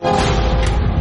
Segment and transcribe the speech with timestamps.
[0.00, 0.33] you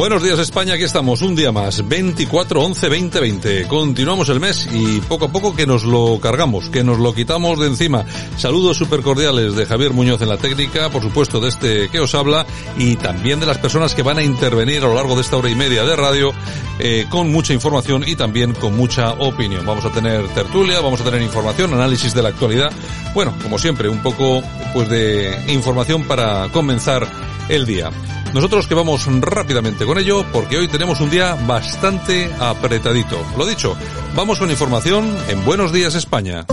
[0.00, 3.68] Buenos días España, aquí estamos un día más, 24 11 20 20.
[3.68, 7.60] Continuamos el mes y poco a poco que nos lo cargamos, que nos lo quitamos
[7.60, 8.06] de encima.
[8.38, 12.14] Saludos súper cordiales de Javier Muñoz en la técnica, por supuesto de este que os
[12.14, 12.46] habla
[12.78, 15.50] y también de las personas que van a intervenir a lo largo de esta hora
[15.50, 16.32] y media de radio
[16.78, 19.66] eh, con mucha información y también con mucha opinión.
[19.66, 22.72] Vamos a tener tertulia, vamos a tener información, análisis de la actualidad.
[23.12, 24.42] Bueno, como siempre, un poco
[24.72, 27.06] pues de información para comenzar
[27.50, 27.90] el día.
[28.32, 33.18] Nosotros que vamos rápidamente con ello porque hoy tenemos un día bastante apretadito.
[33.36, 33.76] Lo dicho,
[34.14, 36.46] vamos con información en Buenos Días España.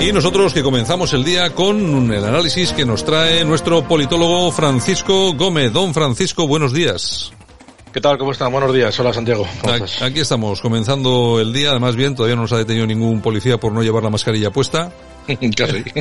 [0.00, 5.32] Y nosotros que comenzamos el día con el análisis que nos trae nuestro politólogo Francisco
[5.34, 5.72] Gómez.
[5.72, 7.32] Don Francisco, buenos días.
[7.92, 8.16] ¿Qué tal?
[8.16, 8.50] ¿Cómo están?
[8.50, 8.98] Buenos días.
[9.00, 9.46] Hola, Santiago.
[9.60, 10.02] ¿Cómo Aquí, estás?
[10.02, 11.70] aquí estamos, comenzando el día.
[11.70, 14.90] Además, bien, todavía no nos ha detenido ningún policía por no llevar la mascarilla puesta.
[15.56, 15.84] Casi.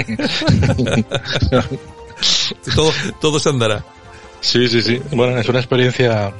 [2.75, 3.83] Todo, todo se andará.
[4.41, 5.01] sí, sí, sí.
[5.11, 6.31] Bueno, es una experiencia...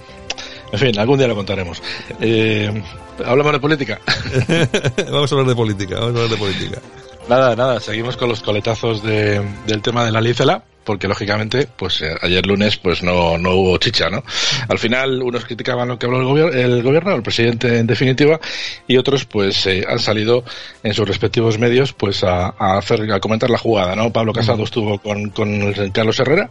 [0.71, 1.81] En fin, algún día lo contaremos.
[2.19, 2.83] Eh,
[3.25, 3.99] Hablamos de política.
[5.11, 6.79] vamos a hablar de política, vamos a hablar de política.
[7.27, 12.01] Nada, nada, seguimos con los coletazos de, del tema de la Licela, porque lógicamente, pues
[12.01, 14.23] eh, ayer lunes pues no, no hubo chicha, ¿no?
[14.67, 18.39] Al final unos criticaban lo que habló el, gobier el gobierno, el presidente en definitiva,
[18.87, 20.43] y otros pues eh, han salido
[20.83, 24.11] en sus respectivos medios pues a, a hacer, a comentar la jugada, ¿no?
[24.11, 26.49] Pablo Casado estuvo con, con Carlos Herrera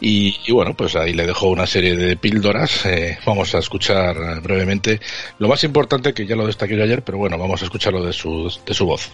[0.00, 2.86] y, y bueno, pues ahí le dejó una serie de píldoras.
[2.86, 5.00] Eh, vamos a escuchar brevemente
[5.38, 8.12] lo más importante que ya lo destaqué yo ayer, pero bueno, vamos a escucharlo de
[8.12, 9.10] su, de su voz.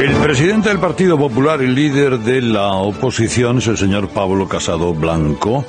[0.00, 4.94] El presidente del Partido Popular y líder de la oposición es el señor Pablo Casado
[4.94, 5.64] Blanco,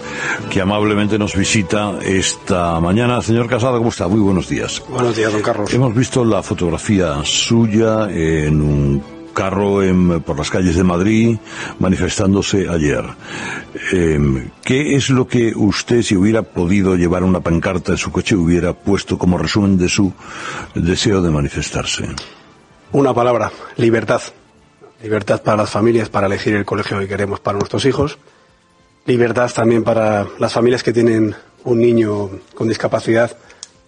[0.50, 3.22] que amablemente nos visita esta mañana.
[3.22, 4.08] Señor Casado, ¿cómo está?
[4.08, 4.81] Muy buenos días.
[4.90, 5.74] Buenos días, don Carlos.
[5.74, 9.03] Hemos visto la fotografía suya en un
[9.34, 11.38] carro en- por las calles de Madrid
[11.80, 13.03] manifestándose ayer.
[13.92, 18.36] Eh, ¿Qué es lo que usted, si hubiera podido llevar una pancarta en su coche,
[18.38, 20.13] hubiera puesto como resumen de su
[20.74, 22.06] deseo de manifestarse?
[22.94, 24.22] Una palabra, libertad.
[25.02, 28.18] Libertad para las familias para elegir el colegio que queremos para nuestros hijos.
[29.06, 33.38] Libertad también para las familias que tienen un niño con discapacidad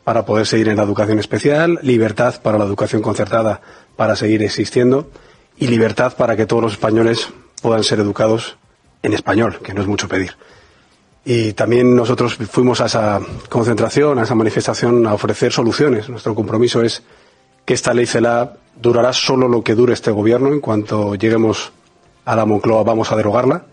[0.06, 1.80] para poder seguir en la educación especial.
[1.81, 3.59] Libertad para la educación concertada
[3.97, 5.09] para seguir existiendo.
[5.58, 7.28] Y libertad para que todos los españoles
[7.62, 8.58] puedan ser educados
[9.02, 10.38] en español, que no es mucho pedir.
[11.25, 13.19] Y también nosotros fuimos a esa
[13.50, 16.08] concentración, a esa manifestación, a ofrecer soluciones.
[16.08, 17.03] Nuestro compromiso es
[17.66, 20.50] que esta ley CELA durará solo lo que dure este gobierno.
[20.50, 21.72] En cuanto lleguemos
[22.26, 23.66] a la Moncloa vamos a derogarla.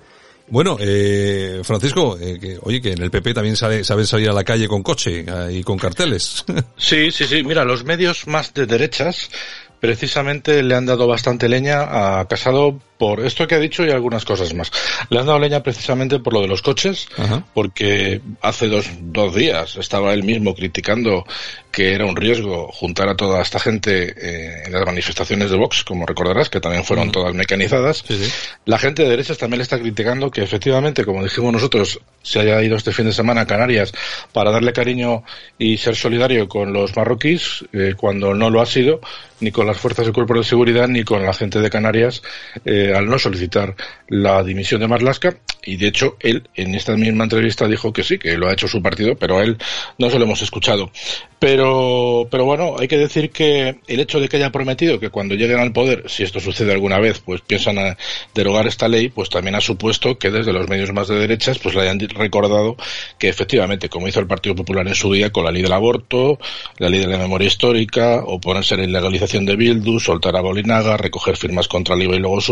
[0.49, 4.33] Bueno, eh, Francisco, eh, que, oye, que en el PP también sale, saben salir a
[4.33, 6.44] la calle con coche eh, y con carteles.
[6.76, 7.44] Sí, sí, sí.
[7.44, 9.31] Mira, los medios más de derechas
[9.79, 14.26] precisamente le han dado bastante leña a Casado por esto que ha dicho y algunas
[14.26, 14.70] cosas más.
[15.08, 17.43] Le han dado leña precisamente por lo de los coches, Ajá.
[17.55, 21.25] porque hace dos, dos días estaba él mismo criticando
[21.73, 25.82] que era un riesgo juntar a toda esta gente eh, en las manifestaciones de Vox,
[25.82, 28.05] como recordarás, que también fueron todas mecanizadas.
[28.06, 28.31] Sí, sí.
[28.67, 32.62] La gente de derechas también le está criticando que efectivamente, como dijimos nosotros, se haya
[32.62, 33.94] ido este fin de semana a Canarias
[34.35, 35.23] para darle cariño
[35.58, 39.00] y ser solidario con los marroquíes, eh, cuando no lo ha sido,
[39.41, 42.23] ni con las fuerzas de cuerpo de seguridad, ni con la gente de Canarias,
[42.64, 43.75] eh, al no solicitar
[44.08, 48.19] la dimisión de Marlaska y de hecho él en esta misma entrevista dijo que sí,
[48.19, 49.58] que lo ha hecho su partido, pero a él
[49.98, 50.90] no se lo hemos escuchado.
[51.38, 55.34] Pero, pero bueno, hay que decir que el hecho de que haya prometido que cuando
[55.34, 57.96] lleguen al poder, si esto sucede alguna vez, pues piensan a
[58.34, 61.75] derogar esta ley, pues también ha supuesto que desde los medios más de derechas, pues
[61.75, 62.76] le hayan recordado
[63.19, 66.38] que efectivamente, como hizo el Partido Popular en su día con la ley del aborto,
[66.76, 70.98] la ley de la memoria histórica, oponerse a la ilegalización de Bildu, soltar a Bolinaga,
[70.98, 72.43] recoger firmas contra el IVA y luego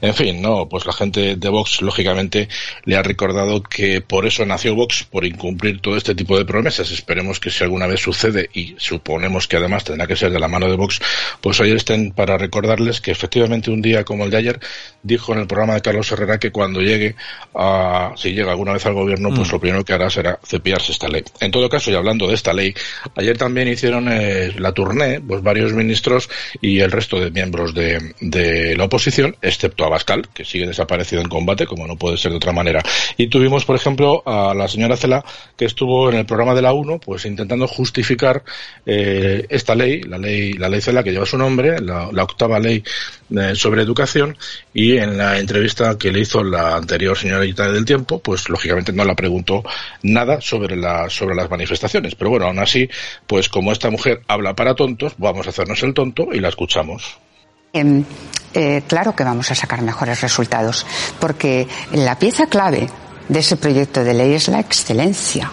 [0.00, 2.48] en fin, no, pues la gente de Vox, lógicamente,
[2.84, 6.90] le ha recordado que por eso nació Vox, por incumplir todo este tipo de promesas.
[6.90, 10.68] Esperemos que si alguna sucede y suponemos que además tendrá que ser de la mano
[10.68, 11.00] de Vox,
[11.40, 14.60] pues hoy estén para recordarles que efectivamente un día como el de ayer
[15.02, 17.16] dijo en el programa de Carlos Herrera que cuando llegue
[17.54, 19.52] a, si llega alguna vez al gobierno, pues mm.
[19.52, 21.24] lo primero que hará será cepillarse esta ley.
[21.40, 22.74] En todo caso, y hablando de esta ley,
[23.16, 26.28] ayer también hicieron eh, la tournée, pues varios ministros
[26.60, 31.28] y el resto de miembros de, de la oposición, excepto Abascal, que sigue desaparecido en
[31.28, 32.82] combate, como no puede ser de otra manera.
[33.16, 35.24] Y tuvimos, por ejemplo, a la señora Cela,
[35.56, 38.42] que estuvo en el programa de la 1, pues intentando justificar
[38.86, 42.82] eh, esta ley, la ley, la ley CELA que lleva su nombre, la, octava ley
[43.36, 44.36] eh, sobre educación,
[44.72, 49.04] y en la entrevista que le hizo la anterior señorita del tiempo, pues lógicamente no
[49.04, 49.62] la preguntó
[50.02, 52.14] nada sobre la, sobre las manifestaciones.
[52.14, 52.88] Pero bueno, aún así,
[53.26, 57.18] pues como esta mujer habla para tontos, vamos a hacernos el tonto y la escuchamos.
[57.72, 58.04] Em,
[58.52, 60.84] eh, claro que vamos a sacar mejores resultados,
[61.20, 62.90] porque la pieza clave
[63.28, 65.50] de ese proyecto de ley es la excelencia.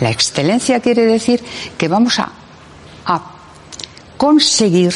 [0.00, 1.44] La excelencia quiere decir
[1.78, 2.32] que vamos a,
[4.16, 4.94] conseguir,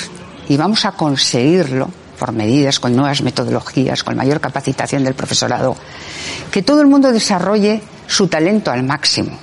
[0.49, 5.76] y vamos a conseguirlo por medidas, con nuevas metodologías, con mayor capacitación del profesorado,
[6.50, 9.38] que todo el mundo desarrolle su talento al máximo,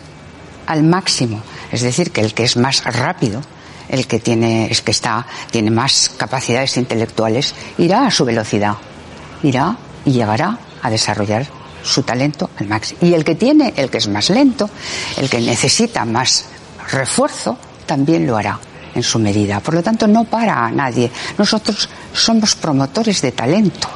[0.68, 1.42] al máximo.
[1.72, 3.42] Es decir, que el que es más rápido,
[3.90, 8.76] el que tiene, es que está, tiene más capacidades intelectuales, irá a su velocidad,
[9.44, 11.46] irá y llegará a desarrollar
[11.84, 13.00] su talento al máximo.
[13.04, 14.70] Y el que tiene, el que es más lento,
[15.18, 16.46] el que necesita más
[16.92, 18.60] refuerzo, también lo hará
[18.94, 19.60] en su medida.
[19.60, 21.12] Por lo tanto, no para a nadie.
[21.38, 23.88] Nosotros somos promotores de talento.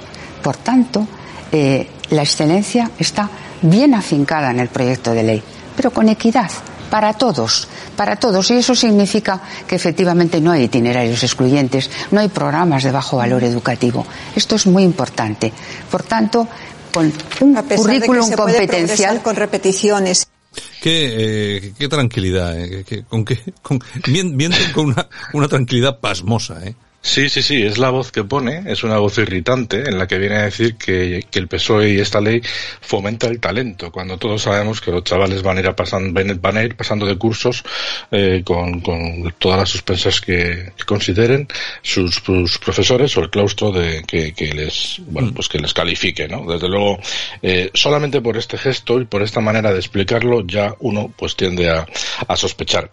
[0.43, 1.07] Por tanto,
[1.51, 3.29] eh, la excelencia está
[3.61, 5.43] bien afincada en el proyecto de ley,
[5.75, 6.49] pero con equidad
[6.89, 8.49] para todos, para todos.
[8.51, 13.43] Y eso significa que efectivamente no hay itinerarios excluyentes, no hay programas de bajo valor
[13.43, 14.05] educativo.
[14.35, 15.51] Esto es muy importante.
[15.89, 16.47] Por tanto,
[16.91, 19.21] con un currículum competencial.
[19.21, 20.27] Con repeticiones.
[20.81, 23.79] Qué, eh, qué tranquilidad, eh, con qué, con,
[24.73, 26.75] con una, una tranquilidad pasmosa, eh.
[27.01, 30.17] Sí, sí, sí, es la voz que pone, es una voz irritante en la que
[30.17, 32.41] viene a decir que, el PSOE y esta ley
[32.81, 36.63] fomenta el talento, cuando todos sabemos que los chavales van a ir, pasando, van a
[36.63, 37.63] ir pasando de cursos
[38.11, 38.83] eh, con,
[39.39, 41.47] todas las suspensas que, consideren
[41.81, 42.19] sus,
[42.59, 45.33] profesores o el claustro de que, les bueno mm.
[45.33, 46.45] pues que les califique, ¿no?
[46.51, 46.99] Desde luego,
[47.41, 51.69] eh, solamente por este gesto y por esta manera de explicarlo ya uno pues tiende
[51.69, 51.87] a,
[52.35, 52.89] sospechar.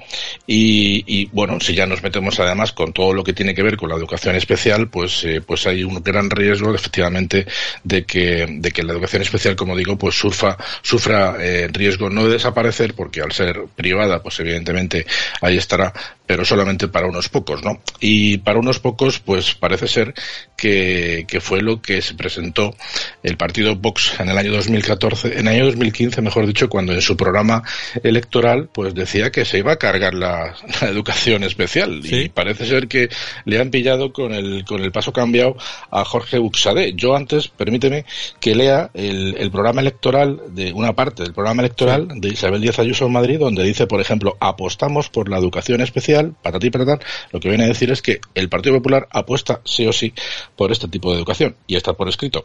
[0.46, 3.76] Y, y bueno, si ya nos metemos además con todo lo que tiene que ver
[3.76, 7.46] con la educación especial, pues, eh, pues hay un gran riesgo, efectivamente,
[7.84, 12.10] de que, de que la educación especial, como digo, pues surfa, sufra eh, riesgo.
[12.10, 15.06] No de desaparecer, porque al ser privada, pues evidentemente
[15.40, 15.92] ahí estará,
[16.26, 17.80] pero solamente para unos pocos, ¿no?
[18.00, 20.14] Y para unos pocos, pues parece ser
[20.56, 22.74] que, que fue lo que se presentó
[23.22, 27.00] el partido Vox en el año 2014, en el año 2015, mejor dicho, cuando en
[27.00, 27.62] su programa
[28.02, 32.00] electoral, pues decía que se iba a cargar la, educación especial.
[32.04, 33.08] Y parece ser que
[33.44, 35.56] le han pillado con el, con el paso cambiado
[35.90, 36.94] a Jorge Buxade.
[36.94, 38.04] Yo antes, permíteme
[38.40, 42.78] que lea el, el programa electoral de una parte del programa electoral de Isabel Díaz
[42.78, 46.15] Ayuso en Madrid, donde dice, por ejemplo, apostamos por la educación especial
[46.58, 47.00] ti, para tal,
[47.32, 50.12] lo que viene a decir es que el Partido Popular apuesta sí o sí
[50.56, 52.44] por este tipo de educación y está por escrito.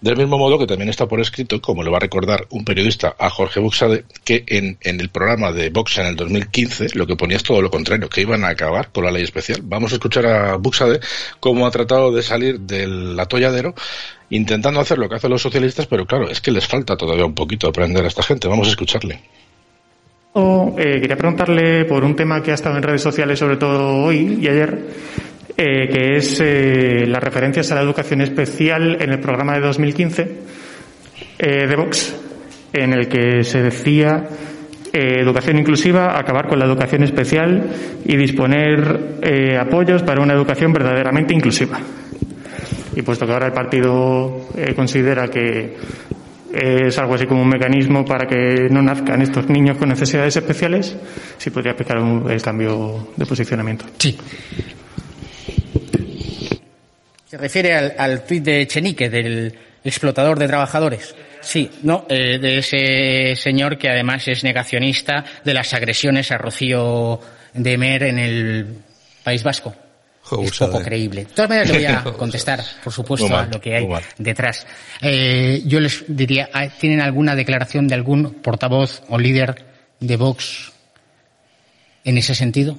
[0.00, 3.16] Del mismo modo que también está por escrito, como le va a recordar un periodista
[3.18, 7.36] a Jorge Buxade, que en, el programa de Vox en el 2015 lo que ponía
[7.36, 9.60] es todo lo contrario, que iban a acabar con la ley especial.
[9.64, 11.00] Vamos a escuchar a Buxade
[11.40, 13.74] cómo ha tratado de salir del atolladero
[14.30, 17.34] intentando hacer lo que hacen los socialistas, pero claro, es que les falta todavía un
[17.34, 18.46] poquito aprender a esta gente.
[18.46, 19.20] Vamos a escucharle.
[20.34, 24.38] Eh, quería preguntarle por un tema que ha estado en redes sociales, sobre todo hoy
[24.40, 24.78] y ayer,
[25.56, 30.36] eh, que es eh, las referencias a la educación especial en el programa de 2015
[31.38, 32.14] de Vox,
[32.72, 34.28] en el que se decía
[34.92, 37.70] educación inclusiva, acabar con la educación especial
[38.04, 41.78] y disponer apoyos para una educación verdaderamente inclusiva.
[42.96, 45.76] Y puesto que ahora el partido considera que
[46.52, 50.96] es algo así como un mecanismo para que no nazcan estos niños con necesidades especiales,
[51.36, 53.84] si podría explicar el cambio de posicionamiento.
[53.98, 54.16] Sí.
[57.26, 61.14] Se refiere al, al tuit de Chenique, del explotador de trabajadores.
[61.40, 67.20] Sí, no, eh, de ese señor que además es negacionista de las agresiones a Rocío
[67.54, 68.66] de Mer en el
[69.22, 69.74] País Vasco.
[70.42, 71.24] Es poco creíble.
[71.24, 74.66] De todas maneras, le voy a contestar, por supuesto, a lo que hay detrás.
[75.00, 79.64] Eh, yo les diría, ¿tienen alguna declaración de algún portavoz o líder
[80.00, 80.72] de Vox
[82.04, 82.78] en ese sentido?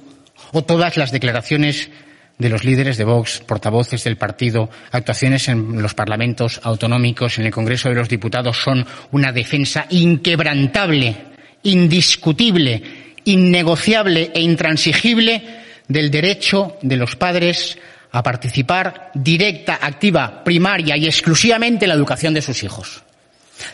[0.52, 1.90] ¿O todas las declaraciones
[2.38, 7.52] de los líderes de Vox, portavoces del partido, actuaciones en los parlamentos autonómicos, en el
[7.52, 11.16] Congreso de los Diputados son una defensa inquebrantable,
[11.62, 12.82] indiscutible,
[13.24, 15.59] innegociable e intransigible
[15.90, 17.76] del derecho de los padres
[18.12, 23.02] a participar directa, activa, primaria y exclusivamente en la educación de sus hijos,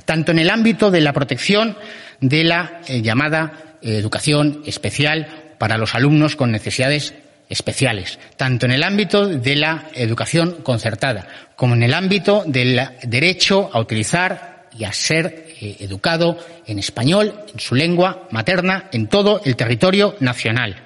[0.04, 1.76] tanto en el ámbito de la protección
[2.20, 7.12] de la eh, llamada eh, educación especial para los alumnos con necesidades
[7.50, 13.70] especiales, tanto en el ámbito de la educación concertada como en el ámbito del derecho
[13.72, 19.42] a utilizar y a ser eh, educado en español, en su lengua materna, en todo
[19.44, 20.85] el territorio nacional.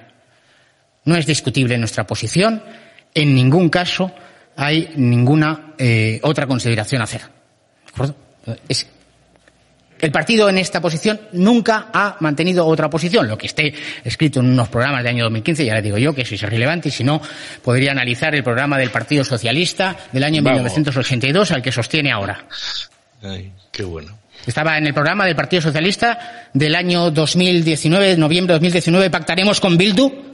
[1.05, 2.63] No es discutible nuestra posición,
[3.13, 4.11] en ningún caso
[4.55, 7.21] hay ninguna eh, otra consideración a hacer.
[7.21, 8.15] ¿De acuerdo?
[8.67, 8.87] Es
[10.01, 13.27] el partido en esta posición nunca ha mantenido otra posición.
[13.27, 16.23] Lo que esté escrito en unos programas del año 2015, ya le digo yo que
[16.23, 17.21] eso es irrelevante y si no,
[17.63, 22.45] podría analizar el programa del Partido Socialista del año 1982 al que sostiene ahora.
[23.21, 24.17] Ay, qué bueno.
[24.45, 29.77] Estaba en el programa del Partido Socialista del año 2019, noviembre de 2019, pactaremos con
[29.77, 30.30] Bildu,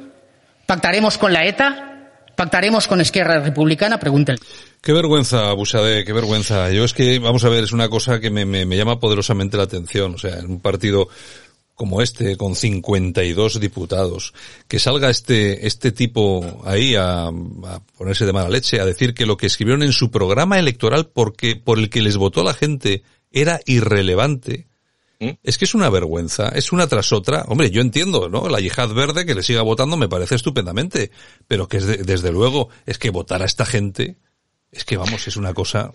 [0.68, 4.38] pactaremos con la ETA, pactaremos con Esquerra Republicana, pregúntele.
[4.82, 6.70] Qué vergüenza, Busade, qué vergüenza.
[6.72, 9.58] Yo es que, vamos a ver, es una cosa que me, me, me llama poderosamente
[9.58, 10.14] la atención.
[10.14, 11.10] O sea, en un partido
[11.74, 14.34] como este, con 52 diputados,
[14.68, 17.32] que salga este, este tipo ahí a, a,
[17.98, 21.56] ponerse de mala leche, a decir que lo que escribieron en su programa electoral porque,
[21.56, 24.67] por el que les votó la gente era irrelevante.
[25.20, 25.32] ¿Mm?
[25.44, 27.44] Es que es una vergüenza, es una tras otra.
[27.48, 28.50] Hombre, yo entiendo, ¿no?
[28.50, 31.12] La yihad verde que le siga votando me parece estupendamente,
[31.48, 34.18] pero que es de, desde luego es que votar a esta gente,
[34.72, 35.92] es que vamos, es una cosa.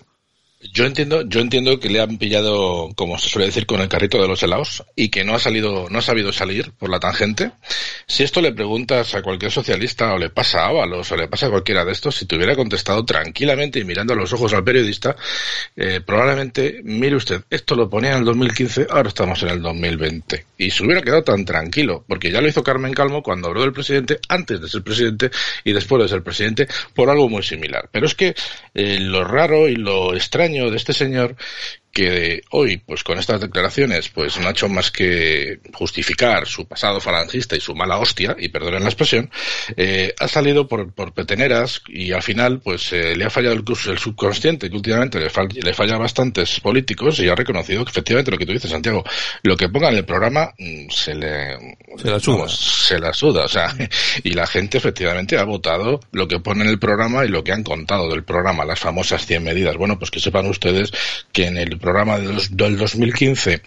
[0.71, 4.23] Yo entiendo, yo entiendo que le han pillado, como se suele decir, con el carrito
[4.23, 7.51] de los helados y que no ha salido, no ha sabido salir por la tangente.
[8.07, 11.47] Si esto le preguntas a cualquier socialista o le pasa a Ábalos o le pasa
[11.47, 14.63] a cualquiera de estos, si te hubiera contestado tranquilamente y mirando a los ojos al
[14.63, 15.17] periodista,
[15.75, 20.47] eh, probablemente, mire usted, esto lo ponía en el 2015, ahora estamos en el 2020.
[20.59, 23.73] Y se hubiera quedado tan tranquilo, porque ya lo hizo Carmen Calmo cuando habló del
[23.73, 25.31] presidente, antes de ser presidente
[25.65, 27.89] y después de ser presidente, por algo muy similar.
[27.91, 28.37] Pero es que
[28.75, 31.37] eh, lo raro y lo extraño de este señor
[31.93, 37.01] que hoy, pues con estas declaraciones, pues no ha hecho más que justificar su pasado
[37.01, 39.31] falangista y su mala hostia, y perdonen la expresión,
[39.77, 43.65] eh, ha salido por, por, peteneras y al final, pues eh, le ha fallado el,
[43.89, 47.91] el, subconsciente, que últimamente le, fall, le, falla a bastantes políticos y ha reconocido que
[47.91, 49.05] efectivamente lo que tú dices, Santiago,
[49.43, 53.13] lo que ponga en el programa mm, se le se la suda, vamos, se la
[53.13, 53.75] suda, o sea,
[54.25, 57.53] y la gente efectivamente ha votado lo que pone en el programa y lo que
[57.53, 59.77] han contado del programa, las famosas 100 medidas.
[59.77, 60.91] Bueno, pues que sepan ustedes
[61.33, 63.61] que en el programa del 2015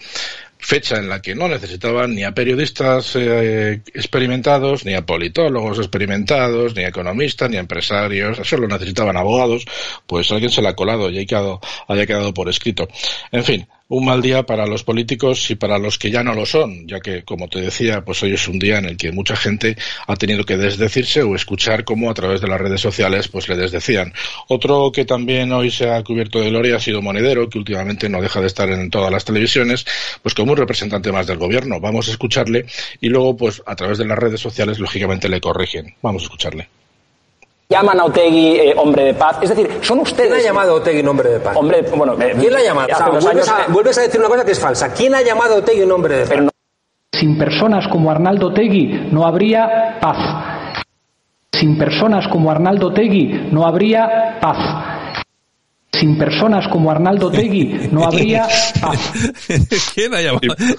[0.57, 6.75] fecha en la que no necesitaban ni a periodistas eh, experimentados, ni a politólogos experimentados,
[6.75, 9.65] ni a economistas, ni a empresarios, solo necesitaban abogados,
[10.07, 12.87] pues alguien se la ha colado y haya quedado, haya quedado por escrito.
[13.31, 16.45] En fin, un mal día para los políticos y para los que ya no lo
[16.45, 19.35] son, ya que, como te decía, pues hoy es un día en el que mucha
[19.35, 23.47] gente ha tenido que desdecirse o escuchar cómo a través de las redes sociales pues
[23.47, 24.13] le desdecían.
[24.47, 28.21] Otro que también hoy se ha cubierto de gloria ha sido Monedero, que últimamente no
[28.21, 29.85] deja de estar en todas las televisiones,
[30.23, 31.79] pues como un representante más del gobierno.
[31.79, 32.67] Vamos a escucharle
[33.01, 35.95] y luego, pues a través de las redes sociales, lógicamente le corrigen.
[36.03, 36.69] Vamos a escucharle
[37.67, 39.39] llaman a Otegui eh, hombre de paz.
[39.41, 40.29] Es decir, son ustedes.
[40.29, 41.57] ¿Quién ha llamado a Otegui hombre de paz?
[41.57, 42.87] Hombre, bueno, eh, ¿Quién la ha llamado?
[42.93, 43.49] O sea, vuelves, años...
[43.49, 44.93] a, vuelves, a, decir una cosa que es falsa.
[44.93, 46.41] ¿Quién ha llamado a Otegui un hombre de paz?
[46.43, 46.51] No...
[47.11, 50.83] Sin personas como Arnaldo Otegui no habría paz.
[51.53, 54.94] Sin personas como Arnaldo Otegui no habría paz
[55.99, 58.47] sin personas como Arnaldo Tegui no habría.
[59.93, 60.19] ¿Quién ha?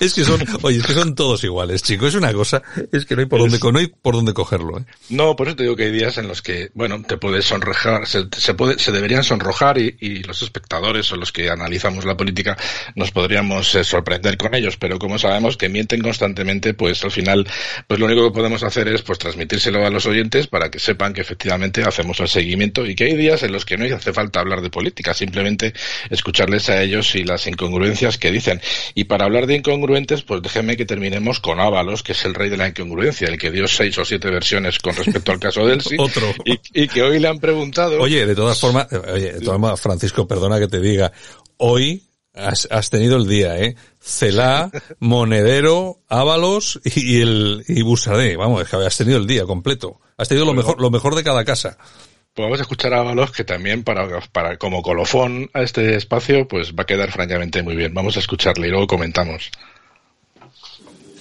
[0.01, 2.09] Es que son, oye, es que son todos iguales, chicos.
[2.09, 4.79] Es una cosa, es que no hay por dónde, no hay por dónde cogerlo.
[4.79, 4.85] ¿eh?
[5.11, 8.07] No, por eso te digo que hay días en los que, bueno, te puedes sonrojar,
[8.07, 12.17] se, se puede, se deberían sonrojar y, y, los espectadores o los que analizamos la
[12.17, 12.57] política
[12.95, 17.47] nos podríamos eh, sorprender con ellos, pero como sabemos que mienten constantemente, pues al final,
[17.87, 21.13] pues lo único que podemos hacer es pues transmitírselo a los oyentes para que sepan
[21.13, 24.41] que efectivamente hacemos el seguimiento y que hay días en los que no hace falta
[24.41, 25.73] hablar de política simplemente
[26.11, 28.61] escucharles a ellos y las incongruencias que dicen.
[28.95, 32.51] Y para hablar de incongruentes, pues déjenme que terminemos con Ábalos, que es el rey
[32.51, 35.81] de la incongruencia, el que dio seis o siete versiones con respecto al caso del
[35.83, 35.97] sí.
[35.99, 36.33] Otro.
[36.45, 38.01] Y, que hoy le han preguntado.
[38.01, 41.13] Oye, de todas formas, oye, de todas formas, Francisco, perdona que te diga,
[41.57, 42.03] hoy
[42.35, 43.77] has, has tenido el día, ¿eh?
[44.01, 44.71] Celá,
[45.01, 48.37] Monedero, Ábalos y, el y Busadé.
[48.37, 50.01] Vamos, has tenido el día completo.
[50.17, 51.77] Has tenido lo mejor, lo mejor de cada casa.
[52.37, 56.47] Pues vamos a escuchar a Ábalos, que también para, para como colofón a este espacio,
[56.47, 57.95] pues va a quedar francamente muy bien.
[57.95, 59.51] Vamos a escucharle y luego comentamos.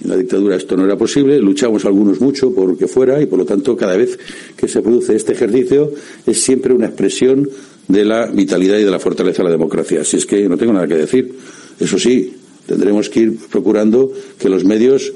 [0.02, 3.38] En la dictadura esto no era posible, luchamos algunos mucho por que fuera y por
[3.38, 4.18] lo tanto cada vez
[4.58, 5.90] que se produce este ejercicio
[6.26, 7.48] es siempre una expresión
[7.88, 10.02] de la vitalidad y de la fortaleza de la democracia.
[10.02, 11.34] Así es que no tengo nada que decir.
[11.80, 15.14] Eso sí, tendremos que ir procurando que los medios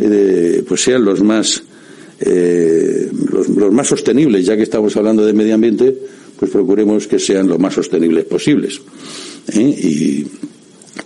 [0.00, 1.62] eh, pues sean los más
[2.20, 5.96] eh, los, más sostenibles, ya que estamos hablando de medio ambiente,
[6.38, 8.80] pues procuremos que sean lo más sostenibles posibles.
[9.52, 10.24] ¿eh?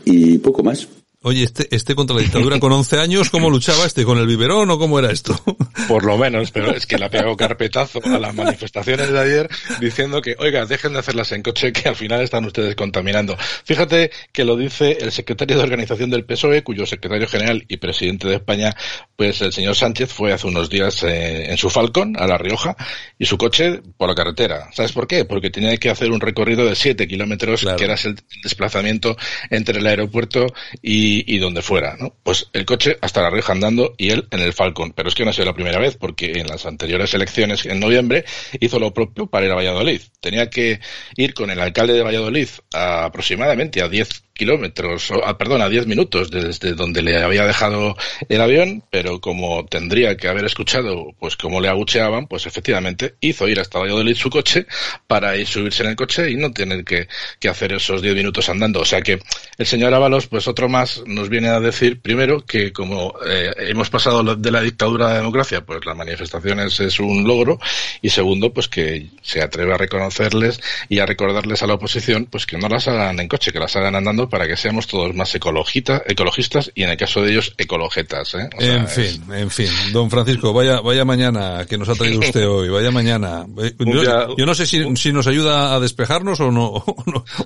[0.05, 0.89] y poco más.
[1.23, 4.07] Oye, este, este contra la dictadura con 11 años, ¿cómo luchaba este?
[4.07, 5.39] ¿Con el biberón o cómo era esto?
[5.87, 9.51] Por lo menos, pero es que le ha pegado carpetazo a las manifestaciones de ayer
[9.81, 13.37] diciendo que, oiga, dejen de hacerlas en coche que al final están ustedes contaminando.
[13.65, 18.27] Fíjate que lo dice el secretario de organización del PSOE, cuyo secretario general y presidente
[18.27, 18.75] de España,
[19.15, 22.75] pues el señor Sánchez fue hace unos días eh, en su Falcon, a La Rioja,
[23.19, 24.71] y su coche por la carretera.
[24.73, 25.27] ¿Sabes por qué?
[25.27, 29.19] Porque tenía que hacer un recorrido de 7 kilómetros, que era el desplazamiento
[29.51, 30.47] entre el aeropuerto
[30.81, 32.15] y y, donde fuera, ¿no?
[32.23, 34.93] Pues el coche hasta la Rioja andando y él en el Falcon.
[34.93, 37.81] Pero es que no ha sido la primera vez, porque en las anteriores elecciones en
[37.81, 38.25] noviembre
[38.61, 40.01] hizo lo propio para ir a Valladolid.
[40.21, 40.81] Tenía que
[41.17, 45.87] ir con el alcalde de Valladolid a aproximadamente a 10 kilómetros, ah, perdón, a 10
[45.87, 47.95] minutos desde donde le había dejado
[48.27, 53.47] el avión, pero como tendría que haber escuchado pues cómo le agucheaban, pues efectivamente hizo
[53.49, 54.67] ir hasta Valladolid su coche
[55.07, 57.07] para ir subirse en el coche y no tener que,
[57.39, 58.81] que hacer esos 10 minutos andando.
[58.81, 59.21] O sea que
[59.59, 63.91] el señor Ábalos, pues otro más, nos viene a decir, primero, que como eh, hemos
[63.91, 67.59] pasado de la dictadura a la democracia, pues las manifestaciones es un logro,
[68.01, 72.47] y segundo, pues que se atreve a reconocerles y a recordarles a la oposición, pues
[72.47, 75.35] que no las hagan en coche, que las hagan andando para que seamos todos más
[75.35, 78.35] ecologistas y en el caso de ellos ecologetas.
[78.35, 78.49] ¿eh?
[78.59, 79.69] en fin, en fin.
[79.93, 83.47] Don Francisco, vaya, vaya mañana que nos ha traído usted hoy, vaya mañana.
[83.79, 86.85] Yo, no sé si, si, nos ayuda a despejarnos o no,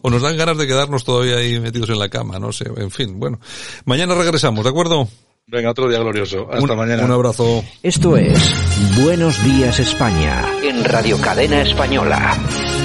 [0.02, 2.66] o nos dan ganas de quedarnos todavía ahí metidos en la cama, no sé.
[2.76, 3.40] En fin, bueno.
[3.84, 5.08] Mañana regresamos, ¿de acuerdo?
[5.46, 6.48] Venga, otro día glorioso.
[6.50, 7.04] Hasta mañana.
[7.04, 7.62] Un abrazo.
[7.82, 12.38] Esto es Buenos Días España en Radio Cadena Española.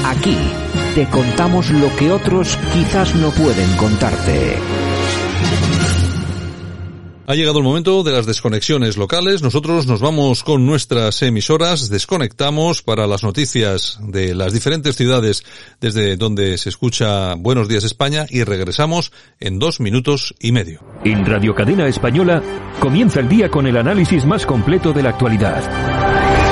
[0.05, 0.37] Aquí
[0.99, 4.57] te contamos lo que otros quizás no pueden contarte.
[7.25, 9.41] Ha llegado el momento de las desconexiones locales.
[9.41, 15.45] Nosotros nos vamos con nuestras emisoras, desconectamos para las noticias de las diferentes ciudades
[15.79, 20.81] desde donde se escucha Buenos Días España y regresamos en dos minutos y medio.
[21.05, 22.43] En Radio Cadena Española
[22.81, 26.48] comienza el día con el análisis más completo de la actualidad.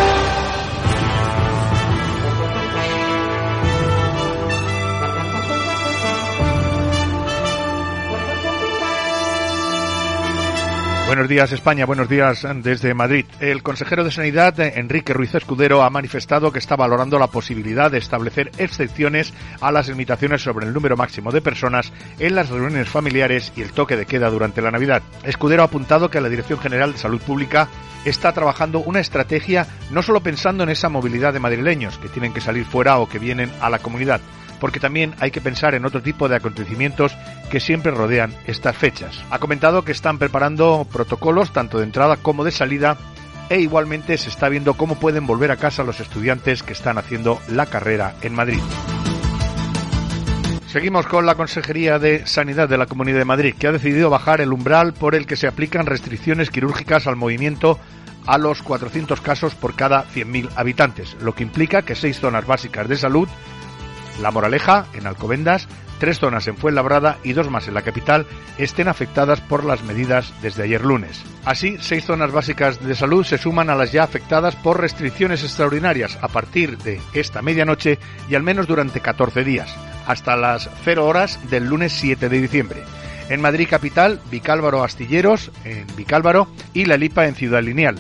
[11.08, 13.26] Buenos días España, buenos días desde Madrid.
[13.40, 17.98] El consejero de Sanidad, Enrique Ruiz Escudero, ha manifestado que está valorando la posibilidad de
[17.98, 23.54] establecer excepciones a las limitaciones sobre el número máximo de personas en las reuniones familiares
[23.56, 25.02] y el toque de queda durante la Navidad.
[25.24, 27.70] Escudero ha apuntado que la Dirección General de Salud Pública
[28.04, 32.42] está trabajando una estrategia no solo pensando en esa movilidad de madrileños que tienen que
[32.42, 34.20] salir fuera o que vienen a la comunidad,
[34.60, 37.16] porque también hay que pensar en otro tipo de acontecimientos
[37.50, 39.20] que siempre rodean estas fechas.
[39.30, 42.98] Ha comentado que están preparando protocolos tanto de entrada como de salida
[43.50, 47.40] e igualmente se está viendo cómo pueden volver a casa los estudiantes que están haciendo
[47.48, 48.60] la carrera en Madrid.
[50.68, 54.42] Seguimos con la Consejería de Sanidad de la Comunidad de Madrid, que ha decidido bajar
[54.42, 57.80] el umbral por el que se aplican restricciones quirúrgicas al movimiento
[58.26, 62.90] a los 400 casos por cada 100.000 habitantes, lo que implica que seis zonas básicas
[62.90, 63.30] de salud
[64.22, 65.68] la Moraleja, en Alcobendas,
[66.00, 68.26] tres zonas en Fuenlabrada y dos más en la capital
[68.58, 71.24] estén afectadas por las medidas desde ayer lunes.
[71.46, 76.18] Así, seis zonas básicas de salud se suman a las ya afectadas por restricciones extraordinarias
[76.22, 78.00] a partir de esta medianoche
[78.30, 79.74] y al menos durante 14 días,
[80.06, 82.84] hasta las 0 horas del lunes 7 de diciembre.
[83.30, 87.98] En Madrid capital, Vicálvaro Astilleros, en Vicálvaro, y La Lipa en Ciudad Lineal.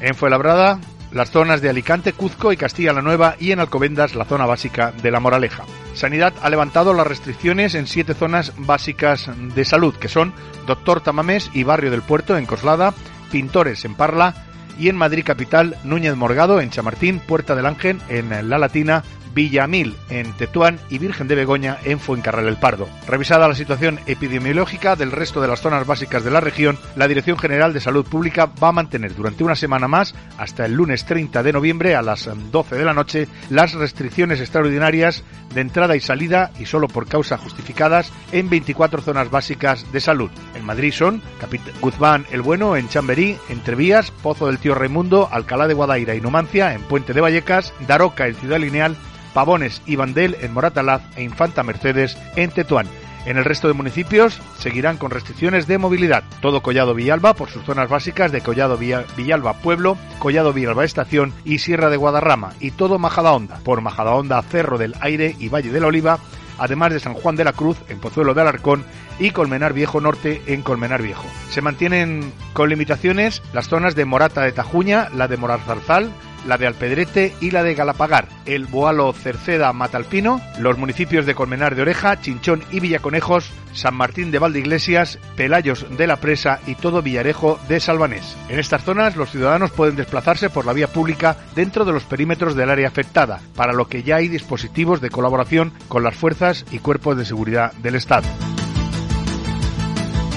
[0.00, 0.80] En Fuenlabrada,
[1.14, 4.92] las zonas de Alicante, Cuzco y Castilla la Nueva y en Alcobendas la zona básica
[5.00, 5.64] de La Moraleja.
[5.94, 10.34] Sanidad ha levantado las restricciones en siete zonas básicas de salud, que son
[10.66, 12.92] Doctor Tamamés y Barrio del Puerto en Coslada,
[13.30, 14.34] Pintores en Parla
[14.76, 19.96] y en Madrid Capital, Núñez Morgado en Chamartín, Puerta del Ángel en La Latina, Villamil
[20.08, 22.88] en Tetuán y Virgen de Begoña en Fuencarral el Pardo.
[23.06, 27.38] Revisada la situación epidemiológica del resto de las zonas básicas de la región, la Dirección
[27.38, 31.42] General de Salud Pública va a mantener durante una semana más, hasta el lunes 30
[31.42, 36.50] de noviembre a las 12 de la noche, las restricciones extraordinarias de entrada y salida
[36.58, 40.30] y solo por causa justificadas en 24 zonas básicas de salud.
[40.54, 45.66] En Madrid son Capit Guzmán el Bueno en Chamberí, Entrevías, Pozo del Tío Raimundo, Alcalá
[45.66, 48.96] de Guadaira y Numancia en Puente de Vallecas, Daroca en Ciudad Lineal,
[49.34, 52.86] Pavones y Bandel en Moratalaz e Infanta Mercedes en Tetuán.
[53.26, 56.24] En el resto de municipios seguirán con restricciones de movilidad.
[56.40, 61.58] Todo Collado Villalba por sus zonas básicas de Collado Villalba Pueblo, Collado Villalba Estación y
[61.58, 65.86] Sierra de Guadarrama y todo Majadahonda por Majadahonda Cerro del Aire y Valle de la
[65.86, 66.18] Oliva,
[66.58, 68.84] además de San Juan de la Cruz en Pozuelo de Alarcón
[69.18, 71.24] y Colmenar Viejo Norte en Colmenar Viejo.
[71.48, 76.10] Se mantienen con limitaciones las zonas de Morata de Tajuña, la de Morazarzal,
[76.46, 81.74] la de Alpedrete y la de Galapagar, el Boalo Cerceda Matalpino, los municipios de Colmenar
[81.74, 87.02] de Oreja, Chinchón y Villaconejos, San Martín de Valdeiglesias, Pelayos de la Presa y todo
[87.02, 88.36] Villarejo de Salvanés.
[88.48, 92.54] En estas zonas los ciudadanos pueden desplazarse por la vía pública dentro de los perímetros
[92.54, 96.78] del área afectada, para lo que ya hay dispositivos de colaboración con las fuerzas y
[96.78, 98.28] cuerpos de seguridad del Estado.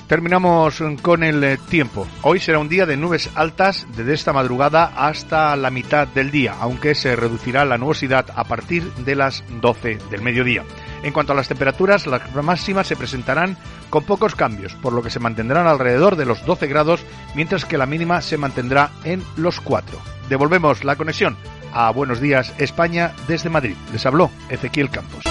[0.08, 2.08] Terminamos con el eh, tiempo.
[2.22, 6.56] Hoy será un día de nubes altas desde esta madrugada hasta la mitad del día,
[6.62, 10.64] aunque se reducirá la nubosidad a partir de las 12 del mediodía.
[11.04, 13.58] En cuanto a las temperaturas, las máximas se presentarán
[13.90, 17.04] con pocos cambios, por lo que se mantendrán alrededor de los 12 grados,
[17.36, 20.00] mientras que la mínima se mantendrá en los 4.
[20.30, 21.36] Devolvemos la conexión
[21.74, 23.76] a Buenos Días España desde Madrid.
[23.92, 25.24] Les habló Ezequiel Campos.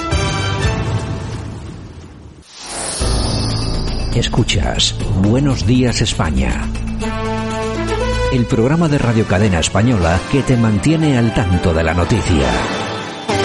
[4.16, 6.66] Escuchas Buenos Días España.
[8.32, 12.48] El programa de Radio Cadena Española que te mantiene al tanto de la noticia.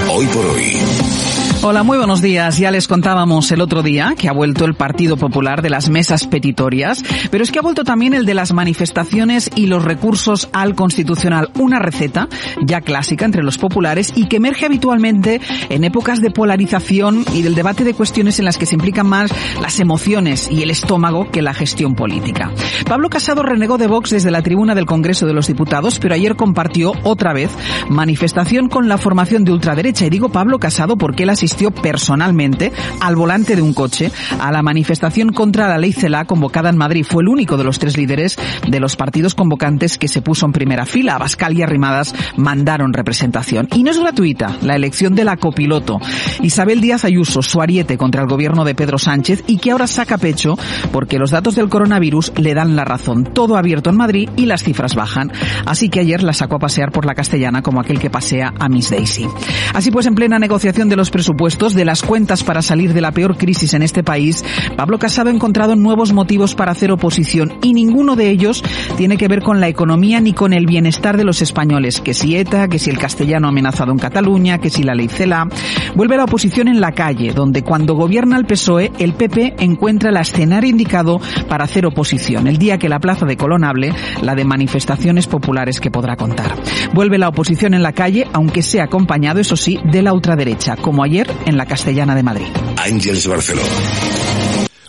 [0.09, 1.30] Hoy por hoy.
[1.63, 2.57] Hola, muy buenos días.
[2.57, 6.25] Ya les contábamos el otro día que ha vuelto el Partido Popular de las mesas
[6.25, 10.73] petitorias, pero es que ha vuelto también el de las manifestaciones y los recursos al
[10.73, 11.51] Constitucional.
[11.59, 12.27] Una receta
[12.65, 17.53] ya clásica entre los populares y que emerge habitualmente en épocas de polarización y del
[17.53, 21.43] debate de cuestiones en las que se implican más las emociones y el estómago que
[21.43, 22.51] la gestión política.
[22.87, 26.35] Pablo Casado renegó de Vox desde la tribuna del Congreso de los Diputados, pero ayer
[26.35, 27.51] compartió otra vez
[27.87, 30.07] manifestación con la formación de ultraderecha.
[30.07, 31.50] Y digo Pablo Casado porque él asistió
[31.81, 36.77] personalmente al volante de un coche a la manifestación contra la ley CELA convocada en
[36.77, 37.05] Madrid.
[37.07, 38.37] Fue el único de los tres líderes
[38.67, 41.15] de los partidos convocantes que se puso en primera fila.
[41.15, 43.67] Abascal y Arrimadas mandaron representación.
[43.73, 45.99] Y no es gratuita la elección de la copiloto.
[46.41, 50.17] Isabel Díaz Ayuso, su ariete contra el gobierno de Pedro Sánchez y que ahora saca
[50.17, 50.57] pecho
[50.91, 53.25] porque los datos del coronavirus le dan la razón.
[53.33, 55.31] Todo abierto en Madrid y las cifras bajan.
[55.65, 58.69] Así que ayer la sacó a pasear por la castellana como aquel que pasea a
[58.69, 59.27] Miss Daisy.
[59.73, 63.11] Así pues, en plena negociación de los presupuestos, de las cuentas para salir de la
[63.11, 64.45] peor crisis en este país,
[64.77, 68.63] Pablo Casado ha encontrado nuevos motivos para hacer oposición y ninguno de ellos
[68.95, 72.35] tiene que ver con la economía ni con el bienestar de los españoles, que si
[72.35, 75.47] ETA, que si el castellano amenazado en Cataluña, que si la ley CELA.
[75.95, 80.17] Vuelve la oposición en la calle, donde cuando gobierna el PSOE, el PP encuentra el
[80.17, 82.45] escenario indicado para hacer oposición.
[82.45, 86.53] El día que la Plaza de Colón hable, la de manifestaciones populares que podrá contar.
[86.93, 91.03] Vuelve la oposición en la calle, aunque sea acompañado, eso sí, de la ultraderecha, como
[91.03, 92.47] ayer en la Castellana de Madrid.
[92.77, 93.61] Ángeles Barceló.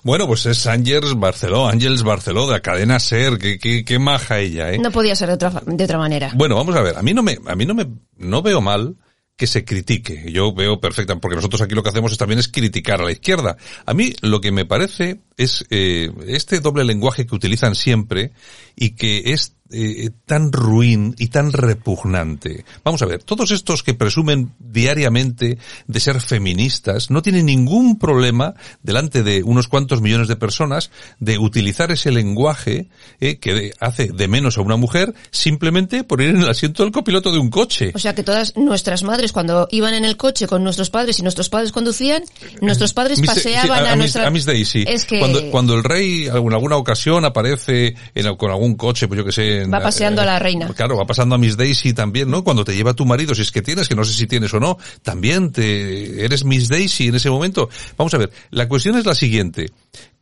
[0.04, 4.40] Bueno, pues es Ángeles Barceló, Ángeles Barceló de la cadena SER, qué, qué, qué maja
[4.40, 4.78] ella, ¿eh?
[4.78, 6.32] No podía ser de otra, de otra manera.
[6.34, 8.96] Bueno, vamos a ver, a mí no me, a mí no me, no veo mal
[9.36, 10.30] que se critique.
[10.30, 13.12] Yo veo perfecta, porque nosotros aquí lo que hacemos es, también es criticar a la
[13.12, 13.56] izquierda.
[13.86, 18.32] A mí lo que me parece es eh, este doble lenguaje que utilizan siempre
[18.76, 22.64] y que es eh, tan ruin y tan repugnante.
[22.84, 28.54] Vamos a ver, todos estos que presumen diariamente de ser feministas no tienen ningún problema
[28.82, 32.88] delante de unos cuantos millones de personas de utilizar ese lenguaje
[33.20, 36.92] eh, que hace de menos a una mujer simplemente por ir en el asiento del
[36.92, 37.92] copiloto de un coche.
[37.94, 41.22] O sea que todas nuestras madres cuando iban en el coche con nuestros padres y
[41.22, 42.22] nuestros padres conducían,
[42.60, 44.30] nuestros padres paseaban a, nuestra...
[44.30, 44.84] Daisy.
[44.86, 45.18] Es que...
[45.18, 49.32] cuando, cuando el rey en alguna ocasión aparece en, con algún coche, pues yo que
[49.32, 50.68] sé, va paseando a la reina.
[50.74, 52.44] Claro, va pasando a Miss Daisy también, ¿no?
[52.44, 54.60] Cuando te lleva tu marido, si es que tienes, que no sé si tienes o
[54.60, 57.68] no, también te, eres Miss Daisy en ese momento.
[57.96, 59.70] Vamos a ver, la cuestión es la siguiente,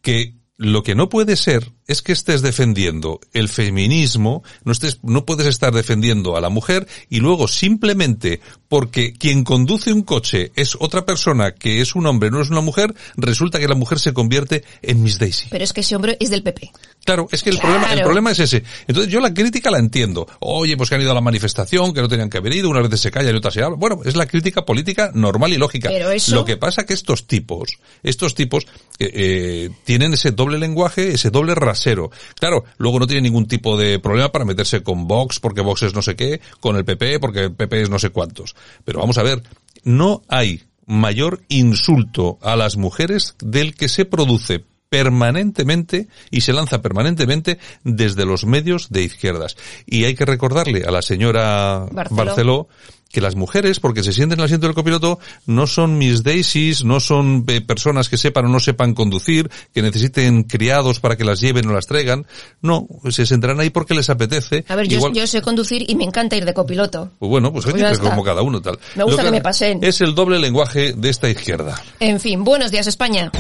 [0.02, 5.24] que lo que no puede ser es que estés defendiendo el feminismo, no estés, no
[5.24, 10.76] puedes estar defendiendo a la mujer y luego simplemente porque quien conduce un coche es
[10.78, 14.14] otra persona que es un hombre, no es una mujer, resulta que la mujer se
[14.14, 15.48] convierte en Miss Daisy.
[15.50, 16.70] Pero es que ese hombre es del PP.
[17.04, 17.74] Claro, es que el Claro.
[17.74, 18.62] problema, el problema es ese.
[18.86, 20.28] Entonces yo la crítica la entiendo.
[20.38, 22.84] Oye, pues que han ido a la manifestación, que no tenían que haber ido, unas
[22.84, 23.80] veces se callan y otras se hablan.
[23.80, 25.88] Bueno, es la crítica política normal y lógica.
[25.88, 28.68] Pero eso- Lo que pasa que estos tipos, estos tipos,
[29.00, 32.12] eh, eh, tienen ese doble lenguaje, ese doble rasero.
[32.38, 35.94] Claro, luego no tienen ningún tipo de problema para meterse con Vox, porque Vox es
[35.94, 38.54] no sé qué, con el PP, porque el PP es no sé cuántos.
[38.84, 39.42] Pero vamos a ver,
[39.84, 46.82] no hay mayor insulto a las mujeres del que se produce permanentemente y se lanza
[46.82, 49.56] permanentemente desde los medios de izquierdas.
[49.86, 52.16] Y hay que recordarle a la señora Barceló.
[52.16, 52.68] Barceló
[53.10, 56.84] que las mujeres, porque se sienten en el asiento del copiloto, no son Miss Daisies,
[56.84, 61.24] no son eh, personas que sepan o no sepan conducir, que necesiten criados para que
[61.24, 62.24] las lleven o las traigan.
[62.62, 64.64] No, se sentarán ahí porque les apetece.
[64.68, 67.10] A ver, yo, Igual- yo sé conducir y me encanta ir de copiloto.
[67.18, 68.78] pues bueno, pues, Pues oye, pues como cada uno tal.
[68.94, 69.82] Me gusta Lo que me pasen.
[69.82, 71.80] Es el doble lenguaje de esta izquierda.
[71.98, 73.30] En fin, buenos días España.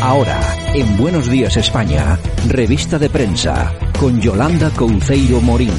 [0.00, 0.40] Ahora,
[0.74, 5.72] en Buenos Días España, revista de prensa, con Yolanda Couceiro Morín.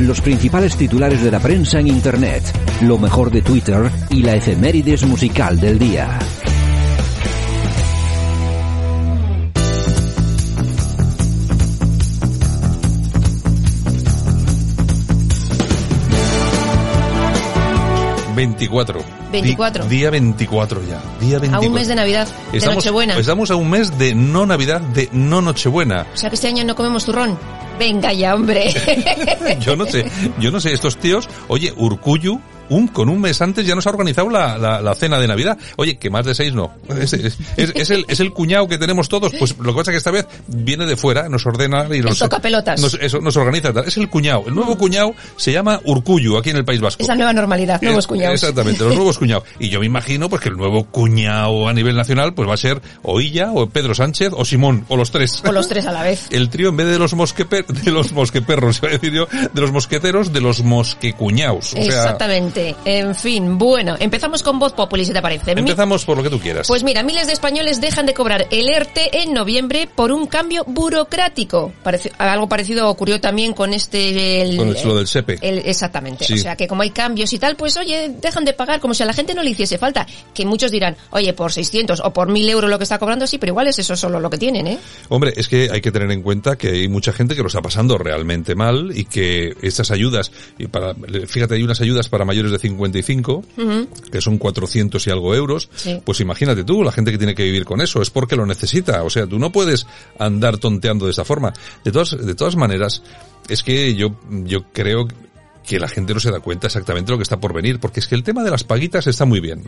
[0.00, 2.42] Los principales titulares de la prensa en Internet,
[2.82, 6.18] lo mejor de Twitter y la efemérides musical del día.
[18.34, 19.00] Veinticuatro.
[19.30, 19.84] 24.
[19.84, 21.02] Di- día 24 ya.
[21.20, 21.56] Día 24.
[21.56, 23.18] A un mes de Navidad, de Estamos, Nochebuena.
[23.18, 26.06] estamos a un mes de no Navidad, de no Nochebuena.
[26.14, 27.38] O sea que este año no comemos turrón.
[27.82, 28.72] Venga ya, hombre.
[29.60, 33.66] Yo no sé, yo no sé, estos tíos, oye, Urcuyu, un, con un mes antes
[33.66, 35.58] ya nos ha organizado la, la, la cena de Navidad.
[35.76, 36.72] Oye, que más de seis no.
[37.00, 39.32] Es, es- es- es el, es el cuñado que tenemos todos.
[39.38, 42.18] Pues lo que pasa es que esta vez viene de fuera, nos ordena y nos,
[42.18, 42.80] tocapelotas.
[42.80, 43.72] nos, eso, nos organiza.
[43.72, 43.86] tal.
[43.86, 44.44] Es el cuñado.
[44.46, 47.02] El nuevo cuñado se llama Urcuyu aquí en el País Vasco.
[47.02, 48.34] Es la nueva normalidad, nuevos cuñados.
[48.34, 49.44] Exactamente, los nuevos cuñados.
[49.58, 52.58] Y yo me imagino pues que el nuevo cuñado a nivel nacional pues va a
[52.58, 55.42] ser o Illa, o Pedro Sánchez, o Simón, o los tres.
[55.46, 56.26] O los tres a la vez.
[56.30, 59.60] El trío en vez de los mosqueper, de los mosqueperros, iba a decir yo, de
[59.60, 61.72] los mosqueteros, de los mosquecuñaos.
[61.72, 62.61] O sea, Exactamente.
[62.84, 65.52] En fin, bueno, empezamos con Voz Populi, si te parece.
[65.52, 66.66] Empezamos por lo que tú quieras.
[66.68, 70.64] Pues mira, miles de españoles dejan de cobrar el ERTE en noviembre por un cambio
[70.66, 71.72] burocrático.
[71.82, 74.42] Parece- algo parecido ocurrió también con este...
[74.42, 75.38] el- Con el- lo del SEPE.
[75.42, 76.24] el- exactamente.
[76.24, 76.34] Sí.
[76.34, 79.02] O sea, que como hay cambios y tal, pues oye, dejan de pagar como si
[79.02, 80.06] a la gente no le hiciese falta.
[80.34, 83.38] Que muchos dirán, oye, por 600 o por 1000 euros lo que está cobrando, sí,
[83.38, 84.78] pero igual es eso solo lo que tienen, ¿eh?
[85.08, 87.60] Hombre, es que hay que tener en cuenta que hay mucha gente que lo está
[87.62, 90.94] pasando realmente mal y que estas ayudas, y para,
[91.26, 93.88] fíjate, hay unas ayudas para mayores de 55, Ujú.
[94.10, 96.00] que son 400 y algo euros, Sí.
[96.04, 99.02] pues imagínate tú, la gente que tiene que vivir con eso, es porque lo necesita,
[99.04, 99.86] o sea, tú no puedes
[100.18, 101.52] andar tonteando de esa forma.
[101.84, 103.02] De todas, de todas maneras,
[103.48, 105.06] es que yo, yo creo
[105.66, 108.08] que la gente no se da cuenta exactamente lo que está por venir, porque es
[108.08, 109.62] que el tema de las paguitas está muy bien.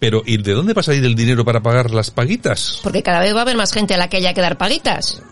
[0.00, 2.80] Pero, ¿y de dónde va a salir el dinero para pagar las paguitas?
[2.82, 5.22] Porque cada vez va a haber más gente a la que haya que dar paguitas.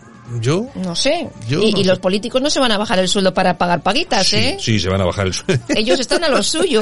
[0.41, 1.29] Yo, No sé.
[1.47, 1.87] Yo y no y sé.
[1.89, 4.57] los políticos no se van a bajar el sueldo para pagar paguitas, ¿eh?
[4.59, 5.63] sí, se van a bajar el sueldo.
[5.75, 6.81] Ellos están a lo suyo.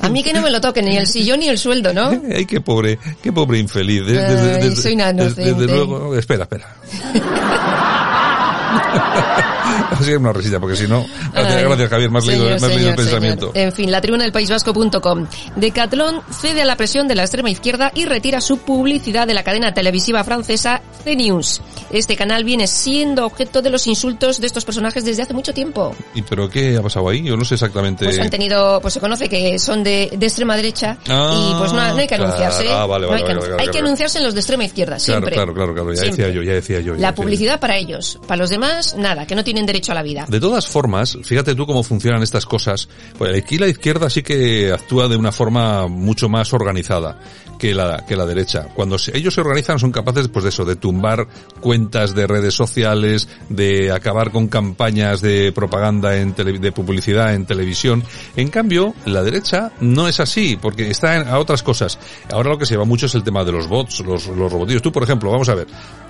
[0.00, 2.10] A mí que no me lo toquen, ni el sillón ni el sueldo, ¿no?
[2.34, 4.02] Ay, qué pobre, qué pobre infeliz.
[4.06, 6.74] Ay, desde- desde- soy desde luego, espera, espera.
[9.90, 12.74] Así es una risita, porque si no, gracias, Javier, me has leído, señor, me has
[12.74, 13.52] leído el pensamiento.
[13.52, 13.66] señor.
[13.68, 15.26] En fin, la tribuna del País Vasco.com.
[15.56, 19.42] Decathlon cede a la presión de la extrema izquierda y retira su publicidad de la
[19.42, 21.60] cadena televisiva francesa CNews.
[21.90, 25.94] Este canal viene siendo objeto de los insultos de estos personajes desde hace mucho tiempo.
[26.14, 27.22] ¿Y pero qué ha pasado ahí?
[27.22, 28.04] Yo no sé exactamente.
[28.04, 31.72] Pues han tenido, pues se conoce que son de, de extrema derecha Ah, y pues
[31.72, 32.24] no, no hay que claro.
[32.24, 32.70] anunciarse.
[32.70, 34.64] Ah, vale, No vale, hay que, vale, vale, hay que anunciarse en los de extrema
[34.64, 35.32] izquierda, siempre.
[35.32, 36.24] claro, claro, claro, ya Siempre.
[36.26, 36.94] decía yo, ya decía yo.
[36.94, 37.14] ya La decía yo.
[37.22, 40.26] publicidad para ellos, para los demás, nada, que no tienen derecho a la vida.
[40.28, 42.88] De todas formas, fíjate tú cómo funcionan estas cosas.
[43.18, 47.18] Pues aquí la izquierda sí que actúa de una forma mucho más organizada
[47.58, 48.68] que la, que la derecha.
[48.74, 51.26] Cuando se- ellos se organizan son capaces pues de eso, de tumbar
[51.60, 57.46] cuentas de redes sociales, de acabar con campañas de propaganda en tele- de publicidad en
[57.46, 58.02] televisión.
[58.36, 61.98] En cambio, la derecha no es así, porque está en- a otras cosas.
[62.32, 64.82] Ahora lo que se lleva mucho es el tema de los bots, los, los robotillos.
[64.82, 65.66] Tú, por ejemplo, vamos a ver.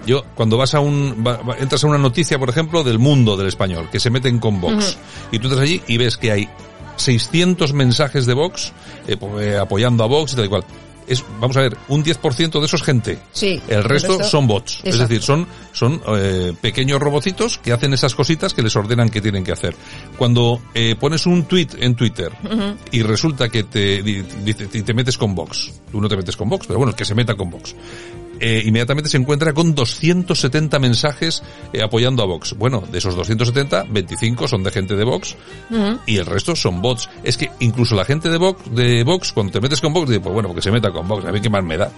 [0.06, 3.36] Yo, cuando vas a un, va- va- entras a una noticia, por ejemplo, del mundo
[3.36, 4.98] del español, que se meten con Vox,
[5.32, 6.48] y tú entras allí y ves que hay
[6.96, 8.72] 600 mensajes de Vox,
[9.06, 10.64] eh, po- eh, apoyando a Vox y tal y cual.
[11.06, 13.18] Es, vamos a ver, un 10% de eso es gente.
[13.32, 13.60] Sí.
[13.68, 14.80] El resto, son bots.
[14.84, 19.20] Es decir, son, son eh, pequeños robocitos que hacen esas cositas que les ordenan que
[19.20, 19.74] tienen que hacer.
[20.18, 22.32] Cuando eh, pones un tweet en Twitter
[22.90, 26.48] y resulta que te, dice- y te metes con Vox, tú no te metes con
[26.48, 27.74] Vox, pero bueno, que se meta con Vox.
[28.40, 32.54] Eh, inmediatamente se encuentra con 270 mensajes eh, apoyando a Vox.
[32.56, 35.36] Bueno, de esos 270, 25 son de gente de Vox
[35.70, 35.98] Ujú.
[36.06, 37.08] y el resto son bots.
[37.24, 40.20] Es que incluso la gente de Vox, de Vox cuando te metes con Vox, dice,
[40.20, 41.90] pues bueno, que se meta con Vox, a mí qué más me da.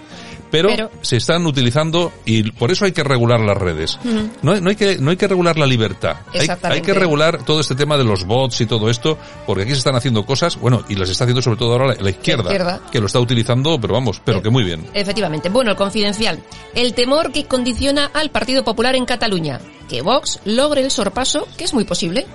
[0.51, 3.99] Pero, Pero- se están utilizando y por eso hay que regular las redes.
[4.03, 4.29] Ujú.
[4.41, 6.17] No, hay- no hay que, no hay que regular la libertad.
[6.33, 9.71] Hay, hay que regular todo este tema de los bots y todo esto, porque aquí
[9.73, 12.43] se están haciendo cosas, bueno, y las está haciendo sobre todo ahora la, la izquierda,
[12.43, 12.81] izquierda.
[12.91, 14.85] que lo está utilizando, pero vamos, pero que muy bien.
[14.93, 15.49] Efectivamente.
[15.49, 16.28] Bueno, el confidencial.
[16.75, 19.59] El temor que condiciona al Partido Popular en Cataluña.
[19.87, 22.25] Que Vox logre el sorpaso, que es muy posible.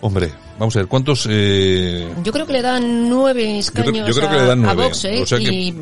[0.00, 4.28] Hombre, vamos a ver, ¿cuántos, eh, Yo creo que le dan nueve escaños yo creo
[4.28, 4.82] a, que le dan a nueve.
[4.84, 5.22] Vox, ¿eh?
[5.22, 5.74] O sea que- y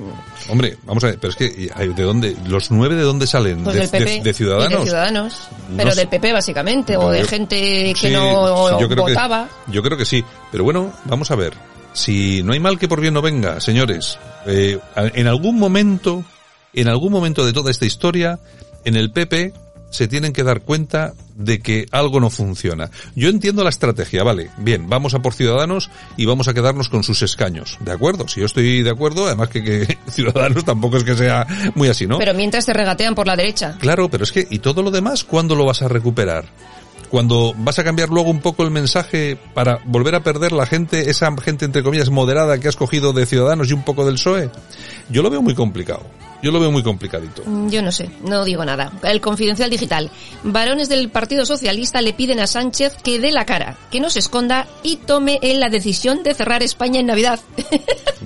[0.48, 3.64] hombre, vamos a ver, pero es que, ¿de dónde, los nueve de dónde salen?
[3.64, 4.04] pues de, del PP.
[4.04, 4.78] de- de y Ciudadanos.
[4.80, 5.34] de Ciudadanos.
[5.70, 7.56] No Pero del PP básicamente, o de yo- gente
[8.00, 9.48] que Sí, no sí, yo creo que- votaba.
[9.66, 10.24] yo creo que sí.
[10.52, 11.54] Pero bueno, vamos a ver.
[11.92, 16.22] Si no hay mal que por bien no venga, señores, eh, en algún momento,
[16.80, 18.38] en algún momento de toda esta historia,
[18.84, 19.52] en el PP
[19.92, 22.90] se tienen que dar cuenta de que algo no funciona.
[23.14, 27.04] Yo entiendo la estrategia, vale, bien, vamos a por Ciudadanos y vamos a quedarnos con
[27.04, 28.26] sus escaños, ¿de acuerdo?
[28.26, 32.06] Si yo estoy de acuerdo, además que, que Ciudadanos tampoco es que sea muy así,
[32.06, 32.18] ¿no?
[32.18, 33.76] Pero mientras te regatean por la derecha.
[33.78, 36.46] Claro, pero es que, ¿y todo lo demás cuándo lo vas a recuperar?
[37.10, 41.10] Cuando vas a cambiar luego un poco el mensaje para volver a perder la gente,
[41.10, 44.48] esa gente entre comillas moderada que has cogido de Ciudadanos y un poco del PSOE,
[45.10, 46.06] yo lo veo muy complicado.
[46.42, 47.42] Yo lo veo muy complicadito.
[47.46, 48.92] Mm, Yo no sé, no digo nada.
[49.02, 50.10] El confidencial digital.
[50.42, 54.18] Varones del Partido Socialista le piden a Sánchez que dé la cara, que no se
[54.18, 57.38] esconda y tome él la decisión de cerrar España en Navidad.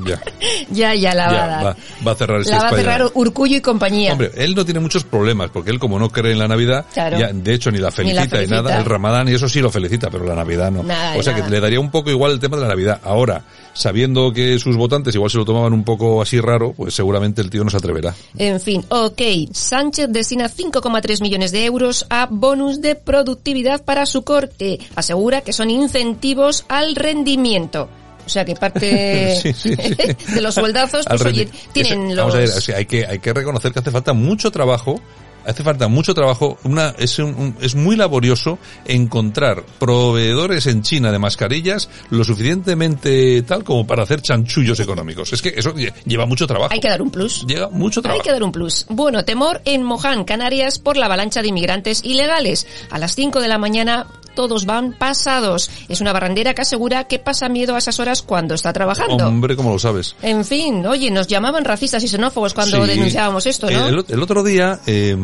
[0.04, 0.20] Ya,
[0.70, 1.66] ya, ya la va a dar.
[1.66, 1.76] va,
[2.06, 4.12] va a cerrar la va a cerrar Urcullo y compañía.
[4.12, 7.18] Hombre, él no tiene muchos problemas, porque él como no cree en la Navidad, Claro.
[7.18, 8.62] ya, de hecho ni la Ni felicita y felicita.
[8.62, 10.82] nada, el Ramadán y eso sí lo felicita, pero la Navidad no.
[10.82, 13.00] Nada o sea que le daría un poco igual el tema de la Navidad.
[13.04, 13.42] Ahora,
[13.76, 17.50] sabiendo que sus votantes igual se lo tomaban un poco así raro, pues seguramente el
[17.50, 18.14] tío no se atreverá.
[18.38, 19.20] En fin, ok.
[19.52, 24.78] Sánchez destina 5,3 millones de euros a bonus de productividad para su corte.
[24.94, 27.88] Asegura que son incentivos al rendimiento.
[28.24, 30.32] O sea que parte Sí, sí, sí.
[30.34, 32.16] de los sueldazos, pues oye, tienen Ese- los...
[32.16, 35.00] Vamos a ver, o sea, hay que, hay que reconocer que hace falta mucho trabajo
[35.46, 41.12] Hace falta mucho trabajo, una, es, un- un- es muy laborioso encontrar proveedores en China
[41.12, 45.32] de mascarillas lo suficientemente tal como para hacer chanchullos económicos.
[45.32, 46.72] Es que eso lle- lleva mucho trabajo.
[46.72, 47.44] Hay que dar un plus.
[47.46, 48.22] Lleva mucho Hay trabajo.
[48.24, 48.86] que dar un plus.
[48.88, 52.66] Bueno, temor en Moján, Canarias, por la avalancha de inmigrantes ilegales.
[52.90, 54.06] A las 5 de la mañana
[54.36, 55.68] todos van pasados.
[55.88, 59.26] Es una barrandera que asegura que pasa miedo a esas horas cuando está trabajando.
[59.26, 60.14] Hombre, ¿cómo lo sabes?
[60.22, 62.90] En fin, oye, nos llamaban racistas y xenófobos cuando Sí.
[62.92, 63.88] denunciábamos esto, ¿no?
[63.88, 65.16] El, el otro día, eh,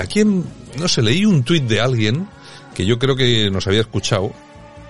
[0.00, 0.44] aquí en,
[0.78, 2.28] no sé, leí un tuit de alguien
[2.74, 4.30] que yo creo que nos había escuchado,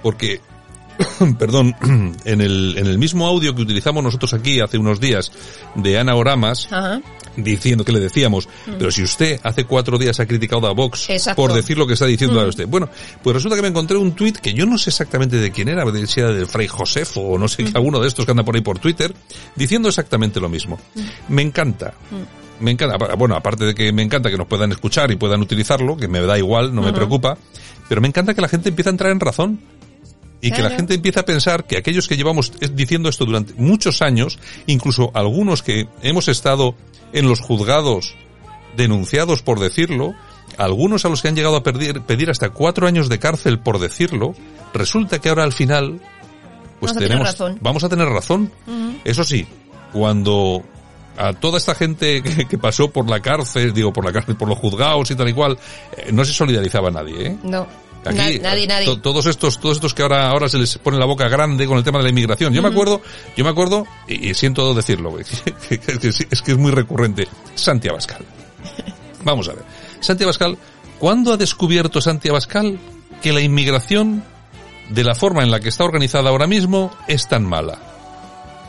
[0.03, 0.41] porque,
[1.39, 1.75] perdón,
[2.25, 5.33] en el, en el mismo audio que utilizamos nosotros aquí hace unos días
[5.77, 7.01] de Ana Oramas, Ajá.
[7.37, 11.41] Diciendo que le decíamos, pero si usted hace cuatro días ha criticado a Vox Exacto.
[11.41, 12.39] por decir lo que está diciendo Mm.
[12.39, 12.67] ahora usted.
[12.67, 12.89] Bueno,
[13.23, 15.85] pues resulta que me encontré un tuit que yo no sé exactamente de quién era,
[15.85, 17.71] de- si era del Fray Josefo o no sé, Mm.
[17.75, 19.15] alguno de estos que anda por ahí por Twitter,
[19.57, 20.79] diciendo exactamente lo mismo.
[21.29, 21.95] Me encanta.
[22.61, 25.97] Me encanta, bueno, aparte de que me encanta que nos puedan escuchar y puedan utilizarlo,
[25.97, 27.39] que me da igual, no me preocupa,
[27.89, 29.61] pero me encanta que la gente empiece a entrar en razón.
[30.41, 33.55] Y que la gente empiece a pensar que aquellos que llevamos eh, diciendo esto durante
[33.55, 36.75] muchos años, incluso algunos que hemos estado
[37.13, 38.15] en los juzgados
[38.77, 40.15] denunciados por decirlo,
[40.57, 43.81] algunos a los que han llegado a pedir, pedir hasta cuatro años de cárcel por
[43.81, 44.35] decirlo,
[44.73, 46.01] resulta que ahora al final,
[46.79, 47.59] pues Vamos a tener tenemos, razón.
[47.61, 48.53] vamos a tener razón.
[49.05, 49.47] Eso sí,
[49.93, 50.63] cuando
[51.17, 54.49] a toda esta gente que, que pasó por la cárcel, digo por la cárcel, por
[54.49, 55.59] los juzgados y tal y cual,
[55.97, 57.37] eh, no se solidarizaba nadie, ¿eh?
[57.43, 57.67] No.
[58.05, 58.87] Aquí, Na- nadie, nadie.
[58.87, 61.77] to- todos estos, todos estos que ahora, ahora se les pone la boca grande con
[61.79, 62.55] el tema de la inmigración.
[62.55, 63.03] Yo me acuerdo,
[63.37, 65.25] yo me acuerdo, y, y siento decirlo, güey,
[65.69, 68.25] que- que- que sí- es que es muy recurrente, Santi Abascal.
[69.25, 69.65] Vamos a ver.
[70.01, 70.57] Santi Abascal,
[70.99, 72.79] ¿cuándo ha descubierto Santi Abascal
[73.21, 74.23] que la inmigración,
[74.91, 77.79] de la forma en la que está organizada ahora mismo, es tan mala?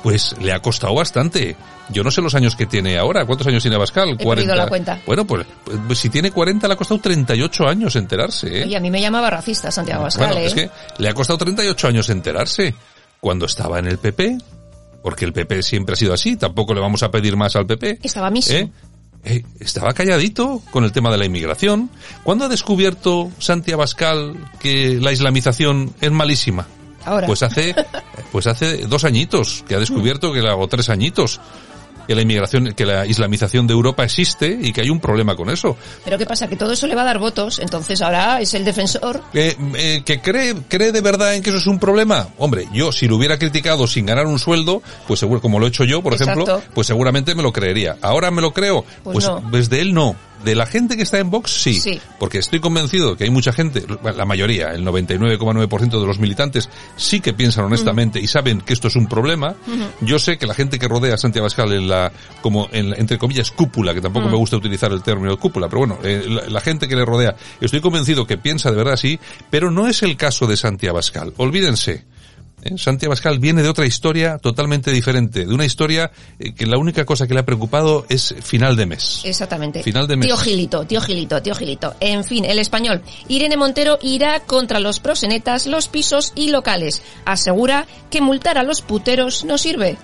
[0.03, 1.55] Pues le ha costado bastante.
[1.89, 3.25] Yo no sé los años que tiene ahora.
[3.25, 4.15] ¿Cuántos años tiene Abascal?
[4.17, 5.01] He perdido la cuenta.
[5.05, 5.45] Bueno, pues,
[5.87, 8.63] pues si tiene 40 le ha costado 38 años enterarse, ¿eh?
[8.65, 10.45] Oye, a mí me llamaba racista Santiago Abascal, Bueno, ¿eh?
[10.45, 12.73] es que le ha costado 38 años enterarse.
[13.19, 14.37] Cuando estaba en el PP,
[15.03, 17.99] porque el PP siempre ha sido así, tampoco le vamos a pedir más al PP.
[18.01, 18.53] Estaba miso.
[18.53, 18.71] ¿eh?
[19.25, 21.89] Eh, estaba calladito con el tema de la inmigración.
[22.23, 26.67] ¿Cuándo ha descubierto Santi Abascal que la islamización es malísima?
[27.09, 27.27] Ahora.
[27.27, 27.75] Pues hace,
[28.31, 31.39] pues hace dos añitos que ha descubierto que la, o tres añitos.
[32.07, 35.47] que la inmigración, que la islamización de Europa existe y que hay un problema con
[35.51, 35.77] eso.
[36.03, 36.47] Pero ¿qué pasa?
[36.47, 39.21] Que todo eso le va a dar votos, entonces ahora es el defensor.
[39.31, 42.29] Eh, eh, ¿Que cree, cree de verdad en que eso es un problema?
[42.39, 45.69] Hombre, yo si lo hubiera criticado sin ganar un sueldo, pues seguro, como lo he
[45.69, 46.41] hecho yo, por Exacto.
[46.41, 47.97] ejemplo, pues seguramente me lo creería.
[48.01, 49.43] Ahora me lo creo, Pues pues, no.
[49.51, 50.15] desde él no.
[50.43, 51.79] De la gente que está en Vox, sí.
[51.79, 51.99] Sí.
[52.17, 57.19] Porque estoy convencido que hay mucha gente, la mayoría, el 99,9% de los militantes, sí
[57.19, 59.55] que piensan honestamente y saben que esto es un problema.
[60.01, 62.11] Yo sé que la gente que rodea a Santiago Abascal en la,
[62.41, 65.99] como en entre comillas, cúpula, que tampoco me gusta utilizar el término cúpula, pero bueno,
[66.03, 69.71] eh, la, la gente que le rodea, estoy convencido que piensa de verdad así, pero
[69.71, 71.33] no es el caso de Santiago Abascal.
[71.37, 72.05] Olvídense.
[72.63, 72.77] ¿Eh?
[72.77, 77.05] Santi Abascal viene de otra historia totalmente diferente, de una historia eh, que la única
[77.05, 79.21] cosa que le ha preocupado es final de mes.
[79.23, 79.83] Exactamente.
[79.83, 80.27] Final de mes.
[80.27, 81.95] Tío Gilito, tío Gilito, tío Gilito.
[81.99, 83.01] En fin, el español.
[83.27, 87.01] Irene Montero irá contra los prosenetas, los pisos y locales.
[87.25, 89.97] Asegura que multar a los puteros no sirve.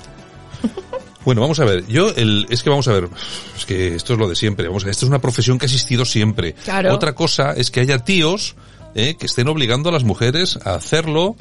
[1.26, 3.10] Bueno, vamos a ver, yo el, es que vamos a ver,
[3.58, 5.66] es que esto es lo de siempre, vamos a ver, esto es una profesión que
[5.66, 6.53] ha existido siempre.
[6.53, 6.93] Claro.
[6.93, 8.56] Otra cosa es que haya tíos
[8.93, 11.36] eh, que estén obligando a las mujeres a hacerlo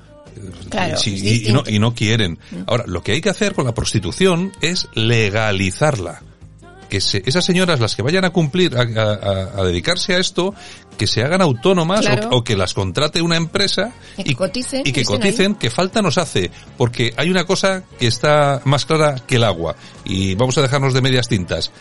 [0.70, 2.38] Claro, sí, y, y no, y no quieren.
[2.66, 6.22] Ahora, lo que hay que hacer con la prostitución es legalizarla.
[6.88, 10.54] Que se- esas señoras, las que vayan a cumplir, a, a- a dedicarse a esto,
[10.98, 12.28] que se hagan autónomas Claro.
[12.30, 14.82] o, o que las contrate una empresa Y que coticen.
[14.84, 15.06] y que ahí.
[15.06, 19.44] coticen, que falta nos hace, porque hay una cosa que está más clara que el
[19.44, 19.74] agua,
[20.04, 21.72] y vamos a dejarnos de medias tintas.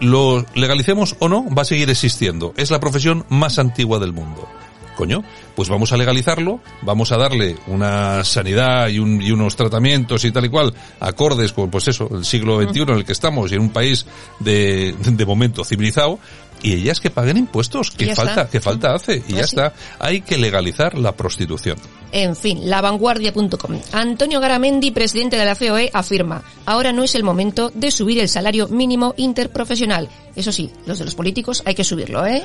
[0.00, 2.52] Lo legalicemos o no, va a seguir existiendo.
[2.56, 4.48] Es la profesión más antigua del mundo.
[4.96, 5.22] Coño,
[5.56, 10.30] pues vamos a legalizarlo, vamos a darle una sanidad y, un- y unos tratamientos y
[10.32, 13.54] tal y cual, acordes con, pues eso, el siglo XXI en el que estamos y
[13.54, 14.04] en un país
[14.40, 16.18] de, de momento civilizado,
[16.62, 18.50] y ellas que paguen impuestos, que falta, está.
[18.50, 19.56] que falta hace, y Pues ya sí.
[19.56, 19.72] está.
[19.98, 21.76] Hay que legalizar la prostitución.
[22.12, 23.80] En fin, lavanguardia.com.
[23.92, 28.28] Antonio Garamendi, presidente de la COE, afirma, ahora no es el momento de subir el
[28.28, 30.08] salario mínimo interprofesional.
[30.34, 32.42] Eso sí, los de los políticos hay que subirlo, ¿eh?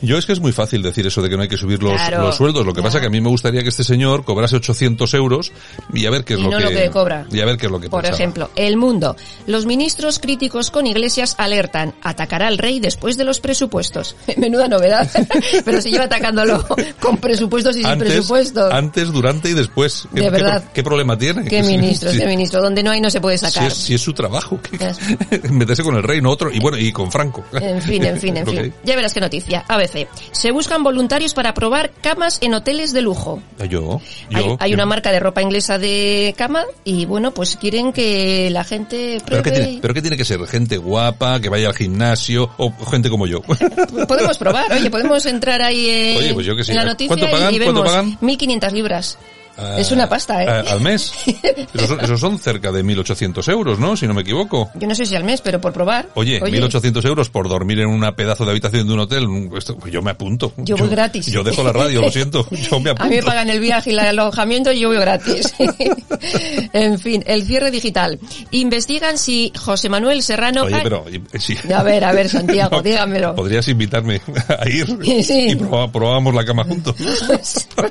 [0.00, 1.92] Yo es que es muy fácil decir eso de que no hay que subir los,
[1.92, 2.22] Claro.
[2.22, 2.64] los sueldos.
[2.64, 5.52] Lo que pasa que a mí me gustaría que este señor cobrase 800 euros
[5.92, 7.26] y a ver qué es Y lo no que, lo que cobra.
[7.30, 8.16] Y a ver qué es lo que Por pensaba.
[8.16, 9.16] ejemplo, El Mundo.
[9.46, 14.16] Los ministros críticos con Iglesias alertan, atacará al rey después de los presupuestos.
[14.38, 15.08] Menuda novedad.
[15.64, 16.64] Pero se lleva atacándolo
[17.00, 18.72] con presupuestos y sin presupuestos.
[18.72, 20.06] antes, durante y después.
[20.14, 20.62] ¿Qué, De qué verdad.
[20.62, 21.44] pro- ¿Qué, problema tiene?
[21.44, 22.60] Qué ministro, qué ministro.
[22.62, 23.68] Donde no hay no se puede Si sacar.
[23.68, 24.58] es, si es su trabajo,
[25.50, 27.44] meterse con el rey, no otro, y bueno, y con Franco.
[27.60, 28.74] En fin, en fin, en fin.
[28.84, 29.64] Ya verás qué noticia.
[29.68, 30.08] ABC.
[30.32, 33.40] Se buscan voluntarios para probar camas en hoteles de lujo.
[33.68, 34.00] Yo,
[34.32, 34.56] Hay, yo.
[34.60, 34.74] hay yo.
[34.74, 39.42] una marca de ropa inglesa de cama y bueno, pues quieren que la gente ¿Pero
[39.42, 39.66] qué, pruebe.
[39.66, 40.40] tiene, ¿Pero qué tiene que ser?
[40.46, 43.40] ¿Gente guapa, que vaya al gimnasio, o gente como yo?
[44.06, 46.72] Podemos probar, oye, podemos entrar ahí Oye, pues yo que sé.
[46.72, 47.54] en la noticia ¿Cuánto pagan?
[47.54, 48.18] y ¿Cuánto vemos pagan?
[48.20, 49.18] 1.500 libras otras.
[49.58, 50.46] Ah, Es una pasta, ¿eh?
[50.48, 51.12] ah, ¿Al mes?
[51.74, 53.96] Esos son, esos son cerca de 1.800 euros, ¿no?
[53.96, 54.70] Si no me equivoco.
[54.74, 56.08] Yo no sé si al mes, pero por probar.
[56.14, 59.26] Oye, 1.800 euros por dormir en una pedazo de habitación de un hotel,
[59.56, 60.52] esto, pues yo me apunto.
[60.58, 61.26] Yo voy gratis.
[61.26, 63.04] Yo dejo la radio, lo siento, yo me apunto.
[63.04, 65.54] A mí me pagan el viaje y el alojamiento y yo voy gratis.
[66.72, 68.18] en fin, el cierre digital.
[68.50, 70.62] Investigan si José Manuel Serrano...
[70.64, 71.04] Oye, pero...
[71.38, 71.56] sí.
[71.74, 73.34] A ver, a ver, Santiago, No, dígamelo.
[73.34, 74.86] Podrías invitarme a ir
[75.24, 75.46] Sí.
[75.50, 76.94] y proba- probábamos la cama juntos.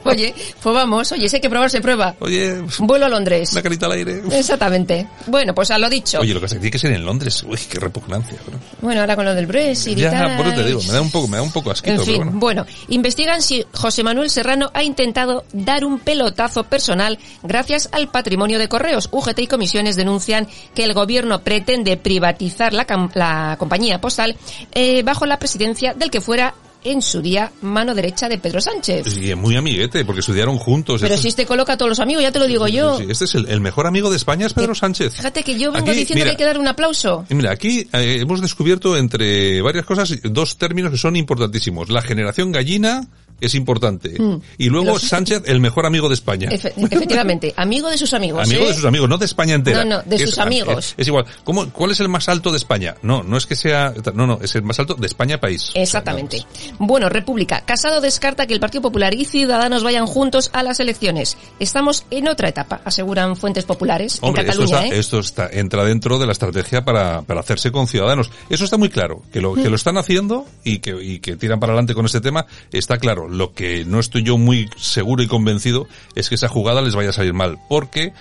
[0.03, 2.16] Oye, pues vamos, oye, hay que probar, se prueba.
[2.20, 3.51] Oye, Vuelo a Londres.
[3.51, 4.22] una carita al aire.
[4.32, 5.08] Exactamente.
[5.28, 6.20] Bueno, pues a lo dicho.
[6.20, 7.43] Oye, lo que pasa es que tiene que ser en Londres.
[7.47, 8.38] Uy, qué repugnancia.
[8.45, 8.60] bro.
[8.82, 10.38] Bueno, ahora con lo del Brexit y Ya, tal.
[10.38, 12.14] por eso te digo, me da un poco, me da un poco asquito, En fin,
[12.20, 12.39] pero bueno.
[12.39, 18.60] bueno, investigan si José Manuel Serrano ha intentado dar un pelotazo personal gracias al patrimonio
[18.60, 19.10] de correos.
[19.12, 24.36] UGT y comisiones denuncian que el gobierno pretende privatizar la, la compañía postal
[24.74, 26.53] eh, bajo la presidencia del que fuera
[26.86, 29.06] en su día mano derecha de Pedro Sánchez.
[29.14, 31.02] Sí, muy amiguete, porque estudiaron juntos.
[31.02, 32.98] Pero Esto si es- este coloca a todos los amigos, ya te lo digo yo.
[33.00, 35.16] sí, este es el, el mejor amigo de España, es Pedro Sánchez.
[35.16, 37.26] Fíjate que yo vengo Aquí, diciendo que hay que dar un aplauso.
[37.30, 41.90] Mira, aquí eh, hemos descubierto entre varias cosas dos términos que son importantísimos.
[41.90, 43.08] La generación gallina
[43.42, 44.20] es importante.
[44.20, 44.42] Mm.
[44.58, 46.50] Y luego Los- Sánchez, el mejor amigo de España.
[46.50, 48.44] Efe- efectivamente, amigo de sus amigos.
[48.48, 48.68] Amigo ¿eh?
[48.70, 49.84] de sus amigos, no de España entera.
[49.86, 50.78] No, no, de Es- sus amigos.
[50.90, 51.26] Es, es igual.
[51.44, 52.96] ¿Cómo, ¿Cuál es el más alto de España?
[53.02, 53.94] No, no es que sea...
[54.14, 55.72] No, no, es el más alto de España país.
[55.74, 56.44] Exactamente.
[56.80, 57.62] Bueno, República.
[57.66, 61.38] Casado descarta que el Partido Popular y Ciudadanos vayan juntos a las elecciones.
[61.60, 64.84] Estamos en otra etapa, aseguran fuentes populares Hombre, en esto, Cataluña.
[64.86, 65.00] está, ¿eh?
[65.00, 68.30] esto está, entra dentro de la estrategia para, para hacerse con ciudadanos.
[68.50, 69.22] Eso está muy claro.
[69.32, 69.64] Que lo, Mm.
[69.64, 72.98] que lo están haciendo y que, y que tiran para adelante con este tema está
[72.98, 73.24] claro.
[73.26, 76.95] Claro, lo que no estoy yo muy seguro y convencido es que esa jugada les
[76.95, 78.13] vaya a salir mal, porque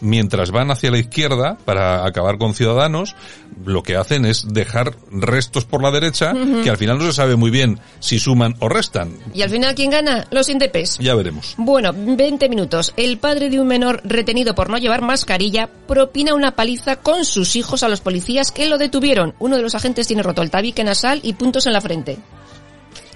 [0.00, 3.16] mientras van hacia la izquierda para acabar con Ciudadanos,
[3.64, 6.32] lo que hacen es dejar restos por la derecha
[6.62, 9.16] que al final no se sabe muy bien si suman o restan.
[9.32, 10.26] ¿Y al final quién gana?
[10.30, 10.98] Los indepes.
[10.98, 11.54] Ya veremos.
[11.56, 12.92] Bueno, 20 minutos.
[12.96, 17.56] El padre de un menor retenido por no llevar mascarilla propina una paliza con sus
[17.56, 19.34] hijos a los policías que lo detuvieron.
[19.38, 22.18] Uno de los agentes tiene roto el tabique nasal y puntos en la frente.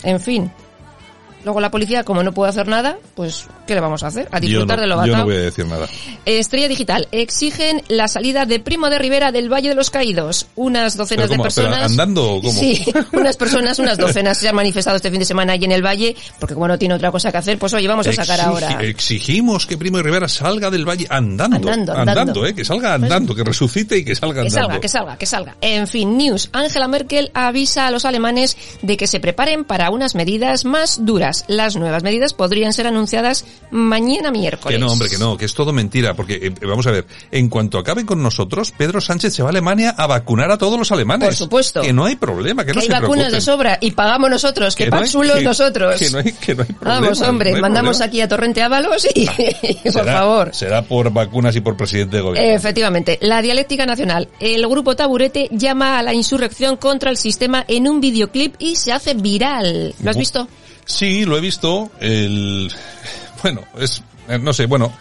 [0.03, 0.51] En fin.
[1.45, 4.29] Luego la policía, como no puede hacer nada, pues ¿qué le vamos a hacer?
[4.33, 5.17] A disfrutar yo de lo yo batao.
[5.19, 5.87] no voy a decir nada.
[6.27, 7.09] Estrella Digital.
[7.13, 10.47] Exigen la salida de Primo de Rivera del Valle de los Caídos.
[10.57, 11.75] Unas docenas de personas.
[11.75, 12.59] ¿Pero andando o cómo?
[12.59, 15.85] Sí, unas personas, unas docenas se han manifestado este fin de semana allí en el
[15.85, 18.79] Valle, porque como no tiene otra cosa que hacer, pues oye, vamos a sacar ahora.
[18.83, 21.57] Exigimos que Primo de Rivera salga del valle andando.
[21.57, 22.47] Andando, andando.
[22.47, 24.67] eh, que salga andando, que resucite y que salga Que andando.
[24.69, 25.57] salga, que salga, que salga.
[25.61, 26.51] En fin, news.
[26.53, 31.28] Angela Merkel avisa a los alemanes de que se preparen para unas medidas más duras.
[31.49, 34.77] Las nuevas medidas podrían ser anunciadas mañana miércoles.
[34.77, 37.49] Que no, hombre, que no, que es todo mentira, porque eh, vamos a ver, en
[37.49, 40.91] cuanto acaben con nosotros, Pedro Sánchez se va a Alemania a vacunar a todos los
[40.93, 41.27] alemanes.
[41.29, 41.83] Por supuesto.
[41.83, 43.33] Que no hay problema, que, Que no hay se vacunas preocupen.
[43.35, 45.01] de sobra y pagamos nosotros, que, Que no
[45.43, 45.97] nosotros.
[45.99, 47.01] Que no hay, que no hay problema.
[47.01, 48.09] Vamos, hombre, no mandamos problema.
[48.09, 49.27] aquí a Torrente Ábalos y,
[49.85, 50.51] por Será- favor.
[50.55, 52.51] Será por vacunas y por presidente de gobierno.
[52.55, 54.29] Efectivamente, la dialéctica nacional.
[54.41, 58.93] El grupo Taburete llama a la insurrección contra el sistema en un videoclip y se
[58.93, 59.95] hace viral.
[60.03, 60.49] ¿Lo has visto?
[60.89, 61.91] Sí, lo he visto.
[62.01, 62.73] El,
[63.43, 64.93] bueno, es, eh, no sé, bueno,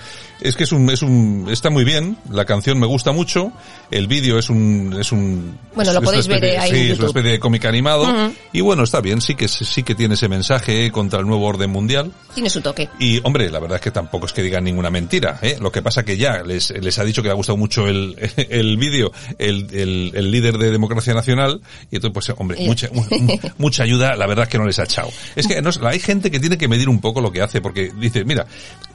[0.42, 2.18] es que es un, es un, está muy bien.
[2.30, 3.52] La canción me gusta mucho.
[3.92, 5.58] El vídeo es un, es un.
[5.76, 8.32] Bueno, lo podéis ver, especie- eh, ahí Sí, en es una especie de cómic animado.
[8.54, 9.22] Y bueno, está bien.
[9.22, 12.12] Sí que, sí que tiene ese mensaje contra el nuevo orden mundial.
[12.34, 12.90] Tiene su toque.
[13.00, 15.58] Y, hombre, la verdad es que tampoco es que digan ninguna mentira, ¿eh?
[15.60, 18.16] Lo que pasa que ya les, les ha dicho que le ha gustado mucho el,
[18.50, 21.62] el vídeo, el, el, el líder de Democracia Nacional,
[21.92, 22.68] y entonces, pues, hombre, Ya.
[22.68, 23.06] mucha, mu-
[23.58, 25.10] mucha ayuda, la verdad es que no les ha echado.
[25.36, 27.92] Es que no, hay gente que tiene que medir un poco lo que hace, porque
[28.00, 28.46] dice, mira,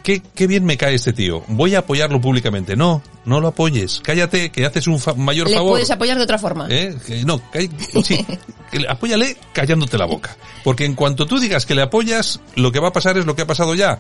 [0.03, 2.77] qué, qué bien me cae este tío, voy a apoyarlo públicamente.
[2.77, 5.73] No, no lo apoyes, cállate, que haces un fa- mayor Le favor.
[5.73, 6.67] puedes apoyar de otra forma.
[6.71, 6.97] ¿Eh?
[7.07, 7.71] Que no, que
[8.05, 8.25] sí,
[8.71, 10.37] que apóyale callándote la boca.
[10.65, 13.35] Porque en cuanto tú digas que le apoyas, lo que va a pasar es lo
[13.37, 13.99] que ha pasado ya.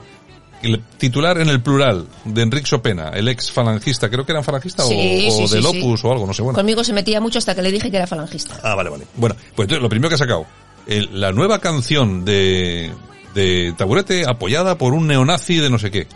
[0.62, 4.84] El titular en el plural de Enrique Sopena, el ex falangista, creo que era falangista
[4.84, 5.80] Sí, o, o sí, del sí.
[5.80, 6.56] Opus o algo, no sé, bueno.
[6.56, 8.60] Conmigo se metía mucho hasta que le dije que era falangista.
[8.62, 9.04] Ah, vale, vale.
[9.16, 10.46] Bueno, pues entonces lo primero que ha sacado,
[10.86, 12.92] el- la nueva canción de,
[13.34, 16.06] de Taburete apoyada por un neonazi de no sé qué.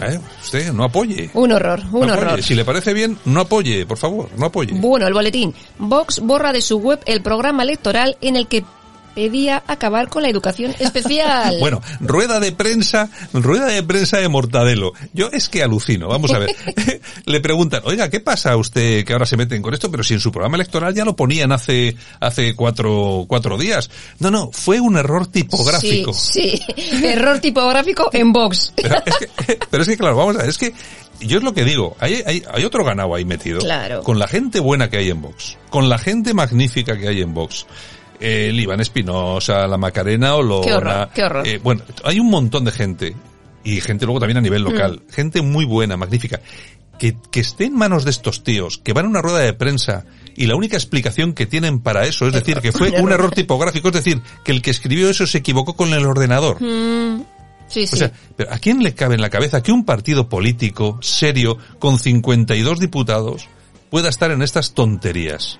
[0.00, 0.18] ¿Eh?
[0.42, 1.30] Usted no apoye.
[1.34, 2.42] Un horror, un No horror.
[2.42, 4.72] Si le parece bien, no apoye, por favor, no apoye.
[4.74, 5.54] Bueno, el boletín.
[5.78, 8.64] Vox borra de su web el programa electoral en el que
[9.14, 11.56] pedía acabar con la educación especial.
[11.60, 14.92] Bueno, rueda de prensa, rueda de prensa de Mortadelo.
[15.12, 16.54] Yo es que alucino, vamos a ver.
[17.26, 19.90] Le preguntan, oiga, ¿qué pasa a usted que ahora se meten con esto?
[19.90, 23.90] Pero si en su programa electoral ya lo ponían hace, hace cuatro, cuatro días.
[24.18, 26.12] No, no, fue un error tipográfico.
[26.12, 27.04] Sí, sí.
[27.04, 28.72] Error tipográfico en Vox.
[28.76, 30.72] Pero es, que, pero es que, claro, vamos a ver, es que
[31.20, 33.60] yo es lo que digo, hay, hay, hay otro ganado ahí metido.
[33.60, 34.02] Claro.
[34.02, 37.34] Con la gente buena que hay en Vox, con la gente magnífica que hay en
[37.34, 37.66] Vox.
[38.20, 40.66] El Iván Espinosa, la Macarena Olona.
[40.66, 41.46] Qué horror, qué horror.
[41.46, 43.16] eh, bueno, hay un montón de gente,
[43.64, 45.12] y gente luego también a nivel local, Mm.
[45.12, 46.40] gente muy buena, magnífica,
[46.98, 50.04] que, que esté en manos de estos tíos, que van a una rueda de prensa
[50.36, 53.04] y la única explicación que tienen para eso es decir que fue Un error.
[53.06, 56.60] un error tipográfico, es decir, que el que escribió eso se equivocó con el ordenador.
[56.62, 57.24] Mm,
[57.68, 57.94] sí, sí.
[57.94, 61.56] O sea, pero ¿a quién le cabe en la cabeza que un partido político serio
[61.78, 63.48] con 52 diputados
[63.88, 65.58] pueda estar en estas tonterías?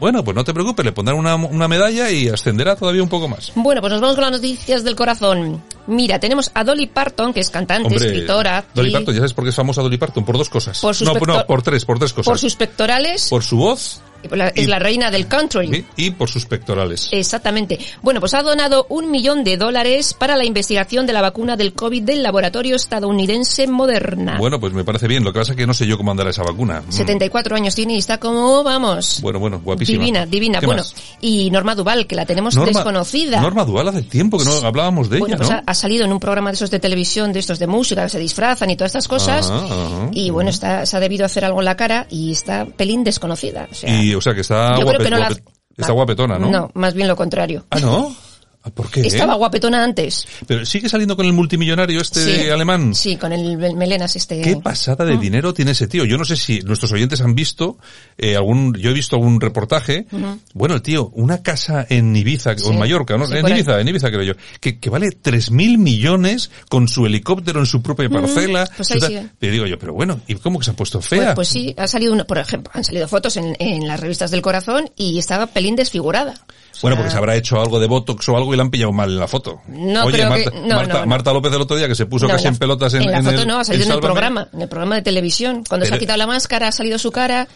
[0.00, 3.28] Bueno, pues no te preocupes, le pondrán una, una medalla y ascenderá todavía un poco
[3.28, 3.52] más.
[3.54, 5.60] Bueno, pues nos vamos con las noticias del corazón.
[5.88, 8.64] Mira, tenemos a Dolly Parton, que es cantante, escritora.
[8.74, 10.78] Dolly y Parton, ya sabes por qué es famosa Dolly Parton, por dos cosas.
[10.80, 12.26] Por sus no, no, por tres, por tres cosas.
[12.30, 13.28] por sus pectorales.
[13.28, 15.86] Por su voz y la- es la reina del country.
[15.96, 17.08] y, y por sus pectorales.
[17.12, 17.78] Exactamente.
[18.02, 21.72] Bueno, pues ha donado un millón de dólares para la investigación de la vacuna del
[21.72, 24.36] COVID del laboratorio estadounidense Moderna.
[24.38, 25.22] Bueno, pues me parece bien.
[25.22, 26.82] Lo que pasa es que no sé yo cómo andará esa vacuna.
[26.88, 26.92] Mm.
[26.92, 30.00] 74 años tiene y está como, vamos, Bueno, bueno, guapísima.
[30.00, 30.58] divina, divina.
[30.60, 30.94] ¿Qué Bueno, más?
[31.20, 33.40] y Norma Duval, que la tenemos Norma- desconocida.
[33.40, 35.62] Norma Dual hace tiempo que no hablábamos de bueno, ella, pues ¿no?
[35.64, 38.18] ha salido en un programa de esos de televisión, de estos de música, que se
[38.18, 39.50] disfrazan y todas estas cosas.
[39.50, 40.10] Ajá, ajá.
[40.12, 43.66] y bueno, está, se ha debido hacer algo en la cara y está pelín desconocida.
[43.70, 44.84] O sea, Y, o sea, que está, no
[45.18, 45.30] la-
[45.76, 46.50] está guapetona, ¿no?
[46.50, 47.64] No, más bien lo contrario.
[47.70, 48.14] Ah, ¿no?
[48.68, 49.00] Ah, ¿Por qué?
[49.00, 50.26] Estaba guapetona antes.
[50.46, 52.50] Pero sigue saliendo con el multimillonario este Sí.
[52.50, 52.94] alemán.
[52.94, 54.40] Sí, con el mel- melenas este.
[54.40, 55.20] Qué pasada de Mm.
[55.20, 56.04] dinero tiene ese tío.
[56.04, 57.78] Yo no sé si nuestros oyentes han visto
[58.18, 60.06] eh, algún, yo he visto algún reportaje.
[60.10, 60.38] Ujú.
[60.54, 62.68] Bueno, el tío, una casa en Ibiza, o Sí.
[62.70, 63.26] en Mallorca, ¿no?
[63.26, 63.58] Sí, en por ahí.
[63.60, 67.66] Ibiza, en Ibiza creo yo, que, que vale tres mil millones con su helicóptero en
[67.66, 68.68] su propia parcela.
[68.76, 69.08] Pues su ahí tal.
[69.08, 69.26] sigue.
[69.38, 71.34] Pero digo yo, pero bueno, ¿y cómo que se ha puesto Pues, fea?
[71.34, 74.42] pues sí, ha salido, una, por ejemplo, han salido fotos en, en las revistas del
[74.42, 76.34] corazón y estaba pelín desfigurada.
[76.80, 79.10] Bueno, porque se habrá hecho algo de Botox o algo y la han pillado mal
[79.10, 79.60] en la foto.
[79.68, 81.06] No, Oye, creo Marta, que- no, Marta, no, no.
[81.06, 83.24] Marta López el otro día que se puso casi en pelotas en, en la en
[83.24, 85.64] foto el, no, ha salido en el programa, en el programa de televisión.
[85.68, 87.48] Cuando se Pero- ha quitado la máscara, ha salido su cara.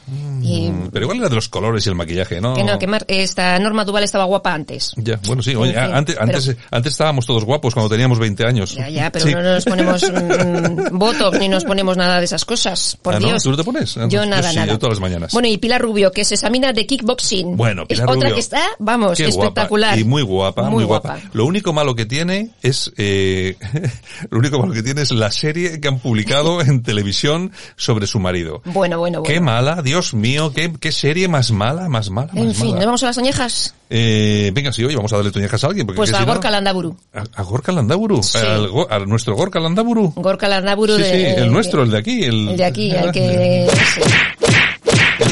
[0.43, 2.55] Y Pero igual era de los colores y el maquillaje, ¿no?
[2.55, 4.93] que no, que Mar- esta Norma Duval estaba guapa antes.
[4.97, 8.45] Ya, bueno, sí, oye, fin, antes, pero- antes, antes estábamos todos guapos cuando teníamos 20
[8.45, 8.75] años.
[8.75, 9.33] Ya, ya, pero Sí.
[9.35, 12.99] no nos ponemos mm, botox ni nos ponemos nada de esas cosas.
[13.01, 13.19] Por Ah.
[13.19, 13.43] Dios.
[13.43, 13.97] ¿Tú no te pones?
[13.97, 14.73] Ah, Yo nada, sí, nada.
[14.73, 15.33] yo todas las mañanas.
[15.33, 17.57] Bueno, y Pilar Rubio, que se examina de kickboxing.
[17.57, 18.35] Bueno, Pilar es otra Rubio.
[18.35, 19.99] que está, vamos, Qué guapa, espectacular.
[19.99, 21.15] y muy guapa, muy, Muy guapa.
[21.15, 21.29] guapa.
[21.33, 23.57] Lo único malo que tiene es, eh,
[24.31, 28.19] lo único malo que tiene es la serie que han publicado en televisión sobre su
[28.21, 28.63] marido.
[28.65, 29.23] Bueno, bueno, bueno.
[29.23, 32.77] Qué mala, Dios mío, qué, qué serie más mala, más mala, más En fin, mala.
[32.81, 33.75] ¿nos vamos a las oñejas?
[33.95, 35.87] Eh, venga, sí, oye, vamos a darle toñejas a alguien.
[35.87, 36.97] Porque Pues a si no- Gorka Landaburu.
[37.13, 38.39] a, a Gorka Landaburu, Sí.
[38.39, 40.13] al Go- a nuestro Gorka Landaburu.
[40.17, 41.11] Gorka Landaburu Sí, de...
[41.11, 42.23] sí, el nuestro, el de aquí.
[42.25, 43.69] El, El de aquí, el que...
[43.95, 44.01] sí.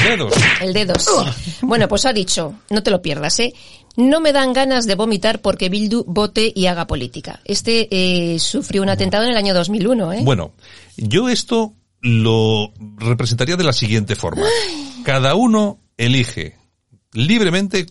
[0.03, 0.35] El dedos.
[0.61, 1.57] El dedo, sí.
[1.63, 3.53] Bueno, pues ha dicho, no te lo pierdas, ¿eh?
[3.97, 7.41] No me dan ganas de vomitar porque Bildu vote y haga política.
[7.45, 10.21] Este eh, sufrió un atentado en el año 2001, ¿eh?
[10.23, 10.53] Bueno,
[10.97, 14.47] yo esto lo representaría de la siguiente forma.
[15.05, 16.57] Cada uno elige
[17.13, 17.87] libremente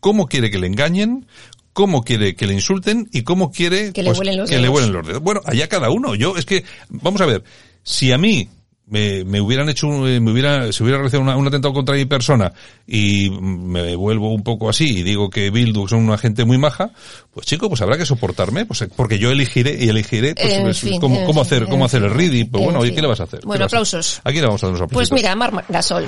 [0.00, 1.26] cómo quiere que le engañen,
[1.72, 4.74] cómo quiere que le insulten y cómo quiere Que le huelen los que le dedos.
[4.76, 5.22] huelen los dedos.
[5.22, 6.14] Bueno, allá cada uno.
[6.14, 7.42] Yo es que vamos a ver,
[7.82, 8.48] si a mí
[8.92, 11.94] me, me hubieran hecho, un- eh, me hubiera, se hubiera realizado una- un atentado contra
[11.94, 12.52] mi persona
[12.86, 16.90] y me vuelvo un poco así y digo que Bildu son una gente muy maja,
[17.32, 20.80] pues chico, pues habrá que soportarme, pues porque yo elegiré y elegiré pues, En pues,
[20.80, 22.94] fin, cómo, en cómo fin, hacer, cómo hacer el ready, pues en bueno, oye.
[22.94, 23.40] ¿qué le vas a hacer?
[23.40, 24.20] ¿Qué Bueno, aplausos.
[24.24, 25.08] ¿A quién le vamos a dar unos aplausos?
[25.08, 26.06] Pues mira, Marc Gasol,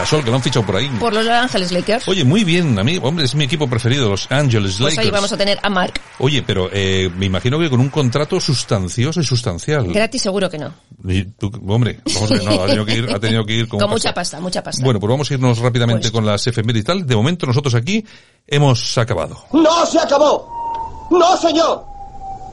[0.00, 0.88] La Sol, que lo han fichado por ahí.
[0.98, 2.08] por los Ángeles Lakers.
[2.08, 4.98] Oye, muy bien, a mí, hombre, es mi equipo preferido, los Angeles Pues Lakers.
[4.98, 6.00] ahí vamos a tener a Marc.
[6.20, 9.92] Oye, pero eh, me imagino que con un contrato sustancioso y sustancial.
[9.92, 10.72] Gratis seguro que no.
[11.06, 13.68] Y tú, hombre, vamos a ver, no, ha tenido que ir, ha tenido que ir
[13.68, 14.82] con, Con mucha pasta, mucha pasta.
[14.82, 17.06] Bueno, pues vamos a irnos rápidamente con las efemérides y tal.
[17.06, 18.02] De momento nosotros aquí
[18.46, 19.44] hemos acabado.
[19.52, 21.08] ¡No se acabó!
[21.10, 21.84] ¡No, señor!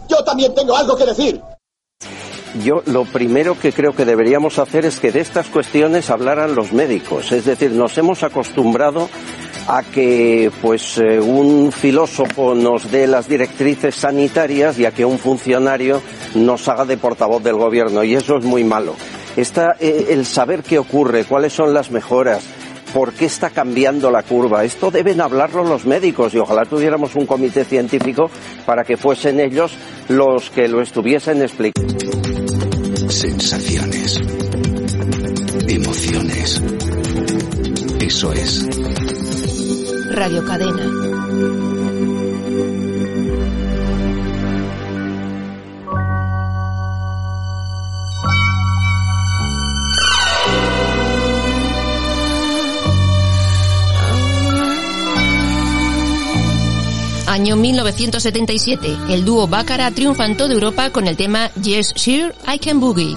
[0.10, 1.42] Yo también tengo algo que decir.
[2.64, 6.72] Yo lo primero que creo que deberíamos hacer es que de estas cuestiones hablaran los
[6.74, 7.32] médicos.
[7.32, 9.10] Es decir, nos hemos acostumbrado
[9.68, 15.20] a que pues eh, un filósofo nos dé las directrices sanitarias y a que un
[15.20, 16.02] funcionario
[16.36, 18.96] nos haga de portavoz del gobierno y eso es muy malo.
[19.36, 22.44] Está eh, el saber qué ocurre, cuáles son las mejoras,
[22.94, 24.64] por qué está cambiando la curva.
[24.64, 28.32] Esto deben hablarlo los médicos y ojalá tuviéramos un comité científico
[28.66, 29.78] para que fuesen ellos
[30.08, 32.27] los que lo estuviesen explicando.
[33.10, 34.22] Sensaciones.
[35.68, 36.62] Emociones.
[38.00, 38.66] Eso es
[40.12, 41.77] Radio Cadena.
[57.38, 58.98] Año 1977.
[59.10, 63.16] El dúo Bácara triunfa en toda Europa con el tema Yes Sir, I Can Boogie.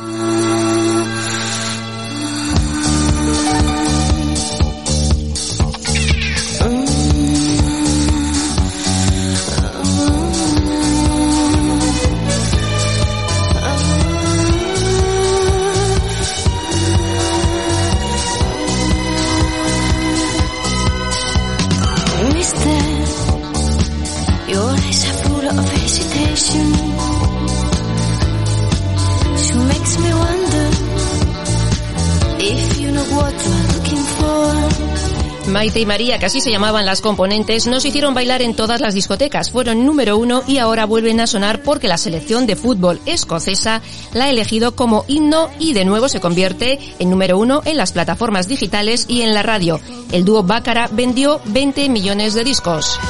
[35.80, 39.50] Y María, que así se llamaban las componentes, nos hicieron bailar en todas las discotecas.
[39.50, 43.80] Fueron número uno y ahora vuelven a sonar porque la selección de fútbol escocesa
[44.12, 47.92] la ha elegido como himno y de nuevo se convierte en número uno en las
[47.92, 49.80] plataformas digitales y en la radio.
[50.12, 53.00] El dúo Bácara vendió 20 millones de discos.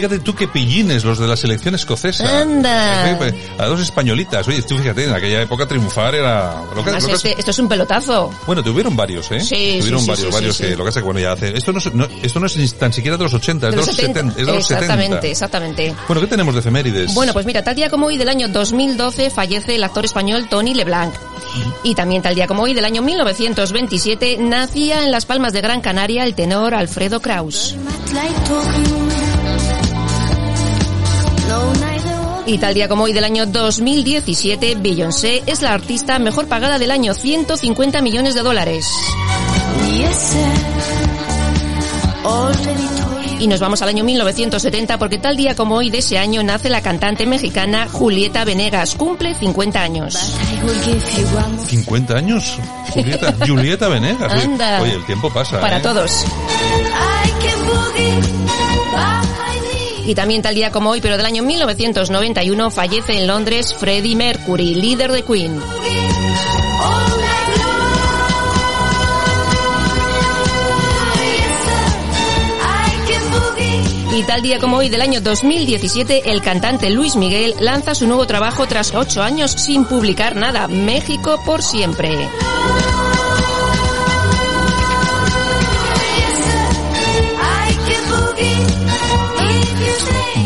[0.00, 2.40] Fíjate tú qué pillines los de la selección escocesa.
[2.40, 3.10] Anda.
[3.28, 4.46] Eh, A dos españolitas.
[4.48, 6.62] Oye, tú fíjate, en aquella época triunfar era...
[6.74, 8.30] Lo que, Además, lo que- este- esto es un pelotazo.
[8.46, 9.40] Bueno, tuvieron varios, ¿eh?
[9.40, 10.76] Sí, tuvieron sí, varios, sí, varios sí, que sí.
[10.76, 12.66] lo que es que bueno ya hace esto no, es- no- esto no es ni
[12.68, 14.84] tan siquiera de los 80, es de, los 70, es de los 70.
[14.94, 15.94] exactamente, exactamente.
[16.08, 17.12] Bueno, ¿qué tenemos de efemérides?
[17.14, 20.72] Bueno, pues mira, tal día como hoy del año 2012 fallece el actor español Tony
[20.74, 21.14] Leblanc.
[21.82, 25.80] Y también tal día como hoy del año 1927 nacía en Las Palmas de Gran
[25.80, 27.74] Canaria el tenor Alfredo Kraus.
[32.50, 36.90] Y tal día como hoy del año 2017, Beyoncé es la artista mejor pagada del
[36.90, 38.92] año, 150 millones de dólares.
[43.38, 46.70] Y nos vamos al año 1970 porque tal día como hoy de ese año nace
[46.70, 48.96] la cantante mexicana Julieta Venegas.
[48.96, 50.34] Cumple 50 años.
[51.68, 52.58] 50 años.
[52.92, 54.32] Julieta, Julieta Venegas.
[54.32, 54.82] Oye, Anda.
[54.82, 55.60] Oye, el tiempo pasa.
[55.60, 55.82] Para ¿eh?
[55.82, 56.24] todos.
[60.10, 64.74] Y también tal día como hoy, pero del año 1991, fallece en Londres Freddie Mercury,
[64.74, 65.62] líder de Queen.
[74.16, 78.26] Y tal día como hoy del año 2017, el cantante Luis Miguel lanza su nuevo
[78.26, 80.66] trabajo tras ocho años sin publicar nada.
[80.66, 82.28] México por siempre.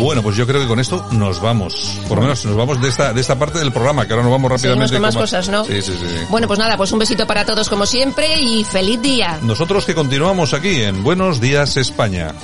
[0.04, 1.98] Bueno, pues yo creo que con esto nos vamos.
[2.06, 4.32] Por lo menos nos vamos de esta, de esta parte del programa, que ahora nos
[4.32, 4.88] vamos rápidamente.
[4.88, 5.64] Seguimos con más con cosas, ¿no?
[5.64, 6.06] Sí, sí, sí.
[6.06, 6.26] sí.
[6.28, 9.38] Bueno, pues nada, pues un besito para todos como siempre y feliz día.
[9.40, 12.34] Nosotros que continuamos aquí en Buenos Días España.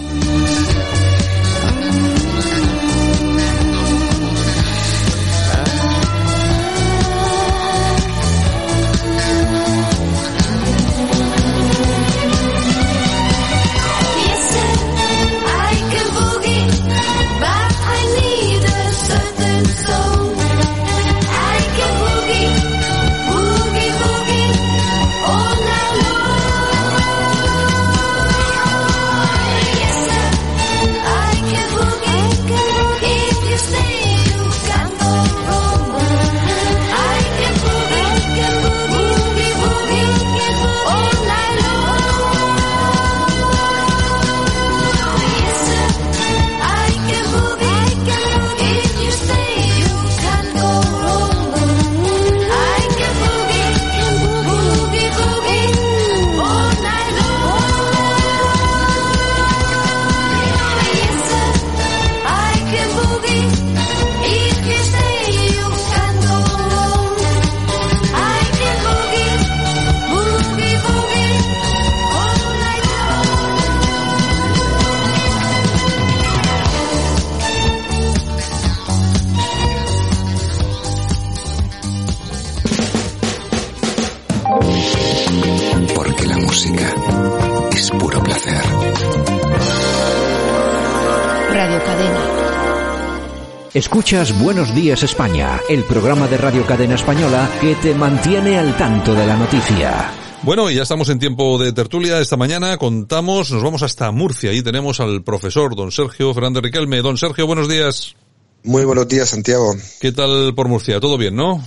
[94.11, 99.14] Escuchas Buenos Días España, el programa de Radio Cadena Española que te mantiene al tanto
[99.14, 100.11] de la noticia.
[100.42, 102.18] Bueno, y ya estamos en tiempo de tertulia.
[102.18, 104.50] Esta mañana contamos, nos vamos hasta Murcia.
[104.50, 107.02] Ahí tenemos al profesor don Sergio Fernández Riquelme.
[107.02, 108.16] Don Sergio, buenos días.
[108.64, 109.76] Muy buenos días, Santiago.
[110.00, 110.98] ¿Qué tal por Murcia?
[110.98, 111.64] ¿Todo bien, no?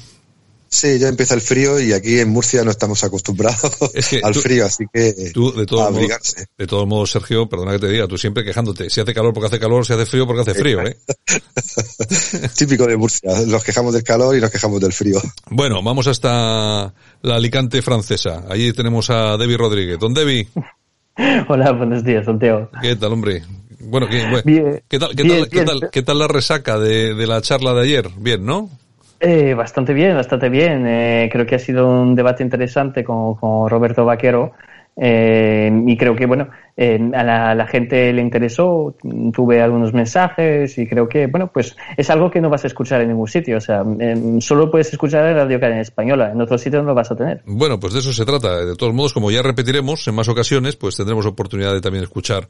[0.75, 3.61] Sí, ya empieza el frío y aquí en Murcia no estamos acostumbrados
[4.23, 6.45] al tú- frío, así que Tú, de a todos modos, abrigarse.
[6.57, 8.89] de todos modos, Sergio, perdona que te diga, tú siempre quejándote.
[8.89, 10.97] Si hace calor porque hace calor, si hace frío porque hace frío, ¿eh?
[12.57, 15.21] Típico de Murcia, nos quejamos del calor y nos quejamos del frío.
[15.51, 18.43] Bueno, vamos hasta la Alicante francesa.
[18.49, 19.99] Allí tenemos a Debbie Rodríguez.
[19.99, 20.47] Don Debbie,
[21.47, 22.67] Hola, buenos días, Santiago.
[22.81, 23.43] ¿qué tal, hombre?
[23.79, 26.79] Bueno, ¿qué, bueno, Bien, ¿qué tal, qué bien, tal, qué tal, qué tal la resaca
[26.79, 28.09] de, de la charla de ayer?
[28.17, 28.71] Bien, ¿no?
[29.25, 30.85] Eh, bastante bien, bastante bien.
[30.85, 33.37] Eh, creo que ha sido un debate interesante con,
[33.69, 34.51] Roberto Vaquero.
[34.97, 38.95] eh, y creo que, bueno, eh, a, la, a la gente le interesó.
[39.33, 43.01] Tuve algunos mensajes y creo que, bueno, pues es algo que no vas a escuchar
[43.01, 43.57] en ningún sitio.
[43.57, 46.31] O sea, em, solo puedes escuchar en Radio Cadena Española.
[46.31, 47.41] En otros sitios no lo vas a tener.
[47.45, 48.65] Bueno, pues de eso se trata.
[48.65, 52.47] De todos modos, como ya repetiremos en más ocasiones, pues tendremos oportunidad de también escuchar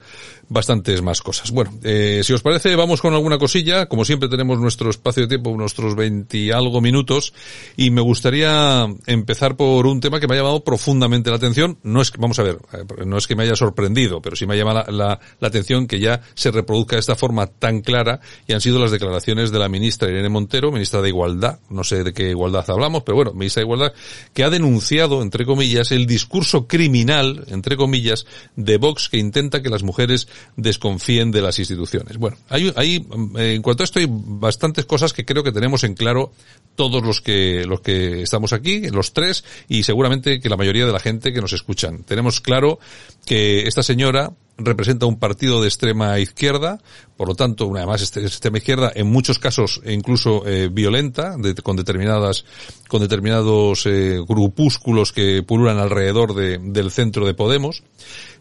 [0.50, 1.52] bastantes más cosas.
[1.52, 3.88] Bueno, eh, si os parece, vamos con alguna cosilla.
[3.88, 7.34] Como siempre tenemos nuestro espacio de tiempo, nuestros 20 y algo minutos,
[7.76, 11.78] y me gustaría empezar por un tema que me ha llamado profundamente la atención.
[11.84, 14.46] No es que, vamos a ver, eh, no es que me haya sorprendido, pero sí
[14.46, 18.20] me ha llamado la, la- atención que ya se reproduzca de esta forma tan clara,
[18.48, 22.04] y han sido las declaraciones de la ministra Irene Montero, ministra de Igualdad, no sé
[22.04, 23.94] de qué igualdad hablamos, pero bueno, ministra de Igualdad,
[24.34, 29.70] que ha denunciado, entre comillas, el discurso criminal, entre comillas, de Vox que intenta que
[29.70, 32.18] las mujeres desconfíen de las instituciones.
[32.18, 33.06] Bueno, hay,
[33.36, 36.32] en cuanto a esto hay bastantes cosas que creo que tenemos en claro
[36.76, 40.92] todos los que, los que estamos aquí, los tres, y seguramente que la mayoría de
[40.92, 42.04] la gente que nos escuchan.
[42.04, 42.80] Tenemos claro
[43.26, 46.80] que esta señora representa un partido de extrema izquierda,
[47.18, 51.36] por lo tanto, una además este- extrema izquierda en muchos casos e incluso eh, violenta,
[51.38, 52.46] de- con determinadas,
[52.88, 57.82] con determinados eh, grupúsculos que pululan alrededor de- del centro de Podemos.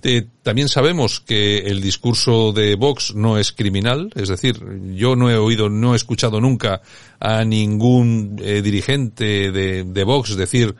[0.02, 4.60] Eh, también sabemos que el discurso de Vox no es criminal, es decir,
[4.94, 6.82] yo no he oído, no he escuchado nunca
[7.20, 10.74] a ningún eh, dirigente de, de Vox decir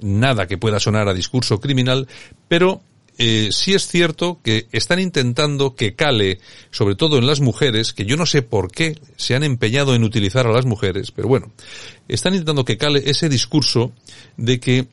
[0.00, 2.06] nada que pueda sonar a discurso criminal,
[2.46, 2.80] pero
[3.18, 6.38] eh, sí es cierto que están intentando que cale,
[6.70, 10.04] sobre todo en las mujeres, que yo no sé por qué se han empeñado en
[10.04, 11.52] utilizar a las mujeres, pero bueno,
[12.06, 13.92] están intentando que cale ese discurso
[14.36, 14.86] de que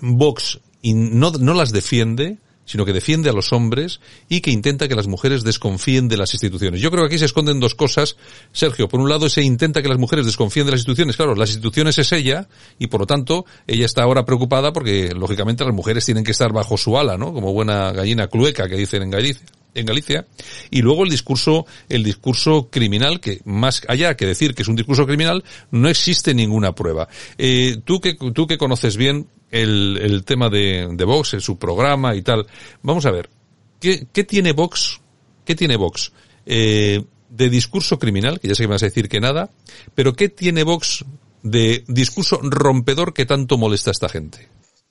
[0.00, 4.94] Vox no, no las defiende, sino que defiende a los hombres y que intenta que
[4.94, 6.80] las mujeres desconfíen de las instituciones.
[6.80, 8.16] Yo creo que aquí se esconden dos cosas.
[8.52, 11.16] Sergio, por un lado, se intenta que las mujeres desconfíen de las instituciones.
[11.16, 12.48] Claro, las instituciones es ella
[12.78, 16.52] y por lo tanto ella está ahora preocupada porque lógicamente las mujeres tienen que estar
[16.52, 17.32] bajo su ala, ¿no?
[17.32, 19.46] Como buena gallina clueca que dicen en Galicia
[19.76, 20.26] en Galicia
[20.70, 24.76] y luego el discurso el discurso criminal que más allá que decir que es un
[24.76, 27.08] discurso criminal no existe ninguna prueba.
[27.38, 31.58] Eh, tú que tú que conoces bien el, el tema de, de Vox en su
[31.58, 32.46] programa y tal
[32.82, 33.30] vamos a ver
[33.80, 35.00] qué, qué tiene Vox
[35.44, 36.12] qué tiene Vox
[36.46, 39.50] eh, de discurso criminal que ya sé que me vas a decir que nada
[39.94, 41.04] pero qué tiene Vox
[41.42, 44.48] de discurso rompedor que tanto molesta a esta gente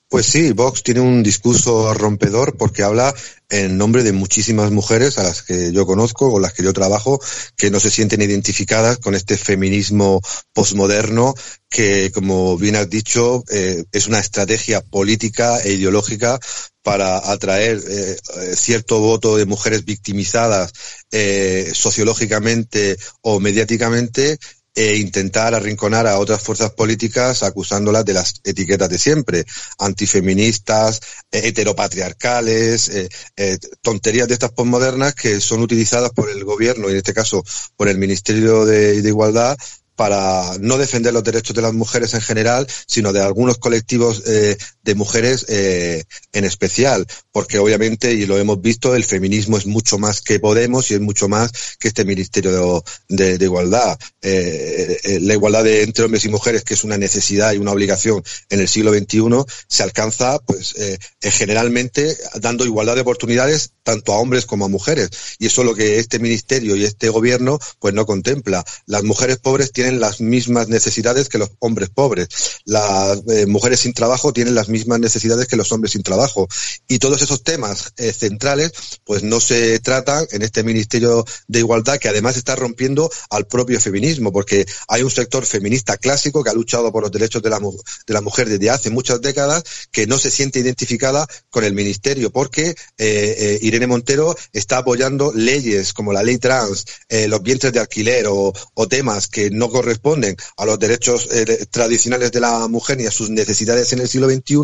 [0.08, 3.12] Pues sí, Vox tiene un discurso rompedor porque habla
[3.48, 7.20] en nombre de muchísimas mujeres a las que yo conozco, con las que yo trabajo,
[7.56, 10.20] que no se sienten identificadas con este feminismo
[10.52, 11.34] posmoderno
[11.68, 16.38] que, como bien has dicho, eh, es una estrategia política e ideológica
[16.82, 18.16] para atraer eh,
[18.54, 20.72] cierto voto de mujeres victimizadas
[21.10, 24.38] eh, sociológicamente o mediáticamente
[24.76, 29.46] e intentar arrinconar a otras fuerzas políticas acusándolas de las etiquetas de siempre,
[29.78, 31.00] antifeministas,
[31.32, 36.92] eh, heteropatriarcales, eh, eh, tonterías de estas posmodernas que son utilizadas por el gobierno y
[36.92, 37.42] en este caso
[37.76, 39.56] por el Ministerio de, de Igualdad
[39.96, 44.56] para no defender los derechos de las mujeres en general, sino de algunos colectivos eh,
[44.82, 49.98] de mujeres eh, en especial, porque obviamente, y lo hemos visto, el feminismo es mucho
[49.98, 53.98] más que Podemos y es mucho más que este Ministerio de, Igualdad.
[54.22, 58.22] Eh, la igualdad de, entre hombres y mujeres, que es una necesidad y una obligación
[58.50, 60.74] en el siglo XXI, se alcanza pues
[61.20, 65.10] generalmente dando igualdad de oportunidades tanto a hombres como a mujeres.
[65.38, 68.64] Y eso es lo que este ministerio y este gobierno pues no contempla.
[68.84, 72.28] Las mujeres pobres tienen las mismas necesidades que los hombres pobres.
[72.64, 76.48] Las eh, mujeres sin trabajo tienen las mismas necesidades que los hombres sin trabajo.
[76.88, 78.72] Y todos esos temas eh, centrales
[79.04, 83.80] pues no se tratan en este Ministerio de Igualdad que además está rompiendo al propio
[83.80, 87.58] feminismo porque hay un sector feminista clásico que ha luchado por los derechos de la,
[87.58, 92.30] de la mujer desde hace muchas décadas que no se siente identificada con el ministerio
[92.30, 96.84] porque eh, Irene Montero está apoyando leyes como la ley trans,
[97.28, 98.52] los vientres de alquiler o
[98.88, 103.28] temas que no corresponden a los derechos eh, tradicionales de la mujer ni a sus
[103.28, 104.56] necesidades en el siglo XXI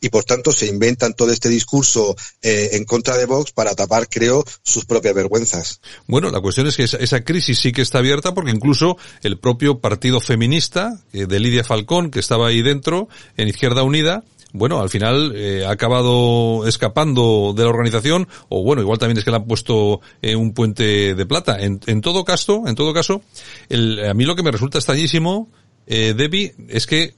[0.00, 4.08] y por tanto se inventan todo este discurso eh, en contra de Vox para tapar,
[4.08, 5.80] creo, sus propias vergüenzas.
[6.08, 9.38] Bueno, la cuestión es que esa, esa crisis sí que está abierta porque incluso el
[9.38, 14.80] propio partido feminista eh, de Lidia Falcón, que estaba ahí dentro, en Izquierda Unida, bueno,
[14.80, 19.30] al final eh, ha acabado escapando de la organización, o bueno, igual también es que
[19.30, 21.58] le han puesto eh, un puente de plata.
[21.60, 23.22] En, todo caso, en todo caso,
[23.68, 25.50] el, a mí lo que me resulta extrañísimo,
[25.86, 27.14] eh, Debbie, es que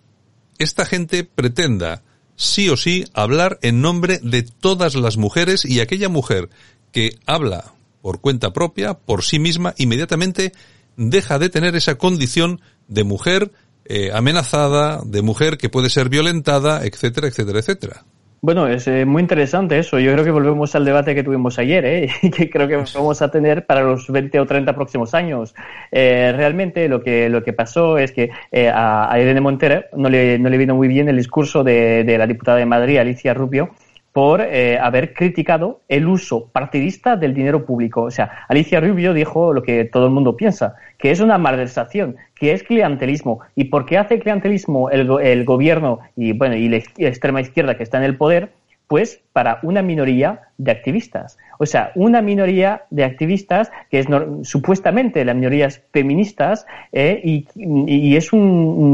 [0.58, 2.02] esta gente pretenda
[2.34, 6.50] sí o sí hablar en nombre de todas las mujeres y aquella mujer
[6.90, 7.72] que habla
[8.02, 10.52] por cuenta propia, por sí misma, inmediatamente
[10.96, 13.52] deja de tener esa condición de mujer
[13.84, 18.04] eh, amenazada, de mujer que puede ser violentada, etcétera, etcétera, etcétera.
[18.42, 19.98] Bueno, es eh, muy interesante eso.
[19.98, 22.08] Yo creo que volvemos al debate que tuvimos ayer, ¿eh?
[22.22, 25.54] y que creo que vamos a tener para los 20 o 30 próximos años.
[25.92, 30.08] Eh, realmente lo que, lo que pasó es que eh, a, a Irene Montero no
[30.08, 33.34] le, no le vino muy bien el discurso de, de la diputada de Madrid, Alicia
[33.34, 33.74] Rubio,
[34.12, 38.02] por eh, haber criticado el uso partidista del dinero público.
[38.02, 42.16] O sea, Alicia Rubio dijo lo que todo el mundo piensa, que es una malversación,
[42.34, 43.40] que es clientelismo.
[43.54, 47.84] ¿Y por qué hace clientelismo el, el gobierno y, bueno, y la extrema izquierda que
[47.84, 48.50] está en el poder?
[48.88, 51.38] Pues para una minoría de activistas.
[51.60, 57.20] O sea, una minoría de activistas que es nor- supuestamente la minoría es feministas eh,
[57.22, 58.40] y, y es un-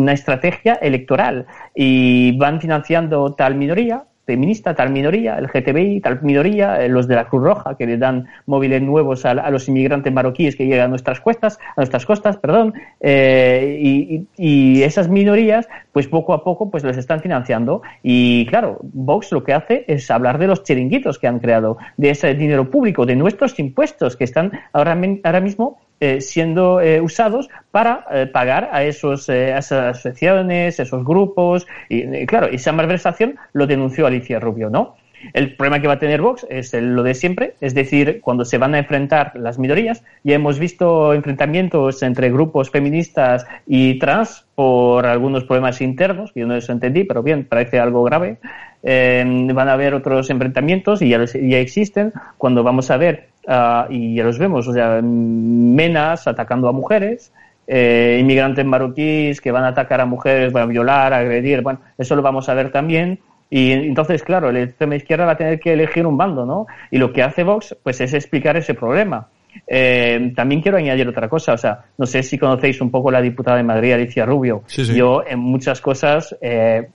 [0.02, 1.46] una estrategia electoral.
[1.74, 7.14] Y van financiando tal minoría feminista, tal minoría, el GTBI, tal minoría, eh, los de
[7.14, 10.86] la Cruz Roja que le dan móviles nuevos a, a los inmigrantes marroquíes que llegan
[10.86, 16.42] a nuestras costas, a nuestras costas, perdón, eh, y, y- esas minorías, pues poco a
[16.44, 17.82] poco, pues les están financiando.
[18.02, 22.10] Y claro, Vox lo que hace es hablar de los chiringuitos que han creado, de
[22.10, 27.48] ese dinero público, de nuestros impuestos que están ahora, ahora mismo eh, siendo eh, usados
[27.70, 33.36] para eh, pagar a esos a esas asociaciones, esos grupos y, y, claro, esa malversación
[33.52, 34.96] lo denunció Alicia Rubio, ¿no?
[35.32, 38.58] El problema que va a tener Vox es lo de siempre, es decir, cuando se
[38.58, 45.06] van a enfrentar las minorías, ya hemos visto enfrentamientos entre grupos feministas y trans por
[45.06, 48.38] algunos problemas internos, que yo no los entendí, pero bien, parece algo grave.
[48.82, 53.28] Eh, van a haber otros enfrentamientos y ya, los- ya existen cuando vamos a ver,
[53.46, 57.32] ah, y ya los vemos, o sea, menas atacando a mujeres,
[57.66, 61.80] eh, inmigrantes marroquíes que van a atacar a mujeres, van a violar, a agredir, bueno,
[61.98, 63.18] eso lo vamos a ver también.
[63.50, 66.66] Y entonces, claro, la extrema izquierda va a tener que elegir un bando, ¿no?
[66.90, 69.28] Y lo que hace Vox, pues es explicar ese problema.
[69.66, 73.20] Eh, también quiero añadir otra cosa, o sea, no sé si conocéis un poco la
[73.20, 74.62] diputada de Madrid, Alicia Rubio.
[74.66, 74.94] Sí, sí.
[74.94, 76.88] Yo en muchas cosas eh,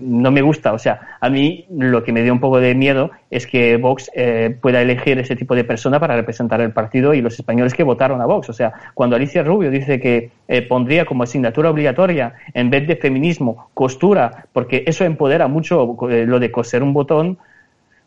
[0.00, 3.10] no me gusta, o sea, a mí lo que me dio un poco de miedo
[3.30, 7.20] es que Vox eh, pueda elegir ese tipo de persona para representar el partido y
[7.20, 8.48] los españoles que votaron a Vox.
[8.48, 12.96] O sea, cuando Alicia Rubio dice que eh, pondría como asignatura obligatoria en vez de
[12.96, 17.38] feminismo costura, porque eso empodera mucho eh, lo de coser un botón,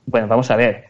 [0.06, 0.89] bueno, vamos a ver.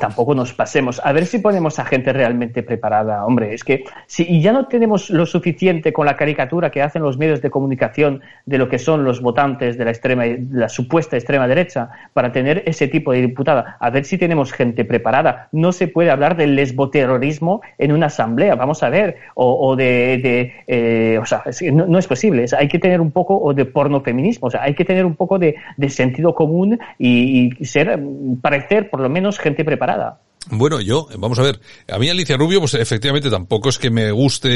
[0.00, 1.00] Tampoco nos pasemos.
[1.04, 3.24] A ver si ponemos a gente realmente preparada.
[3.24, 7.18] Hombre, es que si ya no tenemos lo suficiente con la caricatura que hacen los
[7.18, 11.46] medios de comunicación de lo que son los votantes de la extrema, la supuesta extrema
[11.46, 13.76] derecha para tener ese tipo de diputada.
[13.80, 15.48] A ver si tenemos gente preparada.
[15.52, 18.54] No se puede hablar del lesboterrorismo en una asamblea.
[18.54, 19.16] Vamos a ver.
[19.34, 22.44] O, o de, eh, o sea, no, no es posible.
[22.44, 24.48] Es- hay que tener un poco o de pornofeminismo.
[24.48, 28.40] O sea, hay que tener un poco de, de sentido común y, y ser, mm,
[28.40, 30.20] parecer por lo menos preparada.
[30.48, 31.58] Bueno, yo, vamos a ver,
[31.90, 34.48] a mí Alicia Rubio, pues efectivamente tampoco es que me guste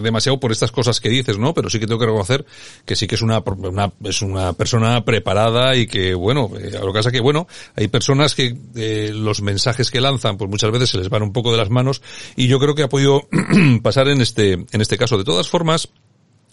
[0.00, 1.54] demasiado por estas cosas que dices, ¿no?
[1.54, 2.46] Pero sí que tengo que reconocer
[2.84, 6.92] que sí que es una, una- es una persona preparada y que, bueno, eh, lo
[6.92, 10.90] que pasa que, bueno, hay personas que eh, los mensajes que lanzan, pues muchas veces
[10.90, 12.00] se les van un poco de las manos
[12.36, 13.22] y yo creo que ha podido
[13.82, 15.18] pasar en este, en este caso.
[15.18, 15.88] De todas formas,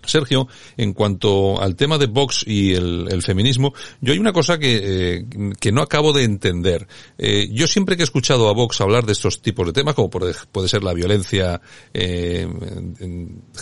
[0.08, 0.47] Sergio,
[0.78, 5.26] en cuanto al tema de Vox y el, feminismo, yo hay una cosa que, eh,
[5.60, 6.88] que no acabo de entender.
[7.18, 10.10] Eh, yo siempre que he escuchado a Vox hablar de estos tipos de temas, como
[10.10, 10.34] puede,
[10.68, 11.62] ser la violencia
[11.93, 12.47] eh,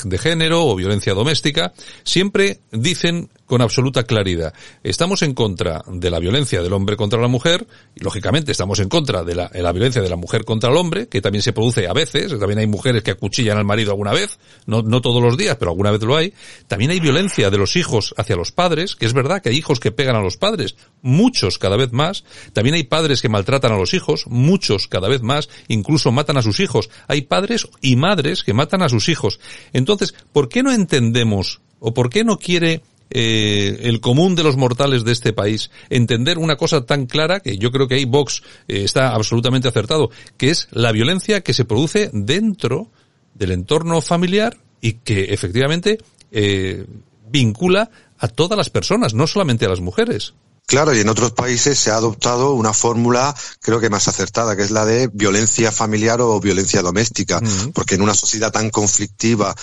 [0.03, 1.73] de género o violencia doméstica,
[2.03, 4.51] siempre dicen con absoluta claridad,
[4.81, 8.89] estamos en contra de la violencia del hombre contra la mujer, y lógicamente estamos en
[8.89, 11.93] contra de la, violencia de la mujer contra el hombre, que también se produce a
[11.93, 15.55] veces, también hay mujeres que acuchillan al marido alguna vez, no, no todos los días,
[15.57, 16.33] pero alguna vez lo hay.
[16.67, 19.79] También hay violencia de los hijos hacia los padres, que es verdad que hay hijos
[19.79, 22.23] que pegan a los padres, muchos cada vez más.
[22.53, 26.41] También hay padres que maltratan a los hijos, muchos cada vez más, incluso matan a
[26.41, 26.89] sus hijos.
[27.07, 29.39] Hay padres y madres que matan a sus hijos.
[29.73, 32.81] Entonces, ¿por qué no entendemos o por qué no quiere
[33.15, 37.59] eh, el común de los mortales de este país entender una cosa tan clara que
[37.59, 41.63] yo creo que ahí Vox eh, está absolutamente acertado, que es la violencia que se
[41.63, 42.89] produce dentro
[43.35, 45.99] del entorno familiar y que efectivamente
[46.31, 46.87] eh,
[47.29, 50.33] vincula a todas las personas, no solamente a las mujeres.
[50.65, 54.63] Claro, y en otros países se ha adoptado una fórmula, creo que más acertada, que
[54.63, 57.41] es la de violencia familiar o violencia doméstica,
[57.73, 59.53] porque en una sociedad tan conflictiva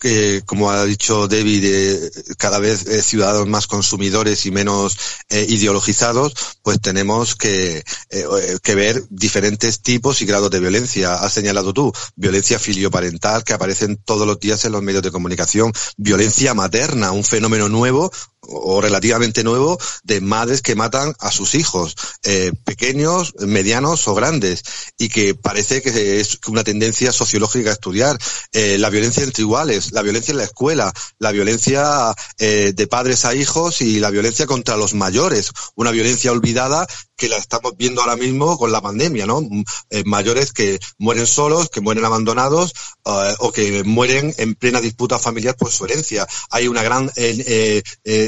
[0.00, 4.96] que, como ha dicho David, eh, cada vez eh, ciudadanos más consumidores y menos
[5.28, 8.24] eh, ideologizados, pues tenemos que, eh,
[8.62, 11.14] que ver diferentes tipos y grados de violencia.
[11.14, 15.72] Has señalado tú, violencia filioparental que aparecen todos los días en los medios de comunicación,
[15.98, 18.10] violencia materna, un fenómeno nuevo
[18.50, 24.62] o relativamente nuevo de madres que matan a sus hijos, eh, pequeños, medianos o grandes,
[24.98, 28.18] y que parece que es una tendencia sociológica a estudiar.
[28.52, 33.24] Eh, la violencia entre iguales, la violencia en la escuela, la violencia eh, de padres
[33.24, 36.86] a hijos y la violencia contra los mayores, una violencia olvidada
[37.20, 39.46] que la estamos viendo ahora mismo con la pandemia, ¿no?
[39.90, 42.72] Eh, mayores que mueren solos, que mueren abandonados
[43.04, 46.26] eh, o que mueren en plena disputa familiar por su herencia.
[46.48, 47.82] Hay una gran eh,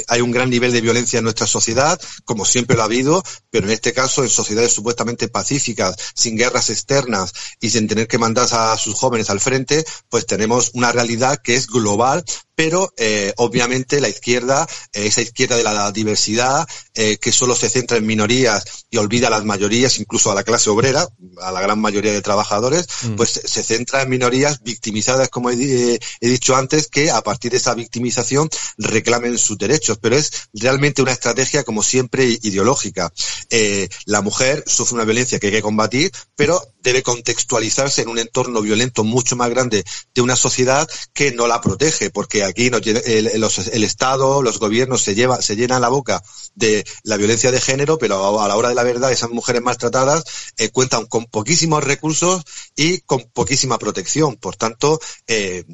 [0.09, 3.67] hay un gran nivel de violencia en nuestra sociedad, como siempre lo ha habido, pero
[3.67, 7.33] en este caso en sociedades supuestamente pacíficas, sin guerras externas
[7.63, 11.55] y sin tener que mandar a sus jóvenes al frente, pues tenemos una realidad que
[11.55, 12.25] es global,
[12.65, 17.69] pero eh, obviamente la izquierda, eh, esa izquierda de la diversidad, eh, que solo se
[17.69, 21.09] centra en minorías y olvida a las mayorías, incluso a la clase obrera,
[21.41, 23.17] a la gran mayoría de trabajadores, Mm.
[23.17, 27.51] pues se centra en minorías victimizadas, como he, eh, he dicho antes, que a partir
[27.51, 28.49] de esa victimización
[28.79, 29.99] reclamen sus derechos.
[30.01, 33.13] Pero es realmente una estrategia, como siempre, ideológica.
[33.51, 38.19] Eh, la mujer sufre una violencia que hay que combatir, pero debe contextualizarse en un
[38.19, 43.41] entorno violento mucho más grande de una sociedad que no la protege, porque aquí el,
[43.41, 46.23] los- el Estado, los gobiernos se lleva, se llenan la boca
[46.55, 50.25] de la violencia de género, pero a, la hora de la verdad esas mujeres maltratadas
[50.59, 52.43] eh, cuentan con poquísimos recursos
[52.77, 54.37] y con poquísima protección.
[54.37, 55.65] Por tanto, eh,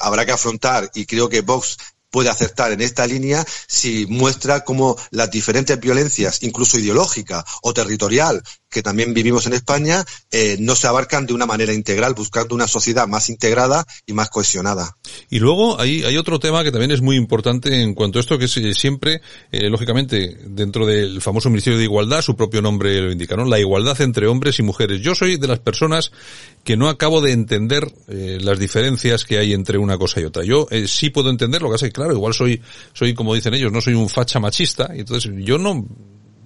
[0.00, 1.76] habrá que afrontar, y creo que Vox
[2.10, 8.40] puede acertar en esta línea si muestra cómo las diferentes violencias, incluso ideológica o territorial,
[8.74, 12.66] que también vivimos en España, eh, no se abarcan de una manera integral, buscando una
[12.66, 14.96] sociedad más integrada y más cohesionada.
[15.30, 18.36] Y luego hay, hay otro tema que también es muy importante en cuanto a esto,
[18.36, 19.20] que es eh, siempre,
[19.52, 23.44] eh, lógicamente, dentro del famoso Ministerio de Igualdad, su propio nombre lo indica, ¿no?
[23.44, 25.00] La igualdad entre hombres y mujeres.
[25.00, 26.10] Yo soy de las personas
[26.64, 30.42] que no acabo de entender eh, las diferencias que hay entre una cosa y otra.
[30.42, 32.60] Yo sí puedo entender lo que hace, claro, igual soy,
[32.92, 35.86] soy como dicen ellos, no soy un facha machista, entonces yo no,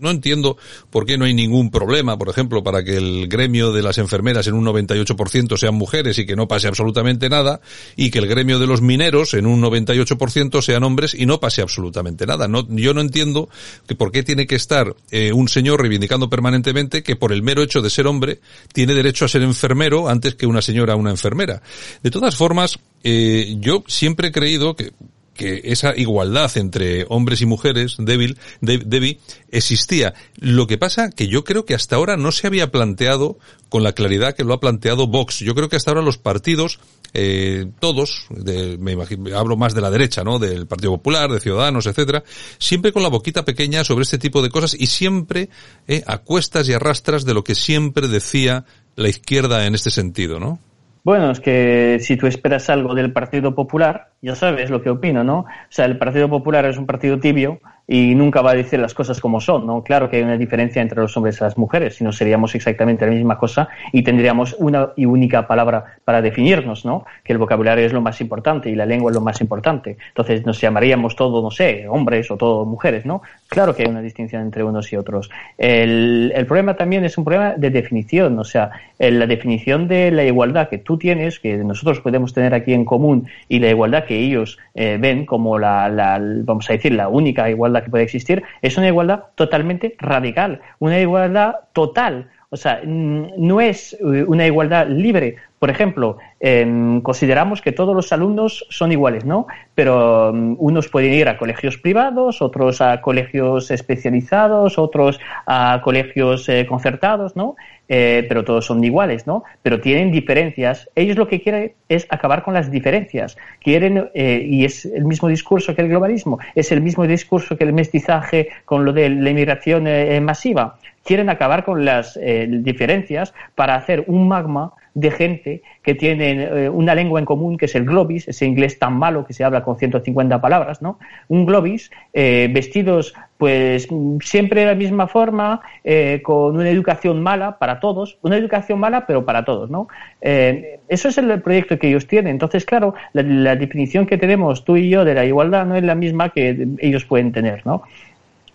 [0.00, 0.56] no entiendo
[0.90, 4.46] por qué no hay ningún problema, por ejemplo, para que el gremio de las enfermeras
[4.46, 7.60] en un 98% sean mujeres y que no pase absolutamente nada,
[7.96, 11.62] y que el gremio de los mineros en un 98% sean hombres y no pase
[11.62, 12.48] absolutamente nada.
[12.48, 13.48] No, yo no entiendo
[13.86, 17.62] que por qué tiene que estar eh, un señor reivindicando permanentemente que por el mero
[17.62, 18.40] hecho de ser hombre
[18.72, 21.62] tiene derecho a ser enfermero antes que una señora una enfermera.
[22.02, 24.92] De todas formas, eh, yo siempre he creído que
[25.38, 29.20] que esa igualdad entre hombres y mujeres, débil,
[29.50, 30.12] existía.
[30.36, 33.38] Lo que pasa que yo creo que hasta ahora no se había planteado
[33.70, 35.38] con la claridad que lo ha planteado Vox.
[35.38, 36.80] Yo creo que hasta ahora los partidos,
[37.14, 40.38] eh, todos, de- me imagino, hablo más de la derecha, ¿no?
[40.38, 42.24] Del Partido Popular, de Ciudadanos, etcétera,
[42.58, 45.48] siempre con la boquita pequeña sobre este tipo de cosas y siempre
[45.86, 48.64] eh, a cuestas y arrastras de lo que siempre decía
[48.96, 50.58] la izquierda en este sentido, ¿no?
[51.04, 55.22] Bueno, es que si tú esperas algo del Partido Popular, ya sabes lo que opino,
[55.22, 55.40] ¿no?
[55.40, 57.60] O sea, el Partido Popular es un partido tibio
[57.90, 59.82] y nunca va a decir las cosas como son, ¿no?
[59.82, 63.06] Claro que hay una diferencia entre los hombres y las mujeres, si no seríamos exactamente
[63.06, 67.06] la misma cosa y tendríamos una y única palabra para definirnos, ¿no?
[67.24, 69.96] Que el vocabulario es lo más importante y la lengua es lo más importante.
[70.08, 73.22] Entonces nos llamaríamos todo, no sé, hombres o todo mujeres, ¿no?
[73.48, 75.30] Claro que hay una distinción entre unos y otros.
[75.56, 80.24] El, el problema también es un problema de definición, o sea, la definición de la
[80.24, 84.18] igualdad que tú tienes, que nosotros podemos tener aquí en común, y la igualdad que
[84.18, 88.42] ellos eh, ven como la, la- vamos a decir, la única igualdad que puede existir,
[88.62, 92.30] es una igualdad totalmente radical, una igualdad total.
[92.50, 95.36] O sea, mm, no es eh, una igualdad libre.
[95.58, 99.46] Por ejemplo, em, consideramos que todos los alumnos son iguales, ¿no?
[99.74, 106.48] Pero mm, unos pueden ir a colegios privados, otros a colegios especializados, otros a colegios
[106.48, 107.56] eh, concertados, ¿no?
[107.88, 109.44] Eh, pero todos son iguales, ¿no?
[109.62, 110.90] Pero tienen diferencias.
[110.94, 113.38] Ellos lo que quieren es acabar con las diferencias.
[113.60, 117.64] Quieren, eh, y es el mismo discurso que el globalismo, es el mismo discurso que
[117.64, 120.78] el mestizaje con lo de la inmigración eh, masiva.
[121.08, 126.68] Quieren acabar con las eh, diferencias para hacer un magma de gente que tienen eh,
[126.68, 129.62] una lengua en común que es el globis, ese inglés tan malo que se habla
[129.62, 130.98] con 150 palabras, ¿no?
[131.28, 133.86] Un globis, eh, vestidos pues
[134.20, 139.06] siempre de la misma forma, eh, con una educación mala para todos, una educación mala
[139.06, 139.86] pero para todos, ¿no?
[140.20, 142.32] Eso es el proyecto que ellos tienen.
[142.32, 145.84] Entonces, claro, la, la definición que tenemos tú y yo de la igualdad no es
[145.84, 147.84] la misma que ellos pueden tener, ¿no?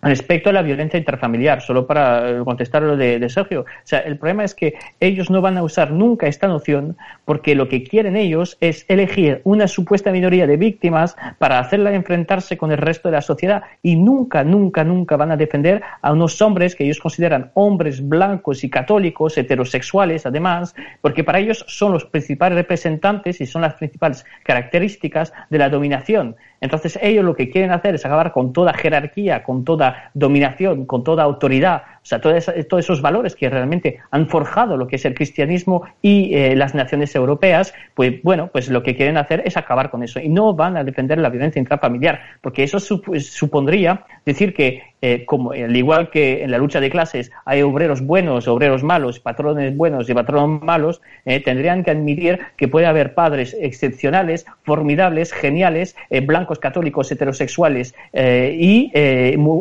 [0.04, 4.00] Respecto a la violencia intrafamiliar, solo para eh, contestar lo de, de Sergio, o sea,
[4.00, 7.84] el problema es que ellos no van a usar nunca esta noción porque lo que
[7.84, 13.10] quieren ellos es elegir una supuesta minoría de víctimas para hacerla enfrentarse con el resto
[13.10, 17.00] de la sociedad y nunca, nunca, nunca van a defender a unos hombres que ellos
[17.00, 23.46] consideran hombres blancos y católicos, heterosexuales además, porque para ellos son los principales representantes y
[23.46, 26.36] son las principales características de la dominación.
[26.62, 31.04] Entonces ellos lo que quieren hacer es acabar con toda jerarquía, con toda dominación, con
[31.04, 35.14] toda autoridad, o sea, todos esos valores que realmente han forjado lo que es el
[35.14, 39.90] cristianismo y eh, las naciones europeas, pues bueno, pues lo que quieren hacer es acabar
[39.90, 44.54] con eso y no van a defender la violencia intrafamiliar, porque eso sup- supondría decir
[44.54, 48.84] que eh, como al igual que en la lucha de clases hay obreros buenos, obreros
[48.84, 54.46] malos, patrones buenos y patronos malos, eh, tendrían que admitir que puede haber padres excepcionales,
[54.64, 58.92] formidables, geniales, blancos, católicos, heterosexuales y,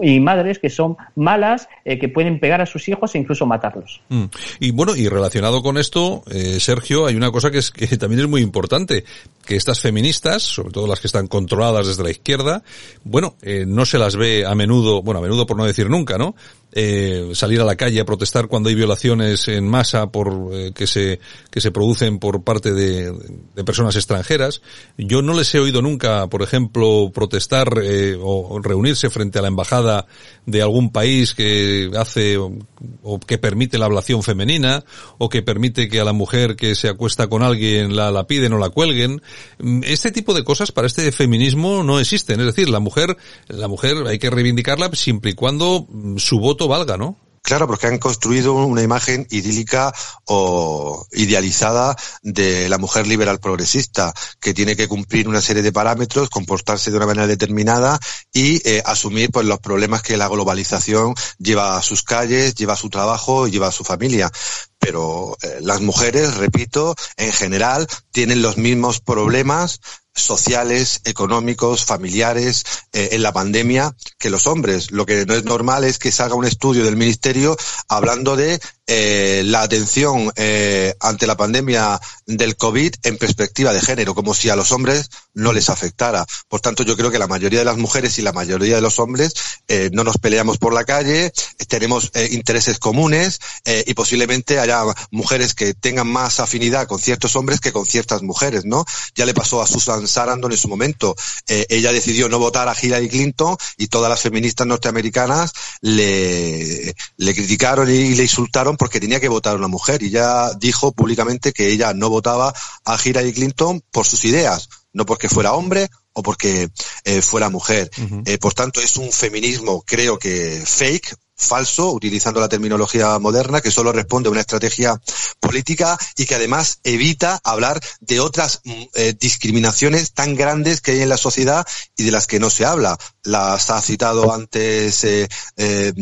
[0.03, 4.01] y madres que son malas, eh, que pueden pegar a sus hijos e incluso matarlos.
[4.09, 4.25] Mm.
[4.61, 8.21] Y bueno, y relacionado con esto, eh, Sergio, hay una cosa que es que también
[8.21, 9.05] es muy importante,
[9.45, 12.63] que estas feministas, sobre todo las que están controladas desde la izquierda,
[13.05, 16.19] bueno, eh, no se las ve a menudo, bueno, a menudo por no decir nunca,
[16.19, 16.35] ¿no?
[16.75, 20.87] Eh, salir a la calle a protestar cuando hay violaciones en masa por eh, que
[20.87, 21.21] se
[21.51, 23.13] que se producen por parte de,
[23.55, 24.63] de personas extranjeras.
[24.97, 29.49] Yo no les he oído nunca, por ejemplo, protestar eh, o reunirse frente a la
[29.49, 30.07] embajada
[30.47, 34.85] de algún país que hace o, que permite la ablación femenina
[35.19, 38.53] o que permite que a la mujer que se acuesta con alguien la, la piden
[38.55, 39.23] o la cuelguen.
[39.59, 42.41] Mm, Este tipo de cosas para este feminismo no existen.
[42.41, 43.17] Es decir, la mujer,
[43.49, 47.17] la mujer hay que reivindicarla siempre y cuando mm, su voto valga, ¿no?
[47.43, 49.93] Claro, porque han construido una imagen idílica
[50.27, 56.31] o idealizada de la mujer liberal progresista, que tiene que cumplir una serie de parámetros,
[56.31, 57.99] comportarse de una manera determinada
[58.33, 62.77] y eh, asumir pues los problemas que la globalización lleva a sus calles, lleva a
[62.77, 64.31] su trabajo lleva a su familia.
[64.79, 69.81] Pero eh, las mujeres, repito, en general tienen los mismos problemas
[70.15, 74.91] sociales, económicos, familiares eh, en la pandemia que los hombres.
[74.91, 77.57] Lo que no es normal es que se haga un estudio del ministerio
[77.89, 82.01] hablando de eh, la atención eh, ante la pandemia
[82.37, 86.27] del COVID en perspectiva de género, como si a los hombres no les afectara.
[86.49, 88.99] Por tanto, yo creo que la mayoría de las mujeres y la mayoría de los
[88.99, 89.35] hombres
[89.69, 91.33] eh, no nos peleamos por la calle,
[91.69, 97.37] tenemos eh, intereses comunes eh, y posiblemente haya mujeres que tengan más afinidad con ciertos
[97.37, 98.85] hombres que con ciertas mujeres, ¿no?
[99.15, 101.15] Ya le pasó a Susan Sarandon en su momento.
[101.47, 107.91] Ella decidió no votar a Hillary Clinton y todas las feministas norteamericanas le, le criticaron
[107.91, 111.69] y le insultaron porque tenía que votar a una mujer y ya dijo públicamente que
[111.69, 112.55] ella no votaba
[112.85, 116.71] a Hillary Clinton por sus ideas, no porque fuera hombre o porque
[117.05, 117.91] eh, fuera mujer.
[118.27, 123.71] Eh, por tanto, es un feminismo, creo que fake, falso, utilizando la terminología moderna, que
[123.71, 125.01] solo responde a una estrategia
[125.41, 131.03] política y que además evita hablar de otras mm, eh, discriminaciones tan grandes que hay
[131.03, 131.67] en la sociedad
[131.97, 132.97] y de las que no se habla.
[133.25, 135.93] Las ha citado antes eh, eh,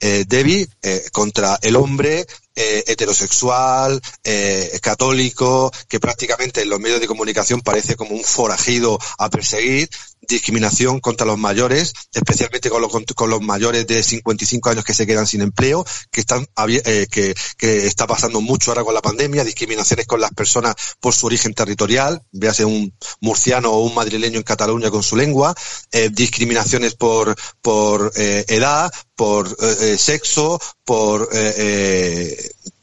[0.00, 0.68] eh, Debbie
[1.12, 2.26] contra el hombre
[2.60, 8.98] eh, heterosexual, eh, católico, que prácticamente en los medios de comunicación parece como un forajido
[9.16, 9.88] a perseguir,
[10.20, 15.06] discriminación contra los mayores, especialmente con los, con los mayores de 55 años que se
[15.06, 19.44] quedan sin empleo, que están eh, que, que está pasando mucho ahora con la pandemia,
[19.44, 24.44] discriminaciones con las personas por su origen territorial, véase un murciano o un madrileño en
[24.44, 25.54] Cataluña con su lengua,
[25.92, 31.28] eh, discriminaciones por, por eh, edad, por eh, eh, sexo, por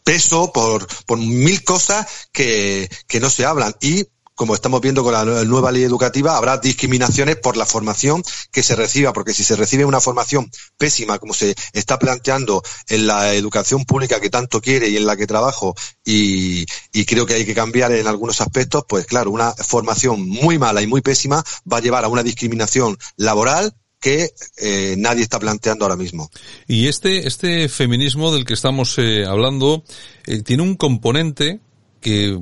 [0.03, 3.76] peso, por, por mil cosas que, que no se hablan.
[3.81, 4.07] Y
[4.38, 8.61] como estamos viendo con la nue- nueva ley educativa, habrá discriminaciones por la formación que
[8.61, 13.34] se reciba, porque si se recibe una formación pésima, como se está planteando en la
[13.34, 17.45] educación pública que tanto quiere y en la que trabajo, y, y creo que hay
[17.45, 21.77] que cambiar en algunos aspectos, pues claro, una formación muy mala y muy pésima va
[21.77, 26.30] a llevar a una discriminación laboral que eh, nadie está planteando ahora mismo.
[26.68, 29.84] Y este, este feminismo del que estamos eh, hablando
[30.27, 31.59] eh, tiene un componente
[31.99, 32.39] que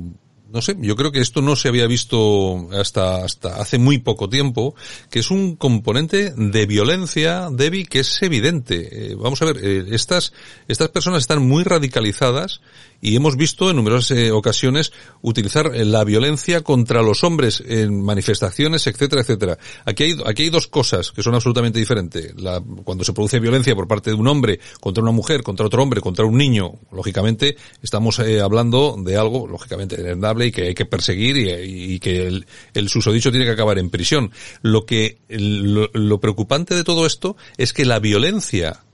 [0.56, 4.30] no sé, yo creo que esto no se había visto hasta, hasta hace muy poco
[4.30, 4.74] tiempo,
[5.10, 9.10] que es un componente de violencia, Debbie, que es evidente.
[9.10, 10.32] Eh, vamos a ver, eh, estas,
[10.66, 12.62] estas personas están muy radicalizadas
[13.00, 14.92] y hemos visto en numerosas eh, ocasiones
[15.22, 19.58] utilizar eh, la violencia contra los hombres en manifestaciones, etcétera, etcétera.
[19.84, 22.34] Aquí hay, aquí hay dos cosas que son absolutamente diferentes.
[22.40, 25.82] La, cuando se produce violencia por parte de un hombre contra una mujer, contra otro
[25.82, 30.74] hombre, contra un niño, lógicamente estamos eh, hablando de algo, lógicamente, deleznable y que hay
[30.74, 34.30] que perseguir y, que el, el susodicho tiene que acabar en prisión.
[34.62, 38.85] Lo que, lo preocupante de todo esto es que la violencia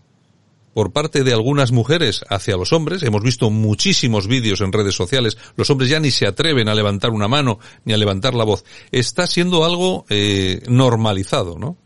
[0.75, 3.03] por parte de algunas mujeres hacia los hombres.
[3.03, 5.37] Hemos visto muchísimos vídeos en redes sociales.
[5.57, 8.65] Los hombres ya ni se atreven a levantar una mano ni a levantar la voz.
[8.91, 11.77] Está siendo algo eh, normalizado, ¿no?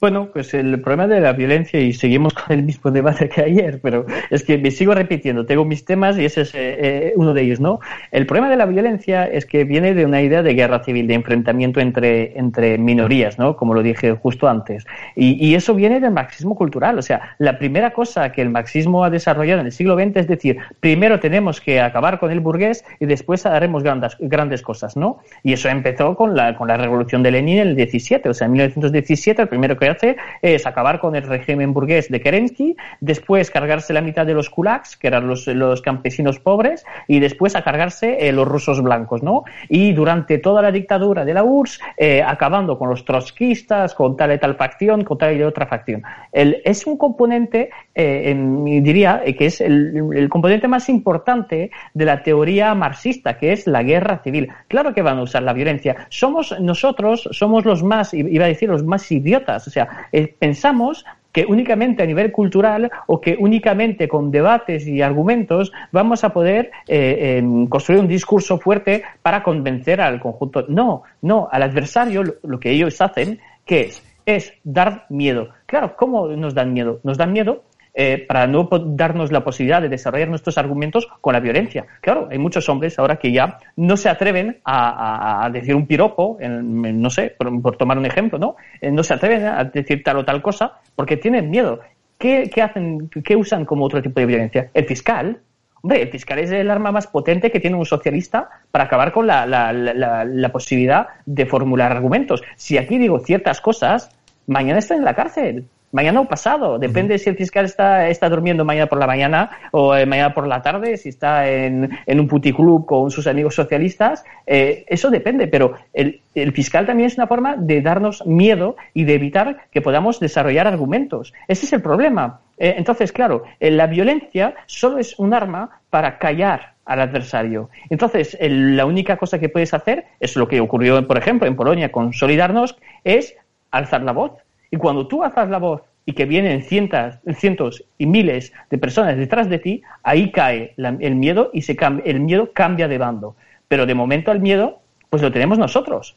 [0.00, 3.80] Bueno, pues el problema de la violencia, y seguimos con el mismo debate que ayer,
[3.82, 7.32] pero es que me sigo repitiendo, tengo mis temas y ese es eh, eh, uno
[7.32, 7.80] de ellos, ¿no?
[8.10, 11.14] El problema de la violencia es que viene de una idea de guerra civil, de
[11.14, 13.56] enfrentamiento entre, entre minorías, ¿no?
[13.56, 14.84] Como lo dije justo antes.
[15.16, 19.04] Y, y eso viene del marxismo cultural, o sea, la primera cosa que el marxismo
[19.04, 22.84] ha desarrollado en el siglo XX es decir, primero tenemos que acabar con el burgués
[23.00, 25.20] y después haremos grandes, grandes cosas, ¿no?
[25.42, 28.46] Y eso empezó con la, con la revolución de Lenin en el 17, o sea,
[28.46, 33.50] en 1917 el primero que hace es acabar con el régimen burgués de Kerensky, después
[33.50, 37.62] cargarse la mitad de los kulaks, que eran los, los campesinos pobres, y después a
[37.62, 39.44] cargarse eh, los rusos blancos, ¿no?
[39.68, 44.32] Y durante toda la dictadura de la URSS, eh, acabando con los trotskistas, con tal
[44.32, 46.02] y tal facción, con tal y otra facción.
[46.32, 51.70] El, es un componente, eh, en- diría, eh, que es el, el componente más importante
[51.92, 54.48] de la teoría marxista, que es la guerra civil.
[54.68, 56.06] Claro que van a usar la violencia.
[56.08, 59.66] Somos nosotros, somos los más, iba a decir, los más idiotas.
[59.66, 65.02] O sea, eh, pensamos que únicamente a nivel cultural o que únicamente con debates y
[65.02, 70.64] argumentos vamos a poder eh, em, construir un discurso fuerte para convencer al conjunto.
[70.68, 74.02] No, no, al adversario lo, lo que ellos hacen, que es?
[74.26, 75.48] Es dar miedo.
[75.66, 77.00] Claro, ¿cómo nos dan miedo?
[77.02, 77.64] Nos dan miedo
[77.94, 81.86] eh, para no darnos la posibilidad de desarrollar nuestros argumentos con la violencia.
[82.00, 87.00] Claro, hay muchos hombres ahora que ya no se atreven a, decir un piropo, en-
[87.00, 88.56] no sé, por, tomar un ejemplo, ¿no?
[88.80, 91.80] Eh, no se atreven a decir tal o tal cosa porque tienen miedo.
[92.18, 94.70] ¿qué, hacen, qué usan como otro tipo de violencia?
[94.72, 95.40] El fiscal.
[95.82, 99.26] Hombre, el fiscal es el arma más potente que tiene un socialista para acabar con
[99.26, 102.42] la, la, posibilidad de formular argumentos.
[102.56, 104.08] Si aquí digo ciertas cosas,
[104.46, 106.78] mañana estoy en la cárcel mañana o pasado.
[106.78, 110.48] Depende si el fiscal está, está durmiendo mañana por la mañana o eh, mañana por
[110.48, 114.24] la tarde, si está en, en un puticlub con sus amigos socialistas.
[114.44, 119.04] Eh, eso depende, pero el, el, fiscal también es una forma de darnos miedo y
[119.04, 121.32] de evitar que podamos desarrollar argumentos.
[121.46, 122.40] Ese es el problema.
[122.58, 127.70] Eh, entonces, claro, la violencia solo es un arma para callar al adversario.
[127.88, 131.54] Entonces, el, la única cosa que puedes hacer es lo que ocurrió, por ejemplo, en
[131.54, 133.36] Polonia con Solidarnosc, es
[133.70, 134.43] alzar la voz
[134.74, 139.16] y cuando tú alzas la voz y que vienen cientos, cientos y miles de personas
[139.16, 143.36] detrás de ti, ahí cae el miedo y se el miedo cambia de bando.
[143.68, 144.80] Pero de momento el miedo,
[145.10, 146.16] pues lo tenemos nosotros.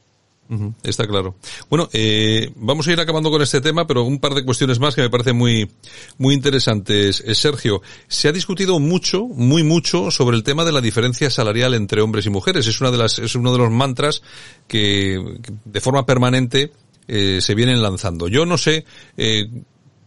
[0.82, 1.36] Está claro.
[1.70, 4.96] Bueno, eh, vamos a ir acabando con este tema, pero un par de cuestiones más
[4.96, 5.70] que me parecen muy,
[6.18, 7.22] muy interesantes.
[7.28, 11.76] Eh, Sergio, se ha discutido mucho, muy mucho, sobre el tema de la diferencia salarial
[11.76, 12.66] entre hombres y mujeres.
[12.66, 14.24] Es una de las, es uno de los mantras
[14.68, 15.22] que
[15.64, 16.72] de forma permanente
[17.08, 18.28] eh, se vienen lanzando.
[18.28, 18.86] Yo no sé
[19.18, 19.48] eh,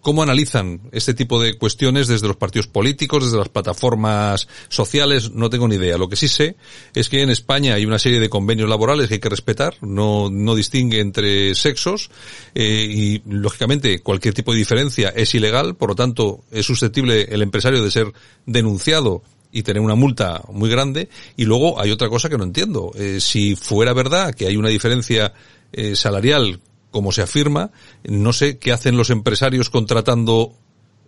[0.01, 5.51] cómo analizan este tipo de cuestiones desde los partidos políticos, desde las plataformas sociales, no
[5.51, 5.98] tengo ni idea.
[5.98, 6.56] Lo que sí sé
[6.94, 10.31] es que en España hay una serie de convenios laborales que hay que respetar, no,
[10.31, 12.10] no distingue entre sexos
[12.55, 17.43] eh, y lógicamente cualquier tipo de diferencia es ilegal, por lo tanto es susceptible el
[17.43, 18.12] empresario de ser
[18.47, 19.22] denunciado
[19.52, 21.09] y tener una multa muy grande.
[21.36, 22.93] Y luego hay otra cosa que no entiendo.
[22.94, 25.32] Eh, si fuera verdad que hay una diferencia
[25.72, 26.60] eh, salarial
[26.90, 27.70] como se afirma,
[28.04, 30.54] no sé qué hacen los empresarios contratando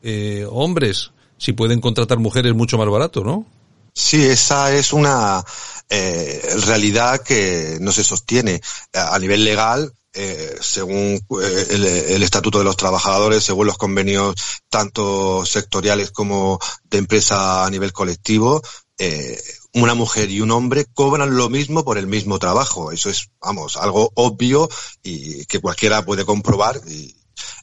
[0.02, 3.46] eh, hombres, si pueden contratar mujeres mucho más barato, ¿no?
[3.94, 5.44] Sí, esa es una
[5.90, 8.60] eh, realidad que no se sostiene
[8.92, 9.92] a nivel legal.
[10.14, 14.34] Eh, según eh, el, el, Estatuto de los Trabajadores, según los convenios
[14.68, 18.60] tanto sectoriales como de empresa a nivel colectivo,
[18.98, 19.40] eh,
[19.74, 22.92] una mujer y un hombre cobran lo mismo por el mismo trabajo.
[22.92, 24.68] Eso es, vamos, algo obvio
[25.02, 27.16] y que cualquiera puede comprobar y,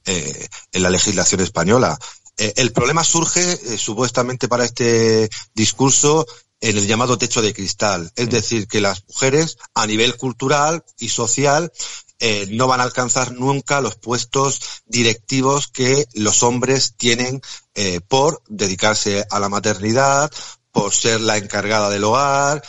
[0.06, 1.98] eh, en la legislación española.
[2.38, 6.26] Eh, el problema surge eh, supuestamente para este discurso
[6.62, 8.12] en el llamado techo de cristal.
[8.16, 11.72] Es decir, que las mujeres a nivel cultural y social
[12.22, 17.42] eh, no van a alcanzar nunca los puestos directivos que los hombres tienen
[17.76, 20.30] eh, por dedicarse a la maternidad,
[20.72, 22.62] por ser la encargada del hogar,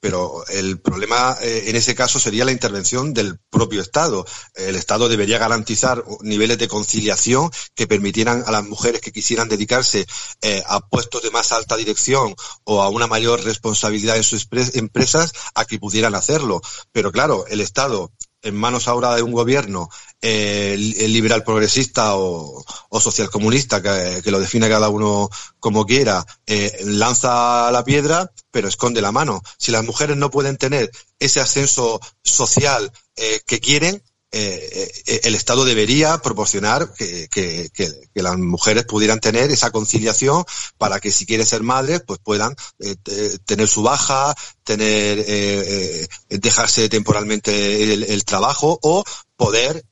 [0.00, 4.26] pero el problema eh, en ese caso sería la intervención del propio Estado.
[4.54, 10.06] El Estado debería garantizar niveles de conciliación que permitieran a las mujeres que quisieran dedicarse
[10.40, 12.34] eh, a puestos de más alta dirección
[12.64, 16.60] o a una mayor responsabilidad en sus empresas a que pudieran hacerlo.
[16.90, 18.10] Pero claro, el Estado
[18.42, 19.88] en manos ahora de un gobierno
[20.20, 26.24] eh, liberal progresista o, o social comunista, que, que, lo define cada uno como quiera,
[26.46, 29.42] eh, lanza la piedra, pero esconde la mano.
[29.58, 34.02] Si las mujeres no pueden tener ese ascenso social eh, que quieren,
[34.34, 37.28] eh, eh, el Estado debería proporcionar que,
[38.14, 40.44] las mujeres pudieran tener esa conciliación
[40.78, 42.96] para que si quieren ser madres, pues puedan eh,
[43.44, 44.34] tener su baja,
[44.64, 45.24] tener
[46.28, 49.04] dejarse temporalmente el, el, trabajo o
[49.36, 49.84] poder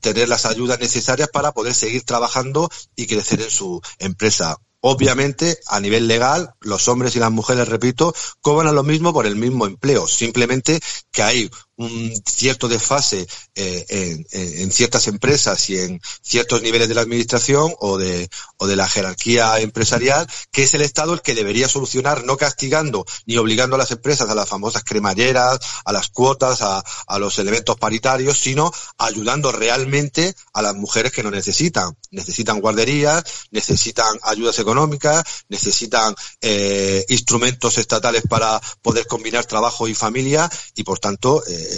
[0.00, 4.58] tener las ayudas necesarias para poder seguir trabajando y crecer en su empresa.
[4.82, 9.36] Obviamente, a nivel legal, los hombres y las mujeres, repito, cobran lo mismo por el
[9.36, 10.08] mismo empleo.
[10.08, 10.80] Simplemente
[11.12, 11.50] que hay
[11.80, 17.96] un cierto desfase eh, en, ciertas empresas y en ciertos niveles de la administración o
[17.96, 18.28] de,
[18.58, 23.06] o de la jerarquía empresarial, que es el Estado el que debería solucionar, no castigando
[23.24, 26.82] ni obligando a las empresas a las famosas cremalleras, a las cuotas, a,
[27.18, 31.96] los elementos paritarios, sino ayudando realmente a las mujeres que no necesitan.
[32.10, 40.50] Necesitan guarderías, necesitan ayudas económicas, necesitan eh, instrumentos estatales para poder combinar trabajo y familia
[40.74, 41.69] y, por tanto, eh,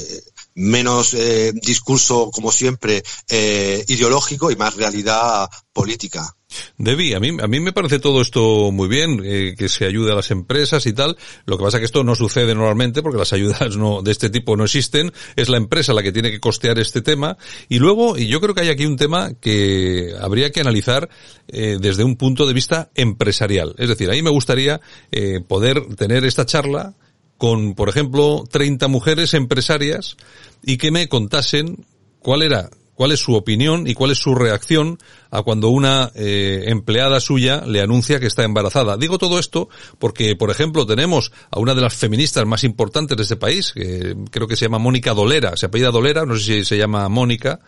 [0.54, 6.36] menos eh, discurso, como siempre, eh, ideológico y más realidad política.
[6.76, 10.12] Debbie, a mí, a mí me parece todo esto muy bien, eh, que se ayude
[10.12, 11.16] a las empresas y tal.
[11.46, 14.30] Lo que pasa es que esto no sucede normalmente porque las ayudas no, de este
[14.30, 15.12] tipo no existen.
[15.36, 17.36] Es la empresa la que tiene que costear este tema.
[17.68, 21.08] Y luego, y yo creo que hay aquí un tema que habría que analizar
[21.48, 23.74] eh, desde un punto de vista empresarial.
[23.78, 26.94] Es decir, ahí me gustaría eh, poder tener esta charla
[27.42, 30.16] con, por ejemplo, 30 mujeres empresarias
[30.62, 31.84] y que me contasen
[32.20, 34.98] cuál era cuál es su opinión y cuál es su reacción
[35.30, 38.96] a cuando una eh, empleada suya le anuncia que está embarazada.
[38.96, 43.22] Digo todo esto porque, por ejemplo, tenemos a una de las feministas más importantes de
[43.22, 46.64] este país, que creo que se llama Mónica Dolera, se apellida Dolera, no sé si
[46.64, 47.60] se llama Mónica,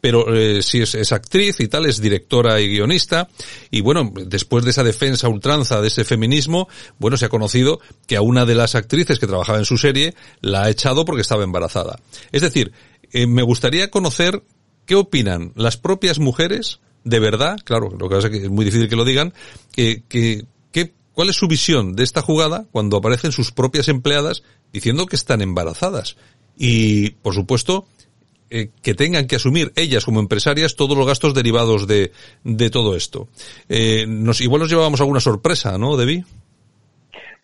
[0.00, 3.28] pero eh, sí es, actriz y tal, es directora y guionista,
[3.70, 8.16] y bueno, después de esa defensa ultranza de ese feminismo, bueno, se ha conocido que
[8.16, 11.44] a una de las actrices que trabajaba en su serie la ha echado porque estaba
[11.44, 11.98] embarazada.
[12.32, 12.72] Es decir,
[13.12, 14.42] eh, me gustaría conocer
[14.90, 18.64] qué opinan las propias mujeres de verdad, claro, lo que pasa es que es muy
[18.64, 19.32] difícil que lo digan,
[19.72, 20.02] que,
[21.12, 24.42] cuál es su visión de esta jugada cuando aparecen sus propias empleadas
[24.72, 26.16] diciendo que están embarazadas.
[26.58, 27.86] Y, por supuesto,
[28.50, 32.10] eh, que tengan que asumir ellas como empresarias todos los gastos derivados de,
[32.42, 33.28] de todo esto.
[33.68, 36.24] Eh, nos, igual nos llevábamos alguna sorpresa, ¿no, Debbie?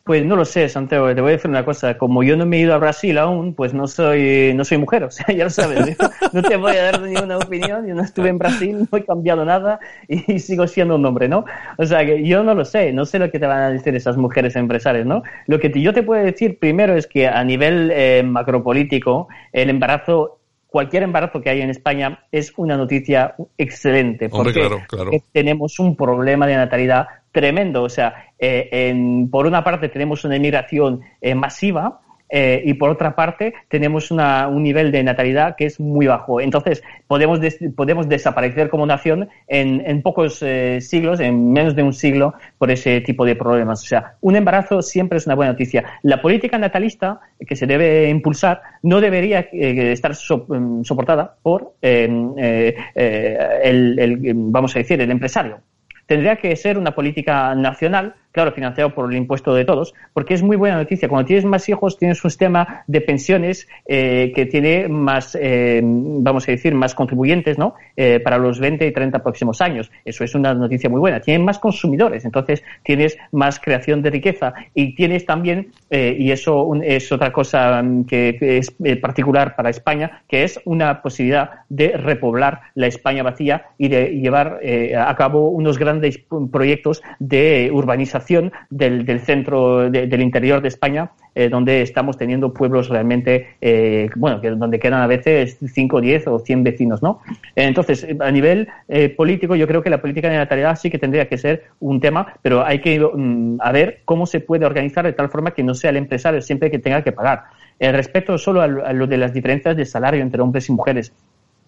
[0.06, 2.58] Pues no lo sé, Santiago, te voy a decir una cosa, como yo no me
[2.58, 5.50] he ido a Brasil aún, pues no soy, no soy mujer, o sea, ya lo
[5.50, 6.08] sabes, ¿no?
[6.32, 9.44] no te voy a dar ninguna opinión, yo no estuve en Brasil, no he cambiado
[9.44, 11.44] nada y sigo siendo un hombre, ¿no?
[11.76, 13.96] O sea, que yo no lo sé, no sé lo que te van a decir
[13.96, 15.24] esas mujeres empresarias, ¿no?
[15.48, 20.38] Lo que yo te puedo decir primero es que a nivel eh, macropolítico, el embarazo
[20.77, 24.27] cualquier embarazo que hay en España es una noticia excelente.
[24.27, 25.11] Hombre, porque claro, claro.
[25.32, 27.82] tenemos un problema de natalidad tremendo.
[27.82, 32.03] O sea, eh, en- por una parte tenemos una inmigración eh, masiva.
[32.28, 36.40] Eh, y por otra parte tenemos una- un nivel de natalidad que es muy bajo.
[36.40, 41.82] Entonces podemos, des- podemos desaparecer como nación en, en pocos eh, siglos, en menos de
[41.82, 43.82] un siglo, por ese tipo de problemas.
[43.82, 45.85] O sea, un embarazo siempre es una buena noticia.
[46.03, 52.74] La política natalista que se debe impulsar no debería eh, estar mm, soportada por eh,
[52.94, 55.61] el, el, vamos a decir, el empresario
[56.07, 60.42] tendría que ser una política nacional, claro, financiado por el impuesto de todos, porque es
[60.42, 61.08] muy buena noticia.
[61.08, 66.46] Cuando tienes más hijos, tienes un sistema de pensiones eh, que tiene más, eh, vamos
[66.46, 67.76] a decir, más contribuyentes, ¿no?
[67.96, 69.90] Eh, para los 20 y 30 próximos años.
[70.04, 71.18] Eso es una noticia muy buena.
[71.20, 76.62] Tienen más consumidores, entonces tienes más creación de riqueza y tienes también, eh, y eso
[76.64, 81.50] un- es otra cosa mm, que, es eh, particular para España, que es una posibilidad
[81.70, 86.20] de repoblar la España vacía y de llevar eh, a cabo unos grandes
[86.52, 88.26] proyectos de urbanización
[88.70, 94.40] del, centro, de- del interior de España, eh, donde estamos teniendo pueblos realmente, eh, bueno,
[94.40, 97.20] que, donde quedan a veces 5, 10 o 100 vecinos, ¿no?
[97.55, 101.28] Entonces, a nivel eh, político, yo creo que la política de natalidad sí que tendría
[101.28, 105.12] que ser un tema, pero hay que mm, a ver cómo se puede organizar de
[105.12, 107.44] tal forma que no sea el empresario siempre que tenga que pagar.
[107.78, 110.73] Eh, respecto solo a lo, a lo de las diferencias de salario entre hombres y
[110.73, 111.12] mujeres,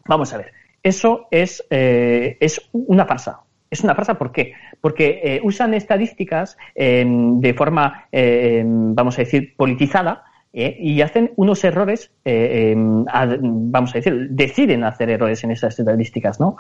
[0.07, 0.53] vamos a ver,
[0.83, 3.41] eso es, es una farsa.
[3.71, 4.55] Es una farsa, ¿por qué?
[4.81, 10.25] Porque eh, usan estadísticas eh, de forma, eh, vamos a decir, politizada
[10.55, 12.75] eh, y hacen unos errores, eh,
[13.13, 16.57] a- vamos a decir, deciden hacer errores en esas estadísticas, ¿no?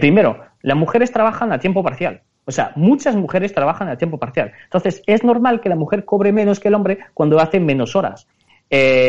[0.00, 2.22] Primero, las mujeres trabajan a tiempo parcial.
[2.44, 4.52] O sea, muchas mujeres trabajan a tiempo parcial.
[4.64, 8.26] Entonces, es normal que la mujer cobre menos que el hombre cuando hace menos horas.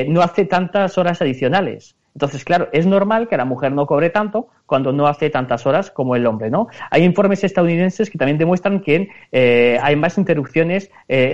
[0.08, 1.96] No hace tantas horas adicionales.
[2.16, 5.90] Entonces, claro, es normal que la mujer no cobre tanto cuando no hace tantas horas
[5.90, 6.68] como el hombre, ¿no?
[6.92, 11.32] Hay informes estadounidenses que también demuestran que eh, hay más interrupciones eh,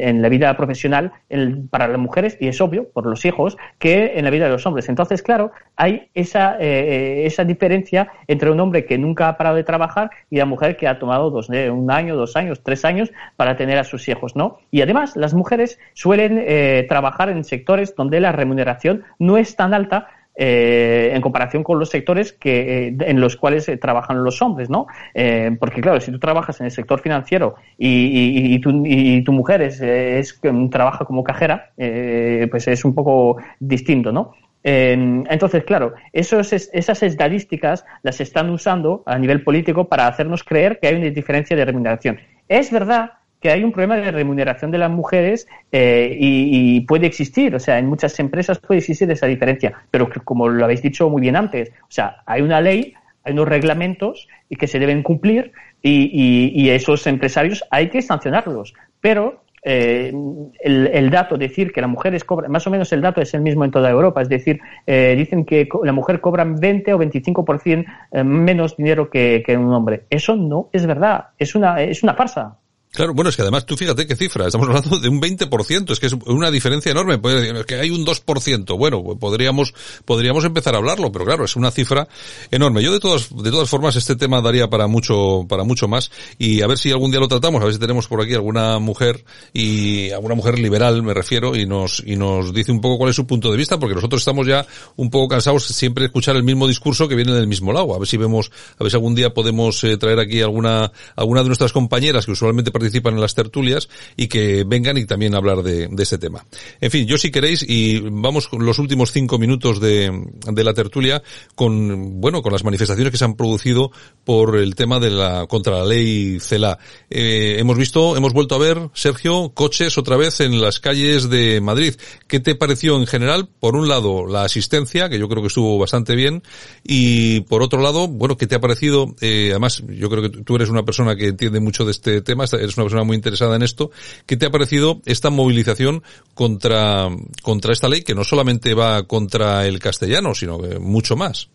[0.00, 4.18] en, la vida profesional en- para las mujeres, y es obvio, por los hijos, que
[4.18, 4.86] en la vida de los hombres.
[4.90, 9.64] Entonces, claro, hay esa, eh, esa diferencia entre un hombre que nunca ha parado de
[9.64, 13.56] trabajar y la mujer que ha tomado dos, un año, dos años, tres años para
[13.56, 14.58] tener a sus hijos, ¿no?
[14.70, 20.08] Y además, las mujeres suelen trabajar en sectores donde la remuneración no es tan alta
[20.38, 24.70] eh, en comparación con los sectores que, eh, en los cuales eh, trabajan los hombres,
[24.70, 24.86] ¿no?
[25.14, 29.22] Eh, porque claro, si tú trabajas en el sector financiero y, y- y tu, y
[29.24, 30.40] tu mujer es, es
[30.70, 34.32] trabaja como cajera, pues es un poco distinto, ¿no?
[34.62, 40.78] Entonces, claro, esos, es- esas estadísticas las están usando a nivel político para hacernos creer
[40.80, 42.18] que hay una diferencia de remuneración.
[42.48, 47.06] Es verdad que hay un problema de remuneración de las mujeres eh, y, y puede
[47.06, 51.08] existir, o sea, en muchas empresas puede existir esa diferencia, pero como lo habéis dicho
[51.08, 52.94] muy bien antes, o sea, hay una ley,
[53.24, 55.52] hay unos reglamentos y que se deben cumplir
[55.82, 60.12] y, y- y esos empresarios hay que sancionarlos, pero eh,
[60.60, 63.40] el, el dato, decir que las mujeres cobran, más o menos el dato es el
[63.42, 67.90] mismo en toda Europa, es decir, eh, dicen que la mujer cobra 20 o 25%
[68.12, 70.04] eh, menos dinero que, que un hombre.
[70.10, 72.57] Eso no es verdad, es una, es una farsa.
[72.98, 76.00] Claro, bueno, es que además tú fíjate qué cifra, estamos hablando de un 20%, es
[76.00, 79.72] que es una diferencia enorme, es que hay un 2%, bueno, pues podríamos,
[80.04, 82.08] podríamos empezar a hablarlo, pero claro, es una cifra
[82.50, 82.82] enorme.
[82.82, 86.60] Yo de todas, de todas formas este tema daría para mucho, para mucho más y
[86.60, 89.24] a ver si algún día lo tratamos, a ver si tenemos por aquí alguna mujer
[89.52, 93.16] y alguna mujer liberal me refiero y nos, y nos dice un poco cuál es
[93.16, 94.66] su punto de vista, porque nosotros estamos ya
[94.96, 97.98] un poco cansados siempre de escuchar el mismo discurso que viene del mismo lado, a
[98.00, 101.46] ver si vemos, a ver si algún día podemos eh, traer aquí alguna, alguna de
[101.46, 105.88] nuestras compañeras que usualmente participan en las tertulias y que vengan y también hablar de,
[105.88, 106.44] de este tema.
[106.80, 110.10] En fin, yo si queréis y vamos con los últimos cinco minutos de,
[110.50, 111.22] de la tertulia
[111.54, 113.90] con, bueno, con las manifestaciones que se han producido
[114.24, 116.78] por el tema de la, contra la ley CELA.
[117.10, 121.60] Eh, hemos visto, hemos vuelto a ver, Sergio, coches otra vez en las calles de
[121.60, 121.94] Madrid.
[122.26, 123.48] ¿Qué te pareció en general?
[123.60, 126.42] Por un lado, la asistencia, que yo creo que estuvo bastante bien,
[126.84, 129.14] y por otro lado, bueno, ¿qué te ha parecido?
[129.20, 132.44] Eh, además, yo creo que tú eres una persona que entiende mucho de este tema,
[132.78, 133.90] una persona muy interesada en esto.
[134.26, 136.02] ¿Qué te ha parecido esta movilización
[136.34, 137.08] contra,
[137.42, 141.48] contra esta ley que no solamente va contra el castellano, sino que mucho más?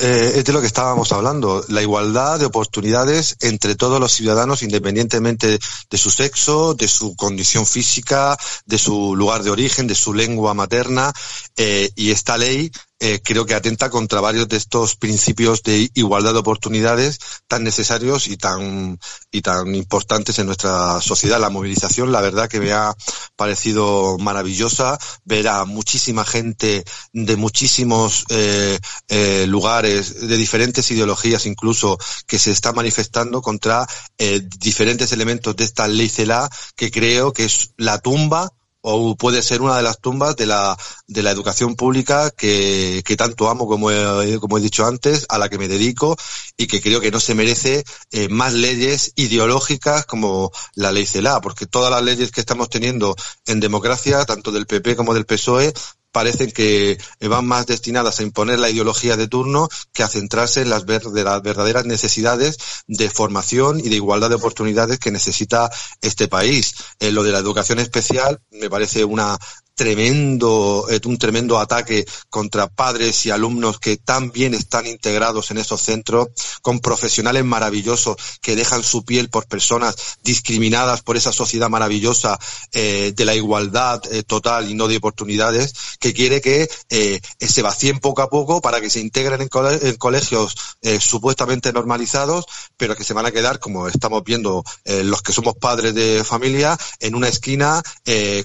[0.00, 4.62] Eh, es de lo que estábamos hablando, la igualdad de oportunidades entre todos los ciudadanos
[4.62, 5.58] independientemente
[5.90, 10.54] de su sexo, de su condición física, de su lugar de origen, de su lengua
[10.54, 11.12] materna,
[11.56, 16.32] eh, y esta ley eh, creo que atenta contra varios de estos principios de igualdad
[16.32, 18.98] de oportunidades tan necesarios y tan
[19.30, 21.40] y tan importantes en nuestra sociedad.
[21.40, 22.94] La movilización, la verdad que me ha
[23.36, 31.98] parecido maravillosa ver a muchísima gente de muchísimos eh, eh, lugares, de diferentes ideologías incluso,
[32.26, 33.86] que se está manifestando contra
[34.18, 39.42] eh, diferentes elementos de esta ley CELA que creo que es la tumba o puede
[39.42, 40.76] ser una de las tumbas de la,
[41.06, 45.38] de la educación pública que, que tanto amo, como he, como he dicho antes, a
[45.38, 46.16] la que me dedico
[46.56, 51.40] y que creo que no se merece eh, más leyes ideológicas como la ley CELA,
[51.40, 55.72] porque todas las leyes que estamos teniendo en democracia, tanto del PP como del PSOE,
[56.18, 60.68] parecen que van más destinadas a imponer la ideología de turno que a centrarse en
[60.68, 62.56] las verdaderas necesidades
[62.88, 65.70] de formación y de igualdad de oportunidades que necesita
[66.00, 66.74] este país.
[66.98, 69.38] Eh, lo de la educación especial me parece una
[69.78, 75.58] tremendo, eh, un tremendo ataque contra padres y alumnos que tan bien están integrados en
[75.58, 76.28] esos centros,
[76.62, 79.94] con profesionales maravillosos que dejan su piel por personas
[80.24, 82.38] discriminadas por esa sociedad maravillosa
[82.72, 86.68] eh, de la igualdad eh, total y no de oportunidades, que quiere que
[87.40, 90.56] se vacíen poco a poco para que se integren en, cole- en colegios
[90.98, 92.46] supuestamente normalizados,
[92.76, 96.76] pero que se van a quedar, como estamos viendo los que somos padres de familia,
[96.98, 97.80] en una esquina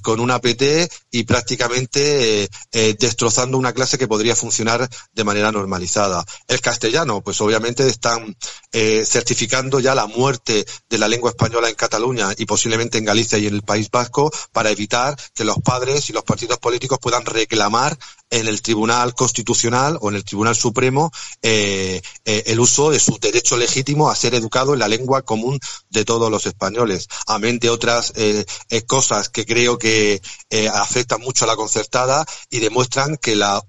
[0.01, 5.51] con una PT y prácticamente eh, eh, destrozando una clase que podría funcionar de manera
[5.51, 6.25] normalizada.
[6.47, 8.35] El castellano, pues obviamente están
[8.71, 13.37] eh, certificando ya la muerte de la lengua española en Cataluña y posiblemente en Galicia
[13.37, 17.25] y en el País Vasco para evitar que los padres y los partidos políticos puedan
[17.25, 17.97] reclamar
[18.33, 21.11] en el Tribunal Constitucional o en el Tribunal Supremo
[21.41, 25.59] eh, eh, el uso de su derecho legítimo a ser educado en la lengua común
[25.89, 27.07] de todos los españoles.
[27.27, 32.25] Amén de otras eh, eh, cosas que creo que eh, afectan mucho a la concertada
[32.49, 33.61] y demuestran que la,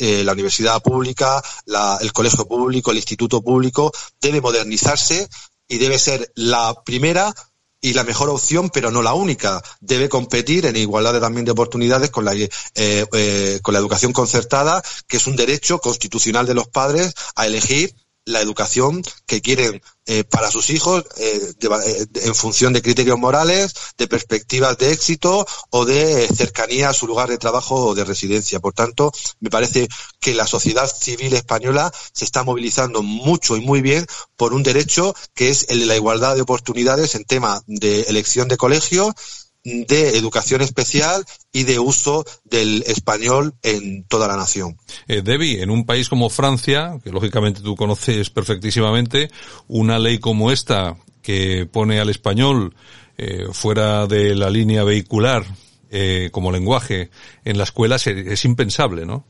[0.00, 5.28] eh, la universidad pública, la- el colegio público, el instituto público debe modernizarse
[5.68, 7.34] y debe ser la primera
[7.80, 9.62] y la mejor opción, pero no la única.
[9.80, 14.12] Debe competir en igualdad de, también de oportunidades con la, eh, eh, con la educación
[14.12, 17.94] concertada, que es un derecho constitucional de los padres a elegir
[18.28, 23.74] la educación que quieren eh, para sus hijos eh, eh, en función de criterios morales,
[23.98, 28.60] de perspectivas de éxito o de cercanía a su lugar de trabajo o de residencia.
[28.60, 29.88] Por tanto, me parece
[30.20, 34.06] que la sociedad civil española se está movilizando mucho y muy bien
[34.36, 38.48] por un derecho que es el de la igualdad de oportunidades en tema de elección
[38.48, 39.14] de colegio,
[39.64, 44.76] de educación especial y de uso del español en toda la nación.
[45.06, 49.30] Eh, Debbie, en un país como Francia, que lógicamente tú conoces perfectísimamente,
[49.66, 52.74] una ley como esta que pone al español
[53.16, 55.42] eh, fuera de la línea vehicular
[55.90, 57.10] eh, como lenguaje
[57.44, 59.24] en la escuela es, es impensable, ¿no?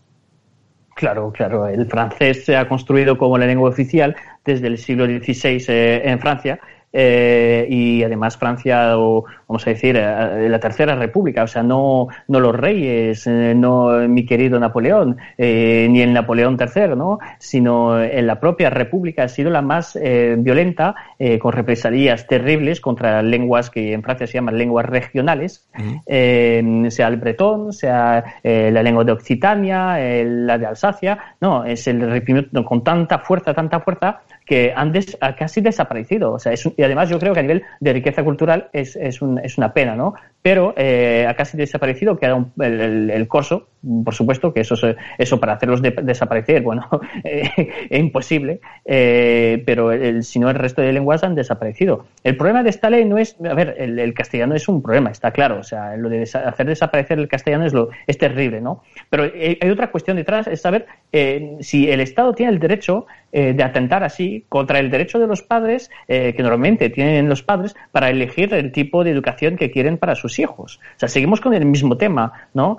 [0.98, 1.68] Claro, claro.
[1.68, 6.18] El francés se ha construido como la lengua oficial desde el siglo XVI eh, en
[6.18, 6.58] Francia.
[6.92, 12.08] Eh, y además Francia, o, vamos a decir, eh, la tercera república, o sea, no,
[12.28, 17.18] no los reyes, eh, no mi querido Napoleón, eh, ni el Napoleón III, ¿no?
[17.38, 20.94] sino en la propia república ha sido la más eh, violenta,
[21.40, 25.68] con represalias terribles contra lenguas que en Francia se llaman lenguas regionales,
[26.06, 32.22] sea el bretón, sea la lengua de Occitania, la de Alsacia, no, es el
[32.64, 36.32] con tanta fuerza, tanta fuerza que han des- casi desaparecido.
[36.32, 39.20] O sea, es y además yo creo que a nivel de riqueza cultural es, es,
[39.22, 40.14] un- es una pena, ¿no?
[40.40, 43.68] Pero eh, ha casi desaparecido, queda un- el, el- corso,
[44.04, 44.74] por supuesto, que eso,
[45.18, 46.88] eso para hacerlos de- desaparecer, bueno,
[47.24, 47.50] eh,
[47.90, 52.06] es imposible, eh, pero el, si no el resto de lenguas han desaparecido.
[52.22, 55.10] El problema de esta ley no es, a ver, el, el castellano es un problema,
[55.10, 58.60] está claro, o sea, lo de desa- hacer desaparecer el castellano es, lo, es terrible,
[58.60, 58.82] ¿no?
[59.10, 63.06] Pero eh, hay otra cuestión detrás, es saber eh, si el Estado tiene el derecho
[63.30, 68.08] de atentar así contra el derecho de los padres, que normalmente tienen los padres, para
[68.08, 70.80] elegir el tipo de educación que quieren para sus hijos.
[70.96, 72.78] O sea, seguimos con el mismo tema, ¿no?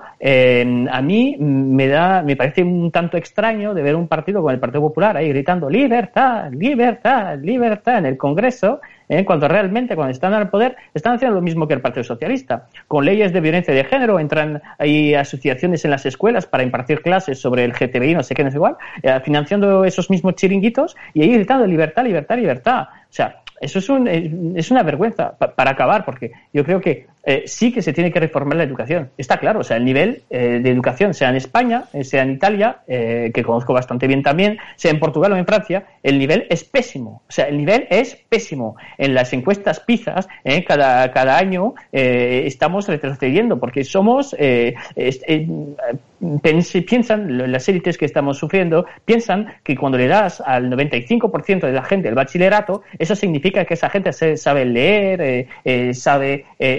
[0.91, 4.59] A mí me da, me parece un tanto extraño de ver un partido como el
[4.59, 9.23] Partido Popular ahí gritando libertad, libertad, libertad en el Congreso, ¿eh?
[9.23, 12.67] cuando realmente cuando están al poder están haciendo lo mismo que el Partido Socialista.
[12.87, 17.39] Con leyes de violencia de género entran ahí asociaciones en las escuelas para impartir clases
[17.39, 21.21] sobre el GTBI, no sé qué, no sé igual, eh, financiando esos mismos chiringuitos y
[21.23, 22.81] ahí gritando libertad, libertad, libertad.
[22.83, 26.79] O sea, eso es, un, eh, es una vergüenza pa- para acabar, porque yo creo
[26.79, 29.11] que eh, sí que se tiene que reformar la educación.
[29.15, 32.31] Está claro, o sea, el nivel eh, de educación, sea en España, eh, sea en
[32.31, 36.63] Italia, que conozco bastante bien también, sea en Portugal o en Francia, el nivel es
[36.63, 37.21] pésimo.
[37.29, 38.77] O sea, el nivel es pésimo.
[38.97, 44.35] En las encuestas PISA, eh, cada, cada año estamos retrocediendo, porque somos,
[46.87, 51.83] piensan, las élites que estamos sufriendo, piensan que cuando le das al 95% de la
[51.83, 55.47] gente el bachillerato, eso significa que esa gente sabe leer,
[55.93, 56.77] sabe eh,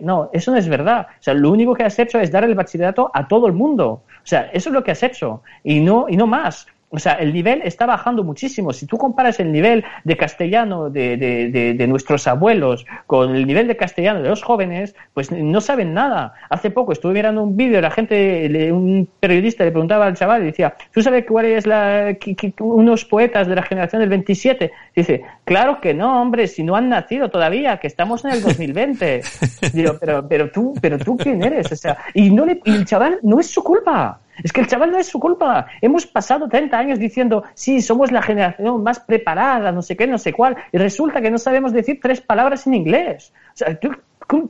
[0.00, 1.06] No, eso no es verdad.
[1.10, 3.86] O sea, lo único que has hecho es dar el bachillerato a todo el mundo.
[3.88, 6.66] O sea, eso es lo que has hecho y no, y no más.
[6.90, 8.72] O sea, el nivel está bajando muchísimo.
[8.72, 13.46] Si tú comparas el nivel de castellano de, de- de- de nuestros abuelos con el
[13.46, 16.32] nivel de castellano de los jóvenes, pues no saben nada.
[16.48, 20.46] Hace poco estuve mirando un vídeo, la gente, un periodista le preguntaba al chaval y
[20.46, 22.16] decía, ¿tú sabes cuál es la,
[22.60, 24.72] unos poetas de la generación del 27?
[24.96, 29.20] Dice, claro que no, hombre, si no han nacido todavía, que estamos en el 2020.
[29.74, 31.70] Digo, pero, pero tú, pero tú quién eres?
[31.70, 34.20] O sea, y no le, y el chaval no es su culpa.
[34.42, 35.66] Es que el chaval no es su culpa.
[35.80, 40.18] Hemos pasado 30 años diciendo, sí, somos la generación más preparada, no sé qué, no
[40.18, 43.32] sé cuál, y resulta que no sabemos decir tres palabras en inglés.
[43.54, 43.90] O sea, ¿tú,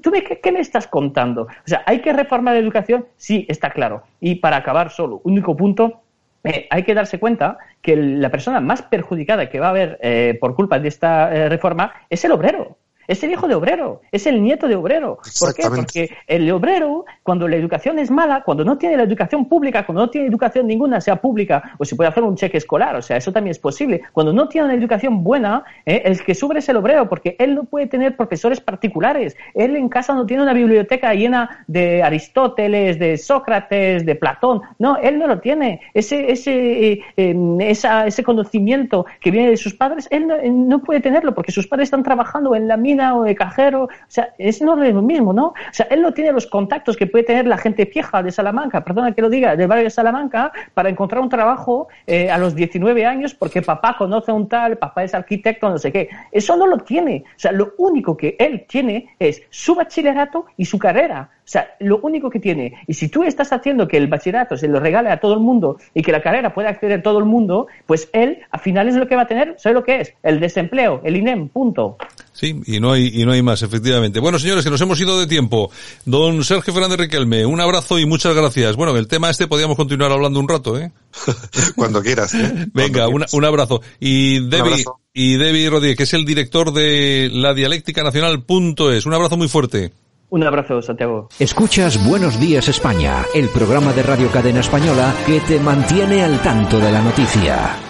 [0.02, 1.43] tú me- qué, me estás contando?
[1.43, 3.06] O sea, ¿hay que reformar la educación?
[3.16, 4.02] Sí, está claro.
[4.20, 6.02] Y para acabar solo, único punto,
[6.44, 10.36] eh, hay que darse cuenta que la persona más perjudicada que va a haber eh,
[10.40, 12.77] por culpa de esta eh, reforma es el obrero.
[13.09, 15.18] Es el hijo de obrero, es el nieto de obrero.
[15.40, 15.62] ¿Por qué?
[15.80, 20.02] Porque el obrero, cuando la educación es mala, cuando no tiene la educación pública, cuando
[20.02, 23.16] no tiene educación ninguna, sea pública, o se puede hacer un cheque escolar, o sea,
[23.16, 24.02] eso también es posible.
[24.12, 27.55] Cuando no tiene una educación buena, eh, el que sufre es el obrero, porque él
[27.55, 29.36] no puede tener profesores particulares.
[29.55, 34.60] Él en casa no tiene una biblioteca llena de Aristóteles, de Sócrates, de Platón.
[34.78, 35.80] No, él no lo tiene.
[35.94, 36.52] Ese, ese,
[36.93, 41.01] eh, em, esa- ese conocimiento que viene de sus padres, él no, él no puede
[41.01, 43.85] tenerlo, porque sus padres están trabajando en la mina o de cajero.
[43.85, 45.49] O sea, es no es lo mismo, ¿no?
[45.49, 48.85] O sea, él no tiene los contactos que puede tener la gente vieja de Salamanca,
[48.85, 52.55] perdona que lo diga, del barrio de Salamanca, para encontrar un trabajo eh, a los
[52.55, 56.09] 19 años porque papá conoce a un tal, papá es arquitecto, no sé qué.
[56.33, 57.25] Eso no lo tiene.
[57.27, 61.31] O sea, lo único que él tiene es su bachillerato y su carrera.
[61.49, 62.75] O sea, lo único que tiene.
[62.87, 65.79] Y si tú estás haciendo que el bachillerato se lo regale a todo el mundo
[65.95, 69.09] y que la carrera pueda acceder a todo el mundo, pues él, a finales, lo
[69.09, 70.12] que va a tener, ¿sabe lo que es?
[70.23, 71.97] El desempleo, el INEM, punto.
[72.35, 74.20] Sí, y no hay, y no hay más, efectivamente.
[74.20, 75.70] Bueno, señores, que nos hemos ido de tiempo.
[76.05, 78.77] Don Sergio Fernández Riquelme, un abrazo y muchas gracias.
[78.77, 80.93] Bueno, el tema este podríamos continuar hablando un rato, ¿eh?
[81.77, 82.35] Cuando quieras.
[82.35, 82.66] ¿eh?
[82.75, 83.81] Venga, una- un abrazo.
[83.99, 85.01] Y Debbie, abrazo.
[85.15, 89.07] y Debbie Rodríguez, que es el director de la dialéctica nacional.es.
[89.07, 89.93] Un abrazo muy fuerte.
[90.31, 91.29] Un abrazo, Santiago.
[91.39, 96.79] Escuchas Buenos Días España, el programa de Radio Cadena Española que te mantiene al tanto
[96.79, 97.88] de la noticia.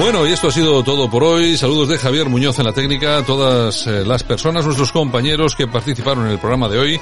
[0.00, 1.58] Bueno, y esto ha sido todo por hoy.
[1.58, 6.24] Saludos de Javier Muñoz en la técnica, todas eh, las personas, nuestros compañeros que participaron
[6.24, 7.00] en el programa de hoy.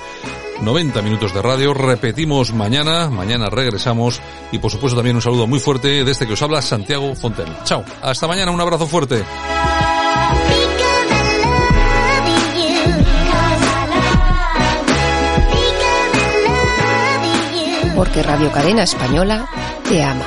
[0.63, 1.73] 90 minutos de radio.
[1.73, 4.21] Repetimos mañana, mañana regresamos
[4.51, 7.47] y por supuesto también un saludo muy fuerte desde que os habla Santiago Fonten.
[7.63, 9.23] Chao, hasta mañana, un abrazo fuerte.
[17.95, 19.49] Porque Radio Cadena Española
[19.89, 20.27] te ama.